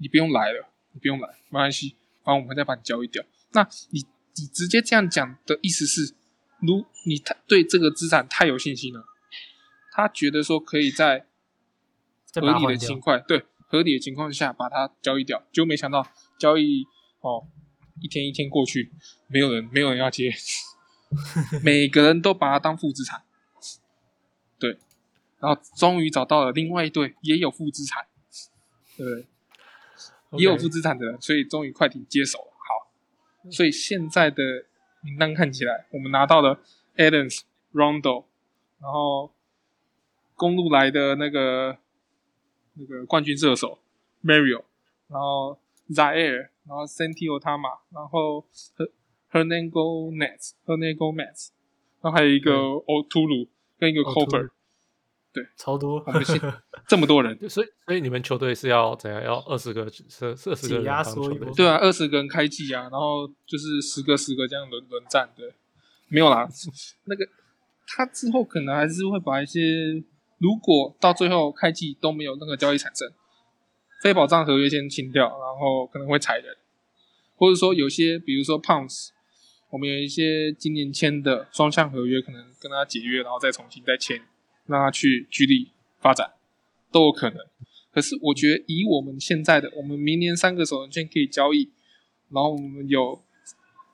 [0.00, 1.94] 你不用来了，你不用来，没关系，
[2.24, 4.04] 反正我们再把你交易掉。”那你
[4.36, 6.14] 你直接这样讲的意思是？
[6.62, 9.02] 如你太对这个资产太有信心了，
[9.92, 11.26] 他觉得说可以在
[12.34, 16.06] 合理的情况，对合理的情况下把它交易掉，就没想到
[16.38, 16.84] 交易
[17.20, 17.46] 哦，
[18.02, 18.92] 一天一天过去，
[19.26, 20.30] 没有人没有人要接，
[21.64, 23.22] 每个人都把它当负资产，
[24.58, 24.78] 对，
[25.38, 28.04] 然后终于找到了另外一对也有负资产，
[28.98, 29.26] 对不对？Okay.
[30.38, 32.52] 也有负资产的人，所以终于快艇接手了。
[32.52, 34.66] 好，所以现在的。
[35.02, 36.60] 名单看起来，我们拿到了
[36.96, 37.40] Adams、
[37.72, 38.26] Rondo，
[38.78, 39.32] 然后
[40.34, 41.78] 公路来的那个
[42.74, 43.78] 那个冠军射手
[44.22, 44.64] Mario，
[45.08, 45.58] 然后
[45.88, 48.44] Zaire，然后 Santi Aldama，然后
[49.32, 51.48] Hernangomez，Hernangomez，
[52.02, 53.48] 然后还有一个 o t u l u
[53.78, 54.50] 跟一个 Cooper。
[55.32, 56.40] 对，超多，我们现
[56.88, 59.22] 这么多人， 所以所以你们球队是要怎样？
[59.22, 61.32] 要二十个，是二十个压缩？
[61.54, 65.54] 对啊，二十个人开季啊，然后就是十个十个这样轮轮战对，
[66.08, 66.48] 没有啦。
[67.06, 67.24] 那个
[67.86, 69.60] 他之后可能还是会把一些，
[70.38, 73.08] 如果到最后开季都没有任何交易产生，
[74.02, 76.56] 非保障合约先清掉，然后可能会裁人，
[77.36, 79.10] 或者说有些，比如说 Pounds，
[79.70, 84.20] 我们有一些今年签的双向合约，可能跟他解约，然后再重新再签。
[84.70, 86.34] 让他去居力发展
[86.92, 87.38] 都有可能，
[87.92, 91.70] 可是我觉得以我们现在的，我们明年三个首轮签可以交易，
[92.30, 93.22] 然后我们有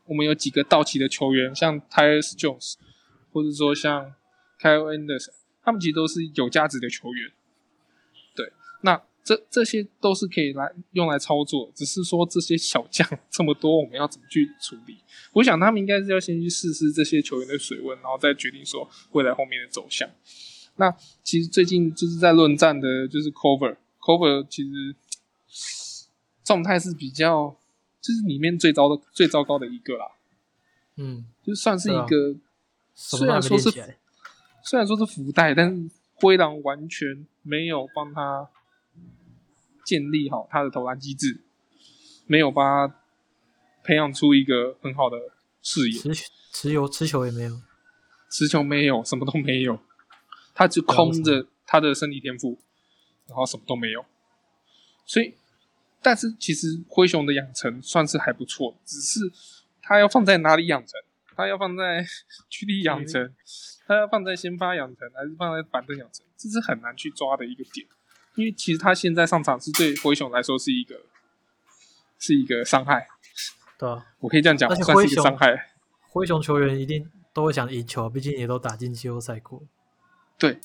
[0.07, 2.75] 我们有几个到期的球员，像 Tyus Jones，
[3.33, 4.15] 或者说像
[4.61, 5.33] Kyle Anderson，
[5.63, 7.33] 他们其实都是有价值的球员。
[8.35, 14.99] 对，那这这些都是可以来用来操作，只是说这些小将 这么多，我们要怎么去处理？
[15.33, 20.09] 我想他们应该是要先去试试这些球员的水温，然后再决定说未来后面的走向。
[20.77, 24.95] 那其实最近就是在论战的，就是 Cover，Cover 其实
[26.45, 27.57] 状态是比较，
[28.01, 30.07] 就是里面最糟的、最糟糕的一个啦。
[30.97, 32.41] 嗯，就算是一个，啊、
[32.95, 33.71] 虽然说是
[34.63, 38.49] 虽然说是福袋，但是灰狼完全没有帮他
[39.85, 41.41] 建立好他的投篮机制，
[42.27, 42.95] 没有帮他
[43.83, 45.17] 培养出一个很好的
[45.63, 45.99] 视野。
[45.99, 46.15] 持
[46.53, 47.61] 持球持球也没有，
[48.31, 49.79] 持球没有，什么都没有。
[50.57, 52.59] 他就空着他的身体天赋，
[53.27, 54.03] 然后什么都没有，
[55.05, 55.35] 所以，
[56.01, 59.21] 但是其实灰熊的养成算是还不错，只是
[59.83, 60.99] 他要放在哪里养成？
[61.37, 62.03] 他要放在
[62.49, 63.35] 区里养成，
[63.87, 66.25] 他要放在先发养成，还是放在板凳养成？
[66.39, 67.87] 这是很难去抓的一个点，
[68.37, 71.03] 因为其实他现在上场是对灰熊来说是一个
[72.19, 73.07] 是一个伤害。
[73.79, 75.73] 对啊，我可以这样讲，算是一个伤害。
[76.09, 79.63] 灰熊球员一定都会想赢球，毕竟也都打进季后赛过。
[80.39, 80.59] 对，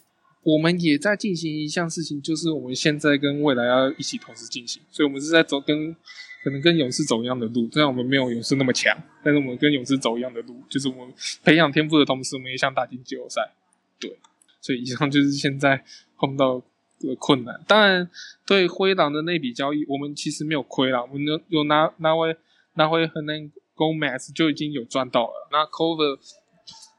[0.43, 5.95] 我们也在进行一项事情，就是我们现在跟未来要一起同时进行，所以我们是在走跟
[6.43, 13.53] 可能跟勇士走一样的路，虽然我们没有勇士那么强，但是我们跟勇士走一样的路，就是我们培养天赋的同时，我们也想打进季后赛。
[13.99, 14.17] 对，
[14.59, 15.83] 所以以上就是现在
[16.17, 16.61] 碰到
[16.99, 17.61] 的困难。
[17.67, 18.09] 当然，
[18.45, 22.35] 对灰狼的那笔交易，我们其实没有亏啦，我们有有拿拿回
[22.73, 26.19] 拿回很难 Gomez 就已经有赚到了，那 Cover。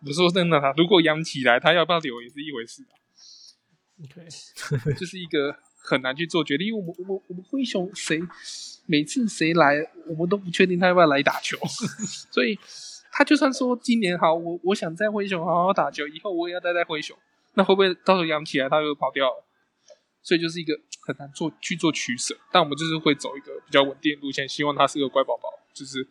[0.07, 2.95] 我说真的，他如果养起来，他要不要留也是一回事啊。
[4.03, 4.27] OK，
[4.99, 5.55] 就是一个
[5.85, 8.20] 很难去做决定，因为我们我们我们灰熊谁
[8.87, 9.77] 每次谁来，
[10.07, 11.57] 我们都不确定他要不要来打球，
[12.33, 12.59] 所以
[13.12, 17.16] 他就算说今年好，我我想在灰熊好好打球，以后我也要待在灰熊，
[17.55, 19.45] 那会不会到时候养起来他又跑掉了？
[20.24, 20.73] 所以就是一个
[21.07, 26.07] 很难做去做取舍，但我们就是会走一个比较稳定的路线，希望他是个乖宝宝，就是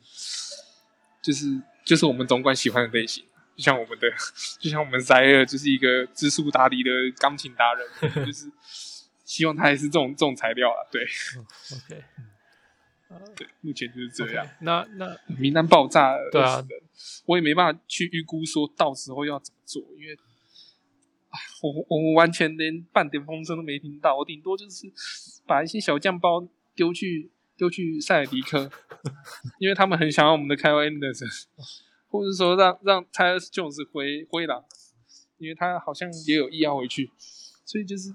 [1.22, 3.26] 就是就是我们总管喜欢的类型。
[3.56, 4.08] 就像我们的，
[4.60, 7.88] 就像我们塞尔，就是一个知书达理的钢琴达人，
[8.26, 8.52] 就是
[9.24, 10.80] 希望他也是这种这种材料啊。
[10.92, 11.02] 对
[11.76, 12.04] ，OK，
[13.36, 14.46] 对，目前就是这样。
[14.46, 16.66] Okay, 那那名单爆炸了，对啊，
[17.26, 20.18] 我也没办法去预估说到时候要怎么做，因为
[21.62, 24.92] 我我完全连半点风声都没听到，我顶多就是
[25.46, 28.70] 把一些小酱包丢去丢去塞尔迪克，
[29.60, 31.28] 因为他们很想要我们的凯文安德森。
[32.12, 34.64] 或者说让让 Tyus Jones 回灰狼，
[35.38, 37.10] 因为他好像也有意要回去，
[37.66, 38.14] 所以就是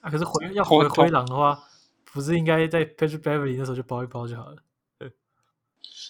[0.00, 1.62] 啊，可是回要回灰狼的话，
[2.06, 4.56] 不是应该在 Patrick Beverley 那时候就包一包就好了？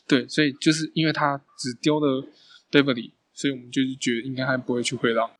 [0.06, 2.24] 对，所以就是因为他只丢了
[2.70, 5.30] Beverley，所以我们就是觉得应该还不会去灰狼。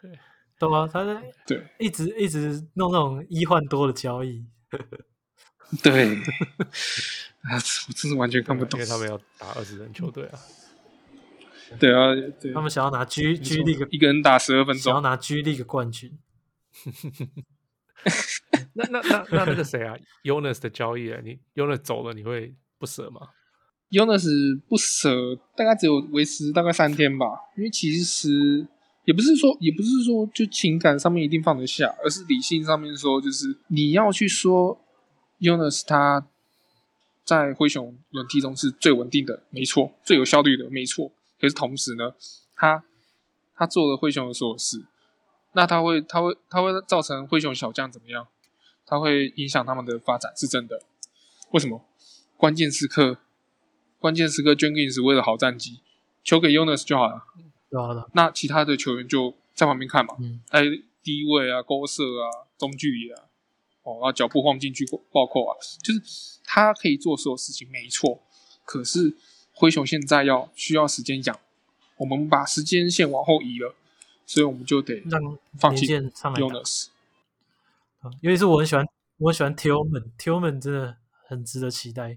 [0.00, 0.16] 对，
[0.58, 0.88] 懂吗？
[0.92, 4.44] 他在对一直一直弄那种一换多的交易。
[5.82, 6.14] 对，
[7.42, 7.54] 啊，
[7.88, 10.38] 我真是完全看不懂，因为他们 要打二十人球队啊。
[11.78, 16.12] 对啊，对，他们想要拿 G G League 一个人打十二分钟，想要拿 G League 冠军。
[18.74, 19.94] 那那那那那个谁啊
[20.24, 23.28] ，Jonas 的交易啊，你 Jonas 走了，你会不舍吗
[23.90, 27.26] ？Jonas 不舍，大概只有维持大概三天吧，
[27.56, 28.66] 因为其实
[29.04, 34.80] 也不是说，也不是说就情感上面一定放得下，而是理性上面说，就是你要去说
[35.38, 36.26] Jonas 他
[37.24, 41.12] 在灰熊轮替中是最稳定的，没错，最有效率的，没错。
[41.42, 42.14] 可是同时呢，
[42.54, 42.84] 他
[43.56, 44.86] 他做了灰熊的所有事。
[45.54, 48.28] 那他会，他会，他会造成灰熊小将怎么样？
[48.86, 50.80] 他会影响他们的发展，是真的。
[51.50, 51.84] 为什么？
[52.36, 53.18] 关键时刻，
[53.98, 55.80] 关键时刻，Jenkins 为了好战绩，
[56.22, 57.24] 球给 Jonas 就好了。
[57.72, 58.08] 好了。
[58.14, 60.14] 那其他的球员就在旁边看嘛。
[60.20, 60.40] 嗯。
[60.50, 60.62] 哎，
[61.02, 63.24] 低位啊，勾射啊，中距离啊，
[63.82, 68.22] 哦，然后脚步晃进去暴扣啊，就是他可以做所有事情，没错。
[68.64, 69.16] 可是
[69.52, 71.38] 灰熊现在要需要时间养，
[71.96, 73.74] 我们把时间线往后移了。
[74.24, 76.86] 所以我们就得让放弃 Jonas，
[78.20, 78.86] 尤其是我很喜欢，
[79.18, 80.96] 我很喜欢 Tillman，Tillman 真的
[81.26, 82.16] 很值得期待。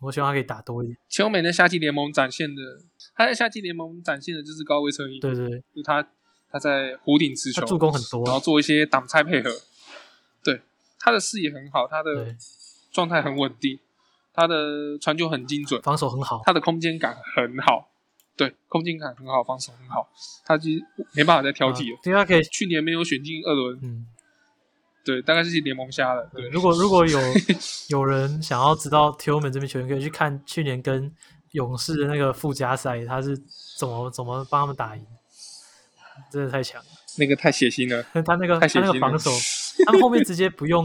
[0.00, 0.96] 我希望他可以打多一点。
[1.08, 2.80] Tillman 在夏季联盟展现的，
[3.14, 6.08] 他在夏季联盟展现的就是高位策应，对对对，就他
[6.50, 9.50] 他在弧顶持球，助攻很多，然后做一些挡拆配合。
[10.42, 10.62] 对，
[10.98, 12.34] 他的视野很好，他的
[12.90, 13.78] 状态很稳定，
[14.34, 17.88] 他的传球很精准，防守很好，他的空间感很好。
[18.36, 20.08] 对，空间感很好，防守很好，
[20.44, 20.68] 他就
[21.12, 22.00] 没办法再挑剔了。
[22.02, 22.42] 对、啊，他可以。
[22.42, 24.06] 去年没有选进二轮，嗯，
[25.04, 26.28] 对，大概是联盟瞎了。
[26.34, 27.20] 对，如果如果有
[27.90, 31.14] 有人想要知道 Tillman 这边球员，可以去看去年跟
[31.52, 33.40] 勇士的那个附加赛，他是
[33.78, 35.06] 怎么怎么帮他们打赢，
[36.32, 36.88] 真的太强了。
[37.16, 39.30] 那个太血腥了， 他那个他那个防守，
[39.86, 40.84] 他们后面直接不用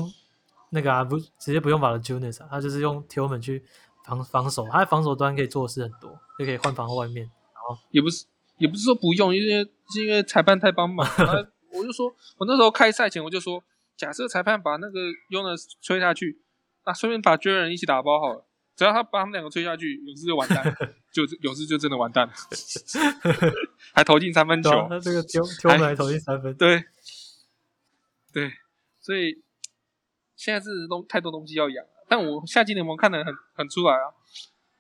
[0.72, 3.64] 那个啊，不直接不用 Valanciunas，他就是用 Tillman 去
[4.06, 7.24] 防防守，他在防守端可以做的事很多，就可以换防到外面。
[7.26, 8.26] 然后也不是，
[8.58, 9.64] 也不是说不用，因为
[9.94, 11.08] 是因为裁判太帮忙。
[11.72, 13.64] 我就说，我那时候开赛前我就说，
[13.96, 16.42] 假设裁判把那个 Jonas 吹下去，
[16.86, 18.46] 那顺便把 Jaren 一起打包好了。
[18.76, 20.64] 只要他把他们两个吹下去，勇士就完蛋，
[21.12, 22.34] 就勇士就真的完蛋了，
[23.94, 24.70] 还投进三分球。
[24.90, 26.86] 那这个丢丢来投进三分，对
[28.32, 28.54] 对，
[29.02, 29.38] 所以
[30.40, 31.92] 现在是东太多东西要养了。
[32.08, 34.16] 但我夏季联盟看得很很出来啊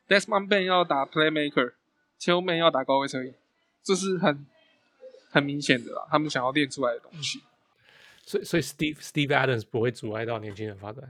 [0.08, 1.74] ，Desmond Bane 要打 Playmaker。
[2.22, 3.34] Tillman 要打高位策应，
[3.82, 4.46] 这是很
[5.30, 7.42] 很明显的啦，他们想要练出来的东西。
[8.26, 11.10] 所以，所以 Steve Steve Adams 不会阻碍到年轻人发展。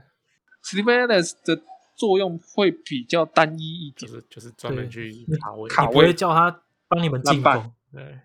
[0.62, 1.60] Steve Adams 的
[1.96, 7.72] 作用会比较单一一点，就是就是专门去卡位，卡位，不会叫他帮你们进攻。
[7.92, 8.20] 对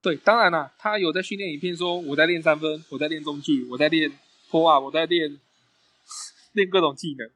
[0.00, 4.08] 对，当然啦，他有在训练影片说我在练三分，我在练中距，我在练
[4.48, 5.36] pull up，我在练
[6.52, 7.30] 练各种技能。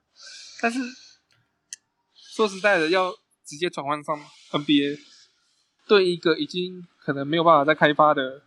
[0.61, 0.81] 但是
[2.15, 3.13] 说实在的，要
[3.45, 4.19] 直接转换上
[4.53, 4.99] NBA，
[5.87, 8.43] 对一个已经可能没有办法再开发的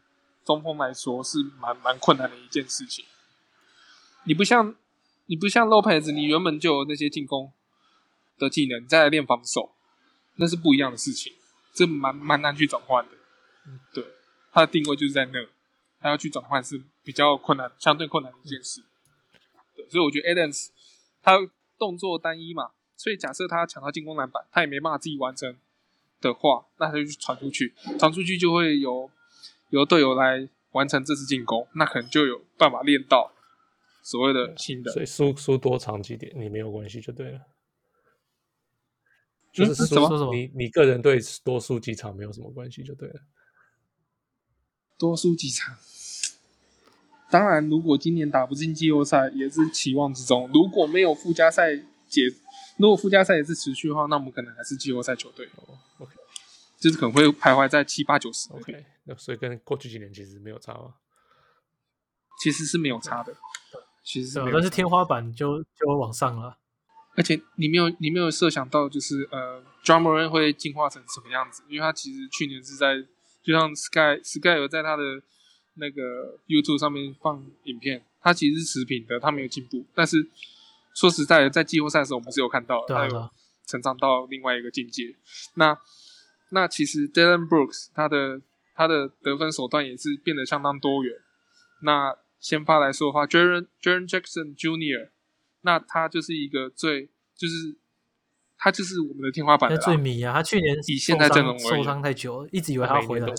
[0.46, 3.06] 中锋来说，是蛮蛮困难的一件事情。
[4.24, 4.76] 你不像
[5.28, 7.54] 你不像 Lopez，你原本就有那些进攻
[8.38, 9.76] 的技能，再来练防守，
[10.36, 11.34] 那是不一样的事情，
[11.74, 13.12] 这蛮蛮难去转换的。
[13.94, 14.04] 对，
[14.52, 15.48] 他的定位就是在那，
[16.00, 18.84] 他要去转换是比较困难，相对困难的一件事。
[19.78, 20.72] 对，所以我觉得 Adams
[21.22, 21.38] 他
[21.78, 22.72] 动作单一嘛。
[23.00, 25.56] 所以假设他抢到进攻篮板，他也没办法自己完成
[26.20, 29.12] 的话，那他就传出去，传出去就会有
[29.70, 33.32] 由队友来完成这次进攻，那可能就有办法练到
[34.02, 34.92] 所谓的新的。
[34.92, 37.38] 所以输输多长几点你没有关系就对了。
[37.38, 37.46] 嗯、
[39.54, 43.22] 就是输你你个人对多输几场没有什么关系就对了。
[44.98, 45.78] 多输几场，
[47.30, 51.76] 当然如果今年打不进季后赛也是期望之中，如果没有附加赛
[52.08, 52.22] 解。
[52.78, 55.48] 如果附加赛也是持续的话，那我们可能还是季后赛球队。
[55.56, 56.14] 哦，OK，
[56.80, 58.54] 就是可能会徘徊在七八九十。
[58.54, 60.94] OK，那所以跟过去几年其实没有差吗？
[62.40, 63.36] 其实是没有差的，
[64.06, 66.56] 其实是没有，但是天花板就就会往上了。
[67.16, 71.64] 而且你没有你没有设想到，就是呃，Ja Morant 会进化成什么样子？
[71.68, 72.94] 因为他其实去年是在，
[73.44, 75.02] 就像 Sky Sky 有在他的
[75.78, 80.28] 那个 YouTube 上面放影片，他其实是持平的，他没有进步，但是。
[81.00, 83.30] 说实在的，在季后赛的时候，我们是有看到的，他有
[83.68, 85.16] 成长到另外一个境界。
[85.54, 85.78] 那
[86.50, 88.42] 那其实 Dillon Brooks 他的
[88.74, 91.14] 他的得分手段也是变得相当多元。
[91.84, 95.12] 那先发来说的话，Jaren Jaren Jackson Jr.，
[95.62, 97.06] 那他就是一个最
[97.36, 97.78] 就是
[98.58, 100.34] 他就是我们的天花板的最迷啊！
[100.34, 103.28] 他去年以现在阵容受伤太久了，一直以为他会回来。
[103.28, 103.36] 我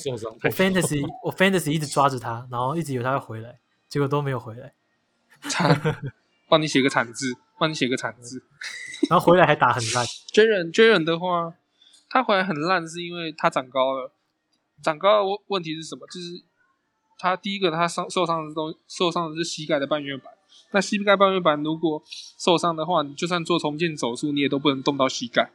[0.51, 3.59] Fantasy 我 Fantasy 一直抓着他，然后一直以为他会回来，
[3.89, 4.73] 结果都没有回来。
[5.49, 5.81] 惨
[6.49, 8.43] 帮你写个惨字，帮你写个惨字，
[9.11, 10.07] 然后回来还打很烂。
[10.33, 11.55] Jaren Jaren 的话，
[12.09, 14.13] 他回来很烂，是因为他长高了。
[14.83, 16.07] 长高的问问题是什么？
[16.07, 16.43] 就是
[17.19, 20.33] 他第一个，他伤受伤的东受伤的是膝盖的半月板。
[20.73, 22.03] 那膝盖半月板如果
[22.39, 25.51] 受伤的话，你就算做重建手术，你也都不能动到膝盖。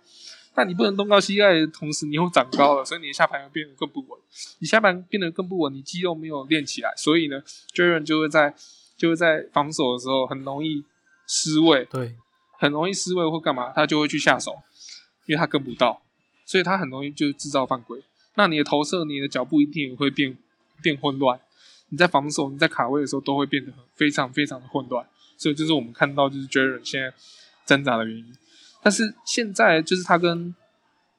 [0.56, 4.20] 那你不能动到膝盖的同时，你又长高了，所以你的下盘又变得更不稳。
[4.60, 7.42] 你下盘变得更不稳，你肌肉没有练起来，所以呢
[7.74, 8.54] ，Jaren 就会在。
[8.96, 10.82] 就会在防守的时候很容易
[11.28, 12.16] 失位，对，
[12.60, 14.56] 很容易失位或干嘛，他就会去下手，
[15.26, 16.00] 因为他跟不到，
[16.46, 18.02] 所以他很容易就制造犯规。
[18.36, 20.38] 那你的投射、你的脚步一定也会变
[20.82, 21.42] 变混乱。
[21.94, 25.08] 你在防守、你在卡位的时候都会变得非常非常的混乱。
[25.38, 27.14] 所以这是我们看到就是 Jaren 现在
[27.68, 28.36] 挣扎的原因。
[28.82, 30.56] 但是现在就是他跟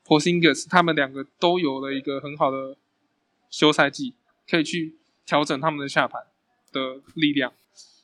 [0.04, 2.76] Porzingis 他们两个都有了一个很好的
[3.50, 4.14] 休赛季，
[4.50, 6.20] 可以去调整他们的下盘
[6.72, 7.52] 的力量。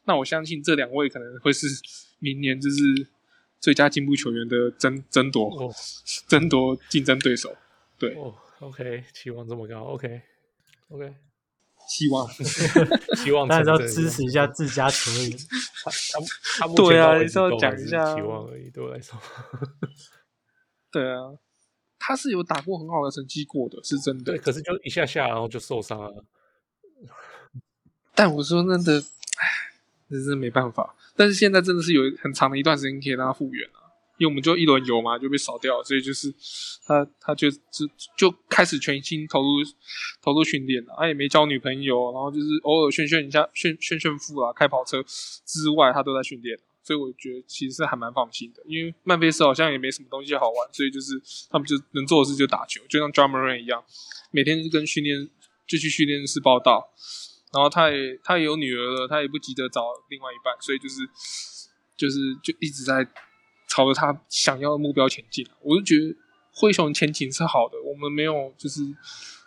[0.04, 1.66] 那我相信这两位可能会是
[2.20, 3.08] 明年就是
[3.58, 5.74] 最佳进步球员的争争夺，哦、
[6.28, 7.56] 争夺竞争对手。
[7.98, 11.14] 对、哦、，OK，期望这么高，OK，OK，、okay, okay、
[11.90, 12.26] 希望，
[13.18, 15.30] 希望，但是要支持一下自家球员。
[15.82, 16.20] 他他
[16.60, 19.18] 他目前到也是要讲一下期望而已，对我来说。
[20.92, 21.18] 对啊，
[21.98, 24.24] 他是有打过很好的成绩过的，是真的。
[24.24, 26.24] 对，可是就一下下然后就受伤了。
[28.14, 29.04] 但我说真的。
[30.12, 33.79] 这是没办法，但是现在真的是有很长的一段时间可以让他复原啊，
[34.20, 36.30] 因为我们就一轮游嘛就被扫掉，所以就是
[36.84, 37.88] 他他就就
[38.18, 39.48] 就开始全心投入
[40.20, 45.02] 投入训练了，他也没交女朋友，然后就是偶尔炫炫一下炫炫炫富啊，开跑车
[45.46, 51.18] 之外他都在训练，所以我觉得其实是还蛮放心的，因为曼菲斯好像也没什么东西好玩，所以就是
[51.48, 53.82] 他们就能做的事就打球，就像 Drummer 一样，
[54.30, 55.26] 每天就跟训练
[55.66, 56.92] 就去训练室报到。
[57.52, 61.00] 然后他也他也有女儿了，他也不急着找另外一半，所以就是
[61.96, 63.04] 就是就一直在
[63.70, 65.46] 朝着他想要的目标前进。
[65.60, 66.16] 我就觉得
[66.52, 68.82] 灰熊前景是好的，我们没有就是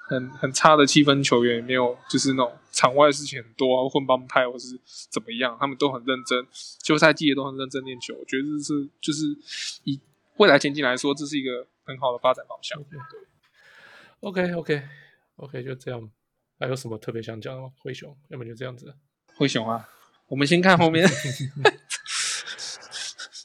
[0.08, 4.80] 很很差的气氛球员，也没有就是那种场外的事情很多啊，混帮派或是
[5.10, 6.48] 怎么样，他们都很认真，
[6.84, 8.16] 休赛季也都很认真练球。
[8.16, 9.26] 我觉得这是就是
[9.84, 10.00] 以
[10.38, 12.82] 未来前景来说，这是一个很好的发展方向。
[12.84, 12.98] 对
[14.22, 14.82] ，OK OK
[15.36, 16.10] OK，就这样。
[16.60, 17.70] 还有什么特别想讲的吗？
[17.80, 18.95] 灰熊，要么就这样子。
[19.36, 19.90] 灰熊啊，
[20.28, 21.06] 我们先看后面。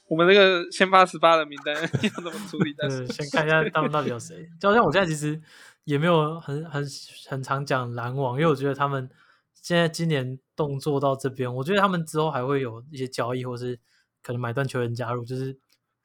[0.09, 2.73] 我们这个先发十八的名单 要怎么处理？
[2.75, 4.49] 对，先看一下他们到底有谁。
[4.61, 5.41] 就好像我现在其实
[5.85, 6.85] 也没有很很
[7.29, 9.09] 很常讲篮网，因为我觉得他们
[9.55, 13.79] 现在今年动作到这边，我觉得他们之后还会有一些交易，或是
[14.23, 15.25] 可能买断球员加入。
[15.25, 15.59] 就是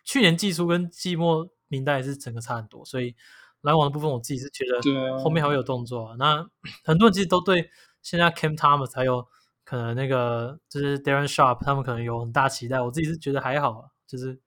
[0.04, 3.16] 去年季初跟季末名单也是整个差很多，所以。
[3.64, 6.46] 篮网的部分，我自己是觉得后面还会有动作那
[6.84, 7.70] 很多人其实都对
[8.02, 9.26] 现在 Cam Thomas 还有
[9.64, 12.82] 可能那个就是 Darren Sharp 他们可能有很大期待。
[12.82, 14.40] 我自己是觉得还好啊，就是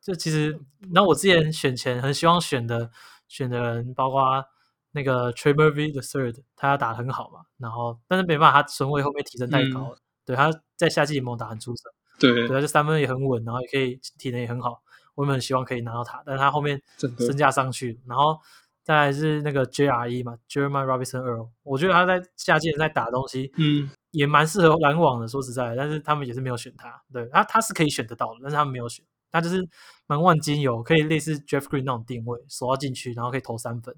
[0.00, 0.58] 就其实
[0.92, 2.90] 那我之前选前很希望选的
[3.28, 4.44] 选的人，包括
[4.90, 7.42] 那个 Trey Murphy the Third，他要打得很好嘛。
[7.58, 9.96] 然后但是没办法，他顺位后面提升太高了。
[9.96, 14.82] 嗯、对，他在夏季联盟打很出色，对，对，他这三分也很稳，然后也可以体能也很好。
[15.14, 16.82] 我们很希望可以拿到他，但是他后面
[17.18, 18.40] 身价上去，然后
[18.88, 25.28] 再来是那个 JRE 嘛，Jeremiah Robinson Earl，我觉得他在夏季在打东西，嗯，也蛮适合篮网的。
[25.28, 26.98] 说实在的，但是他们也是没有选他。
[27.12, 29.04] 对，他他是可以选得到的，但是他们没有选。
[29.30, 29.62] 他就是
[30.06, 33.94] 蛮万金油，可以类似 Jeff Green 那种定位，守到禁区，然后可以投三分。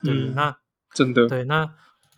[0.00, 0.54] 对，嗯、那
[0.92, 1.44] 真的对。
[1.44, 1.66] 那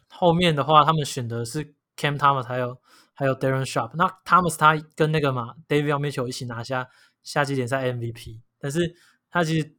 [0.08, 1.64] 后面的话，他们选的是
[1.96, 2.76] Cam Thomas，还有
[3.14, 3.92] 还有 Darren Sharp。
[3.94, 6.88] 那 Thomas 他跟那个嘛，Davion Mitchell 一起拿下。
[7.24, 8.96] 夏季联赛 MVP，但是
[9.30, 9.76] 他其实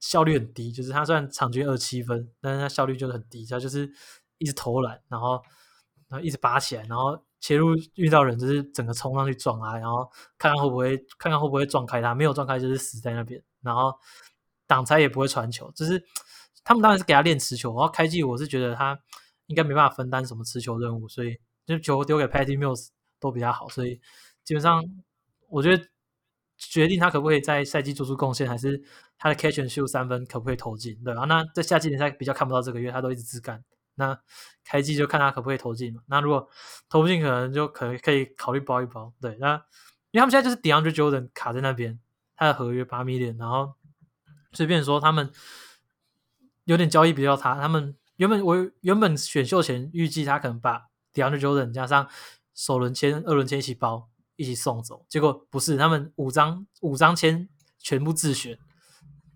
[0.00, 3.90] 效率很低，就是他虽然场均二七分，但是他效率就是很低，他就是
[4.38, 5.42] 一直投篮，然后
[6.08, 10.08] 然后一直拔起来，然后切入遇到人就是整个冲上去撞啊，然后
[10.38, 13.92] 看看会不会看看会不会撞开他，没有撞开就是死在那边，然后
[14.66, 16.02] 挡拆也不会传球，就是
[16.64, 18.98] 他们当然是给他练持球，然后开季我是觉得他
[19.46, 22.88] 应该没办法分担什么持球任务，所以就球丢给 Patty Mills
[23.18, 24.00] 都比较好，所以
[24.44, 24.82] 基本上
[25.48, 25.84] 我觉得。
[26.58, 28.82] 决定他可不可以在赛季做出贡献，还是
[29.16, 30.94] 他的 catch and shoot 三分可不可以投进？
[31.04, 33.62] 对啊，那在夏季联赛比较看不到这个月，他都一直自干。
[33.94, 34.16] 那
[34.64, 36.02] 开季就看他可不可以投进嘛。
[36.06, 36.48] 那如果
[36.88, 39.12] 投不进，可能就可能可以考虑包一包。
[39.20, 39.54] 对，那
[40.10, 41.98] 因为他们现在就是 DeAndre Jordan 卡在那边，
[42.36, 43.74] 他的合约八米点然后
[44.52, 45.30] 随便说他们
[46.64, 47.54] 有点交易比较差。
[47.60, 52.08] 他们原本我原本选秀前预计他可能把 DeAndre Jordan 加上
[52.54, 54.08] 首轮签、二轮签一起包
[54.38, 57.46] 一起送走，结果不是，他们五张五张签
[57.78, 58.56] 全部自选。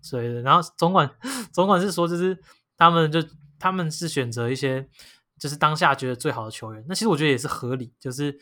[0.01, 1.09] 所以，然后总管
[1.53, 2.37] 总管是说，就是
[2.75, 3.23] 他们就
[3.59, 4.85] 他们是选择一些
[5.39, 6.83] 就是当下觉得最好的球员。
[6.89, 8.37] 那其实我觉得也是合理，就是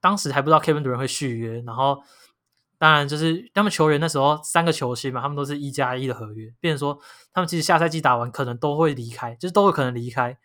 [0.00, 2.02] 当时还不知道 Kevin Durant 会续约，然后
[2.78, 6.98] 当然就是他们球员那时候三个球星嘛，他们都是一加一的合约，变成说
[7.32, 10.36] 他们其实下赛季打完可能都会离开，就是都有可能离开，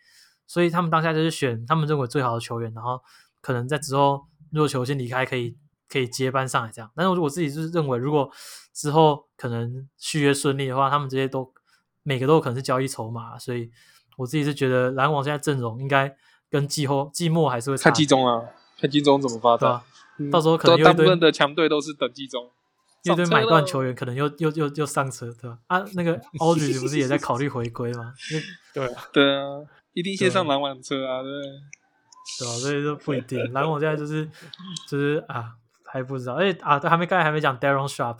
[0.46, 3.02] 所以他们当下就是选他们认为最好的球员，然后
[3.40, 5.58] 可能在之后如果球星离开可以。
[5.90, 8.30] 可以接班上来这样，但是我自己就是认为，如果
[8.72, 11.52] 之后可能续约顺利的话，他们这些都
[12.04, 13.70] 每个都有可能是交易筹码，所以
[14.16, 16.14] 我自己是觉得篮网现在阵容应该
[16.48, 17.84] 跟季后季末还是会差。
[17.90, 18.42] 看季中啊，
[18.78, 19.80] 看季中怎么发展，
[20.18, 22.48] 嗯、到时候可能大部分的强队都是等季中，
[23.02, 25.58] 一堆买断球员可能又又又又上车，对吧？
[25.66, 28.14] 啊，那个 Aldridge 不是也在考虑回归吗？
[28.72, 29.44] 对 对啊，
[29.92, 31.30] 一定先上篮网车啊，对
[32.38, 32.52] 对吧？
[32.60, 34.28] 所以就不一定，篮网现在就是
[34.88, 35.56] 就是啊。
[35.92, 38.18] 还不知道，而且啊，还没刚才还没讲 Daron Sharp，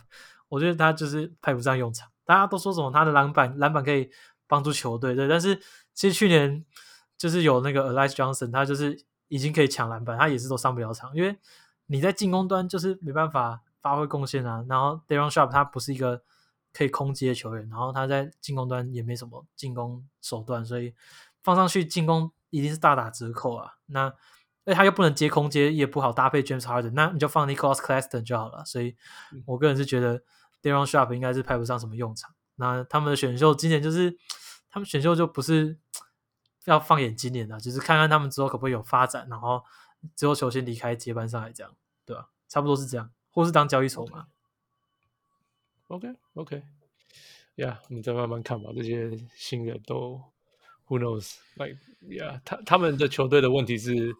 [0.48, 2.10] 我觉得他就是派不上用场。
[2.24, 4.10] 大家都说什么他的篮板篮板可以
[4.46, 5.56] 帮助球队，对，但是
[5.94, 6.64] 其实去年
[7.16, 11.36] 就是有那个 Alize Johnson，他就是已经可以抢篮板，他也是都上不了场，因为
[11.86, 14.64] 你在进攻端就是没办法发挥贡献啊。
[14.68, 16.22] 然后 Daron Sharp 他不是一个
[16.72, 20.94] 可以空接的球员，然后他在进攻端也没什么进攻手段，所以
[21.42, 23.72] 放上去进攻一定是大打折扣啊。
[23.86, 24.12] 那
[24.64, 28.62] 哎，他又不能接空接，也不好搭配 James Harden，那你就放 Nicholas Claxton 就好了。
[28.64, 28.94] 所以，
[29.46, 30.22] 我个人是觉得
[30.62, 32.34] Daron Sharp 应该是派不上什么用场。
[32.56, 34.18] 那他们的选秀今年就是，
[34.70, 35.78] 他们选秀就不是
[36.66, 39.64] 要放眼今年的，就是看看他们之后可不可以有发展，然后
[40.14, 41.74] 之后球星离开接班上来这样，
[42.04, 42.28] 对吧？
[42.46, 44.26] 差不多是这样，或是当交易筹码。
[45.88, 48.70] OK，OK，Yeah，我们再慢慢看吧。
[48.76, 50.22] 这些新人都
[50.86, 54.14] Who knows？Like Yeah，他他们的球队的问题是。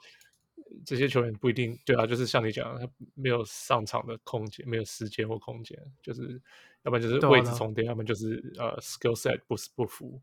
[0.84, 6.40] 这些球员不一定对啊，就是像你讲，他没有上场的空间，没有时间或空间，就是
[6.82, 10.20] 要不然就是位置重叠，要不然就是呃 skill set 不不符。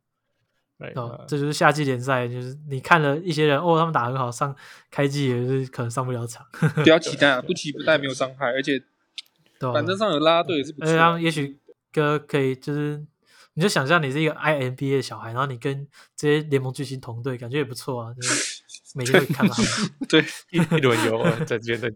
[0.79, 0.93] 对，
[1.27, 4.55] 这就是夏季联赛，就是你看了一些人哦，他们打很好，上
[4.91, 6.45] 开季也是可能上不了场。
[6.83, 8.79] 不要 期待啊，不期不待没有伤害，而且
[9.59, 10.87] 反正上有拉拉队也是不错。
[10.87, 11.59] 而且他们也许
[11.91, 13.03] 哥可以就是，
[13.55, 18.13] 你就想象你是一个 IMBA 的小孩，然后你跟这些联盟巨星同队，感觉也不错啊。
[18.13, 18.56] 就是
[18.95, 19.55] 每天都看到，
[20.09, 21.89] 对，一轮游啊，在这边在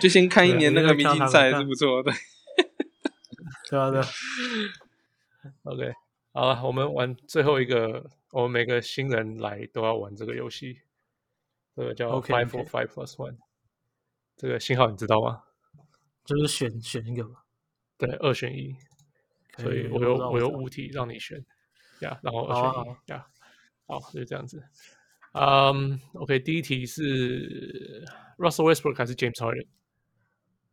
[0.00, 2.12] 就先 看一年那个明星赛是不错的，
[3.70, 4.00] 对啊对。
[5.62, 5.92] OK，
[6.32, 10.80] 好了，我们玩最后一个，我们每个新人来都要玩这个游戏，
[11.76, 13.36] 这个叫 Five for Five Plus One，
[14.36, 15.42] 这个信号你知道吗？
[16.24, 17.36] 就是选选一个嘛，
[17.96, 18.76] 对，二选一，
[19.58, 21.42] 所以我有我有五题让你选，
[22.00, 23.26] 呀，然后二选一，呀，
[23.86, 24.62] 好，就这样子。
[25.38, 28.04] 嗯、um,，OK，第一题是
[28.38, 29.66] Russell Westbrook 还是 James Harden？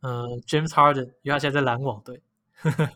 [0.00, 2.20] 嗯、uh,，James Harden，因为他现在在篮网队。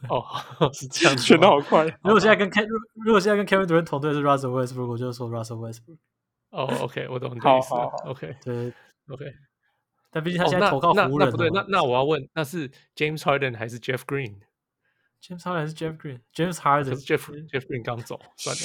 [0.09, 0.25] 哦，
[0.73, 1.85] 是这样，选的好快。
[2.03, 2.67] 如果现在跟 Ke
[3.05, 5.99] 如果现在跟 Kevin Durant 同队是 Russell Westbrook，我就说 Russell Westbrook。
[6.51, 7.75] 哦、oh,，OK，我懂你的意思。
[8.07, 8.73] OK，对
[9.09, 9.33] ，OK。
[10.11, 14.01] 但毕竟他现在投靠湖人、oh, 那，那，那不对，那那我要问，那是 James Harden 还是 Jeff
[15.21, 18.63] Green？James Harden 还是 Jeff Green？James Harden Jeff Jeff Green 刚走，算了。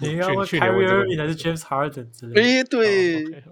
[0.00, 2.40] 你应该问 Kyrie Irving 还是 James Harden 之类的？
[2.42, 3.42] 哎，对。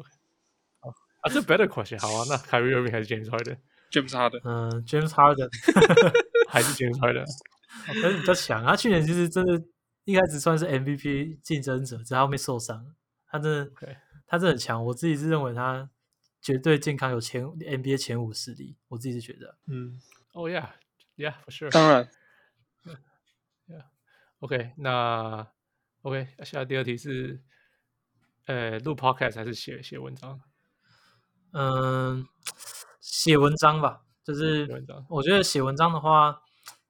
[1.21, 2.01] 啊，这 better question。
[2.01, 4.41] 好啊，那 Kyrie Irving 还是 James Harden？James Harden。
[4.45, 5.49] 嗯，James Harden
[6.49, 7.27] 还是 James Harden。
[7.87, 9.63] 可是你在想，他去年其实真的
[10.05, 12.95] 一开始算是 MVP 竞争者，只是后面受伤。
[13.31, 13.71] 他真的，
[14.27, 14.85] 他真的很强。
[14.87, 15.91] 我自己是认为他。
[16.43, 20.01] 绝对健康，有前 NBA 前五实力，我自己是觉得，嗯，
[20.33, 22.11] 哦、oh,，Yeah，Yeah，for sure，当然，
[23.69, 25.47] Yeah，OK，那
[26.03, 27.41] OK，下来第二题是，
[28.47, 30.41] 呃，录 Podcast 还是写写文章？
[31.53, 32.27] 嗯，
[33.01, 34.69] 写文章吧，就是
[35.09, 36.43] 我觉得写文章的话，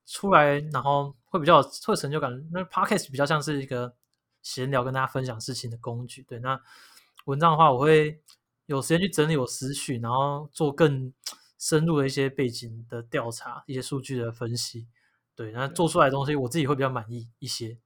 [0.06, 2.32] 出来然后会比较有会成就感。
[2.50, 3.94] 那 Podcast 比较像是一个
[4.40, 6.22] 闲聊，跟大家分享事情的工具。
[6.22, 6.58] 对，那
[7.26, 8.22] 文章的话，我会。
[8.72, 11.12] 有时间去整理我思绪，然后做更
[11.58, 14.88] 深入的一些背景的调查，一些数据的分析，
[15.36, 17.76] 对，那做出来的东西我自己会比较满意一些。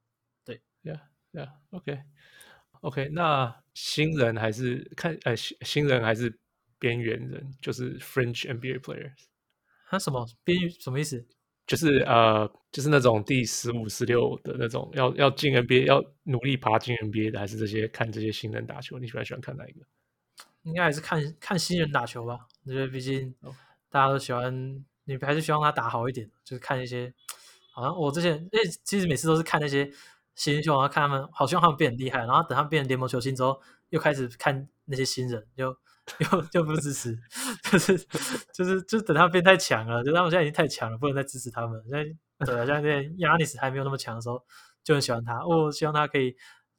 [0.44, 6.38] 对，Yeah，Yeah，OK，OK，那新人还是看，呃，新新人还是
[6.78, 9.24] 边缘人，就是 French NBA players。
[9.88, 10.70] 他什么边缘？
[10.70, 11.26] 什么意思？
[11.66, 19.00] 就是呃，就是那种第十五、十六的那种，要要进 NBA，要努力爬进 NBA 的，还是这些看这些新人打球？
[19.00, 19.84] 你喜欢喜欢看哪一个？
[20.66, 23.34] 应该还是看看新人打球吧，因为毕竟
[23.88, 26.30] 大家都喜欢，你还是希望他打好一点。
[26.44, 27.12] 就是看一些
[27.72, 29.90] 好像我之前，因为其实每次都是看那些
[30.34, 33.60] 新秀，然后看他们，好希望他们变很厉害，然后等他们变成联盟球星之后，
[33.90, 35.74] 又开始看那些新人， 又
[36.32, 37.18] 又就不支持，
[37.70, 37.97] 就是
[38.52, 41.80] 就是就等他们变太强了，就他们现在已经太强了，不能再支持他们。
[41.88, 42.05] 现在
[42.44, 44.44] 对啊，像那亚尼斯还没有那么强的时候，
[44.84, 46.36] 就很喜欢他，哦，希望他可以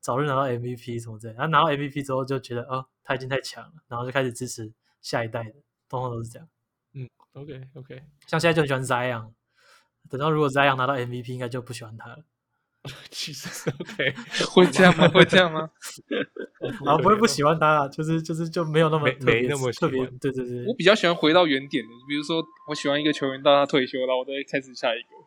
[0.07, 1.37] 早日拿到 MVP 什么之类的。
[1.39, 4.71] 然后拿到 MVP 之后，就觉得哦，他已经太强了，然后就开始支持
[5.01, 5.55] 下一代的，
[5.89, 6.47] 通常都是这样。
[6.93, 9.33] 嗯，OK OK，像现在就很喜欢 Zion。
[10.09, 12.23] 等到如果 Zion 拿到 MVP，应该就不喜欢他了。
[13.11, 14.15] 其实 OK，
[14.49, 15.09] 会这样吗？
[15.09, 15.69] 会这样吗？
[16.87, 20.05] 啊，不会不喜欢他啊，就是就是就没有那么特别那么特别。
[20.21, 25.26] 对对对，我比较喜欢回到原点的，比如说我喜欢一个球员到他退休，然后我再开始下一个。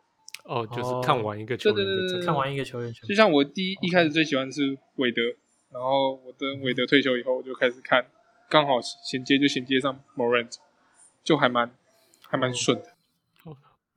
[0.51, 2.91] 哦，就是看完一个球员，对对对，看完一个球员。
[3.07, 5.21] 就像我第一一开始最喜欢的是韦德，
[5.69, 8.05] 然后我等韦德退休以后，我就开始看，
[8.49, 10.53] 刚好衔接就衔接上 Morant，
[11.23, 11.73] 就还蛮
[12.27, 12.93] 还蛮顺的。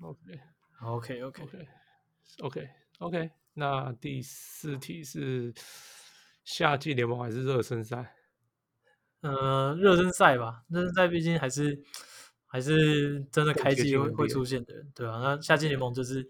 [0.00, 0.40] OK。
[0.80, 1.66] OK OK OK
[2.40, 2.68] OK
[2.98, 5.52] OK，那第四题是
[6.44, 8.14] 夏季联盟还是热身赛？
[9.22, 11.82] 呃，热身赛吧，热身赛毕竟还是
[12.54, 15.20] 还是真的开机会会出现的人，对吧、啊？
[15.20, 16.24] 那夏季联盟就是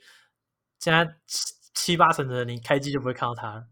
[0.79, 3.67] 现在七七八成的人，你开机就不会看到他了。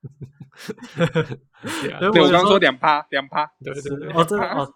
[2.10, 4.74] 对，我刚说两趴两趴，对对对，哦，真的哦，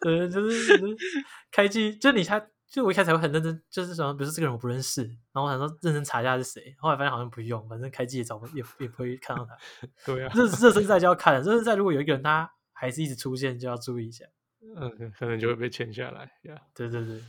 [0.00, 0.78] 对，就是
[1.50, 2.46] 开机，就你他。
[2.66, 9.56] 就我一开始会很认真，就是什么，比如说这个人我不认识，然后我想说认真查一下是谁，后来发现好像不用，反正开机也找不也也不会看到他。
[10.04, 14.24] 对啊，热热身赛就要看了，热身赛如果有一个人他还是一直出现，就要注意一下。
[14.76, 16.32] 嗯，可能就会被签下来。
[16.42, 16.60] Yeah.
[16.74, 17.20] 对对对。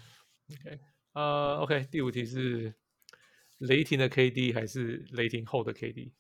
[0.52, 0.80] OK，
[1.14, 2.74] 呃，OK，第五题是
[3.58, 6.12] 雷霆的 KD 还是雷霆后的 KD？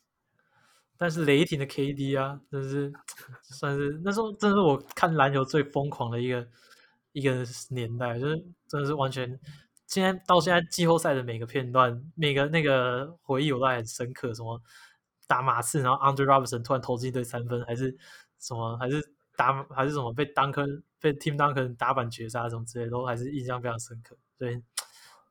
[0.98, 2.94] 但是雷霆的 KD 啊，真是
[3.44, 6.48] 算是那时候真的是我看篮球最疯狂的一个。
[7.18, 8.36] 一个年代，就是
[8.68, 9.40] 真的是完全，
[9.88, 14.34] 现在到现在季后赛的每个片段，每个那个回忆我都还很深刻。
[14.34, 14.62] 什么
[15.26, 17.96] 打马刺，然后 Andre Robertson 突然投进一堆三分，还是
[18.42, 19.02] 什么，还是
[19.38, 24.18] 打还是什么被 Duncan 被 Team Duncan 打板绝杀，什么之类的，都还是印象非常深刻。
[24.38, 24.62] 所以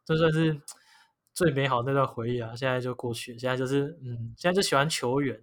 [0.04, 0.60] 这算是
[1.32, 2.54] 最美好的那段回忆啊！
[2.54, 5.42] 现在就过去了，现在就是嗯，现在就喜欢球员，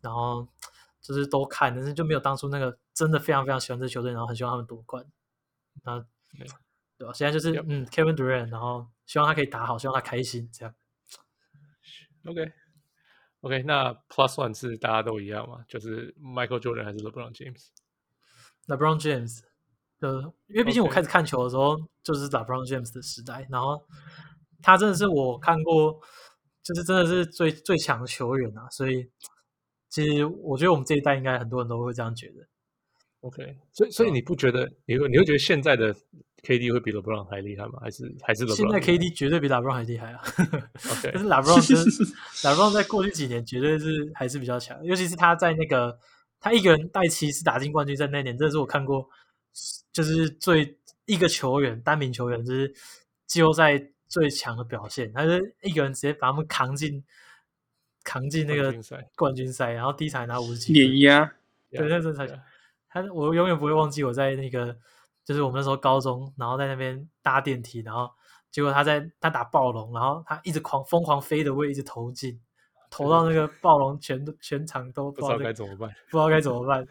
[0.00, 0.46] 然后
[1.00, 5.04] 就是都看，但是就没有当初那个真的非常非常喜欢这球队，然后很希望他们夺冠。
[5.82, 5.98] 那
[6.38, 6.46] 对，
[6.98, 7.12] 对吧？
[7.12, 10.74] 现在就是嗯，Kevin Durant，然后希望他可以打好，希望他开心，这样。
[12.24, 12.52] Okay.
[13.40, 15.64] okay, 那 Plus One 是大家都一样吗？
[15.68, 17.32] 就是 Michael Jordan 还是 LeBron
[18.66, 19.40] James？LeBron James，
[20.00, 23.80] 就因为毕竟我开始看球的时候就是 LeBron James 的时代，然后
[24.62, 26.00] 他真的是我看过，
[26.62, 29.08] 就是真的是最最强的球员啊，所以
[29.88, 32.46] 其实我觉得我们这一代应该很多人都会这样觉得。
[33.20, 35.92] OK，所以所以你不觉得你会你会觉得现在的
[36.42, 37.80] KD 会比 LeBron 还厉害吗？
[37.80, 38.56] 还是还是 LeBron？
[38.56, 40.22] 现在 KD 绝对比 LeBron 还厉害啊
[40.92, 41.76] ！OK，但是 LeBron 真
[42.54, 45.98] LeBron 在过去几年绝对是还是比较强，尤其是他在那个
[46.40, 49.08] 他一个人带骑士打进冠军赛那年，这是我看过
[49.92, 52.74] 就是最一个球员单名球员就是
[53.26, 57.02] 季后赛最强的表现，他是一个人直接把他们扛进
[58.04, 58.72] 扛进那个
[59.16, 61.24] 冠军赛，然后第一场拿五十几碾压，
[61.70, 62.42] 对，那真的太。
[62.88, 64.74] 他我永远不会忘记我在那个，
[65.24, 68.10] 就是我们那时候高中，然后在那边搭电梯，然后
[68.50, 72.40] 结果他在他打暴龙，然后他一直狂疯狂飞的位，一直投进，
[72.90, 76.86] 投到那个暴龙全全场都不知道该怎么办，不知道该怎么办。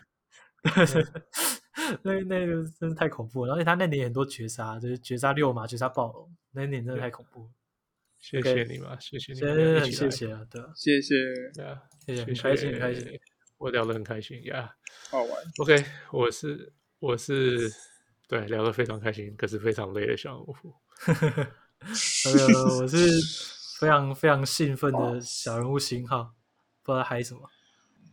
[2.01, 7.49] 那那个真是太恐怖了，而且他那年很多绝杀，就是绝杀六马，绝杀暴龙，那年真的太恐怖了。
[8.19, 11.13] 谢谢你嘛，谢谢你，真的很谢谢啊，对，谢谢，
[11.53, 13.19] 对啊，谢谢，很开心，很开心。
[13.57, 14.73] 我聊得很开心呀
[15.11, 15.31] 好玩。
[15.59, 17.71] OK，我是我是
[18.27, 20.55] 对聊得非常开心，可是非常累的小人物。
[21.85, 22.97] 呃，我是
[23.85, 26.31] 非常非常兴奋的小人物型号，
[26.83, 27.41] 不知道嗨什么。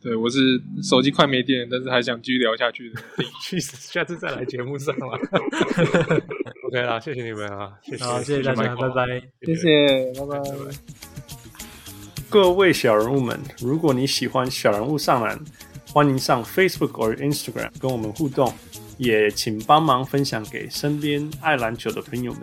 [0.02, 3.00] 对，我是手机快没电，但是还想继续聊下去的。
[3.42, 5.18] 去，下次再来节目上了。
[6.68, 10.38] OK 啦，谢谢你们啊，谢谢，好，谢谢大家，拜拜，谢谢，拜拜。
[10.40, 10.76] 拜拜
[12.28, 15.42] 各位小人物们，如果你喜欢小人物上篮，
[15.88, 18.52] 欢迎上 Facebook 或 Instagram 跟我们互动，
[18.98, 22.42] 也请帮忙分享给身边爱篮球的朋友们。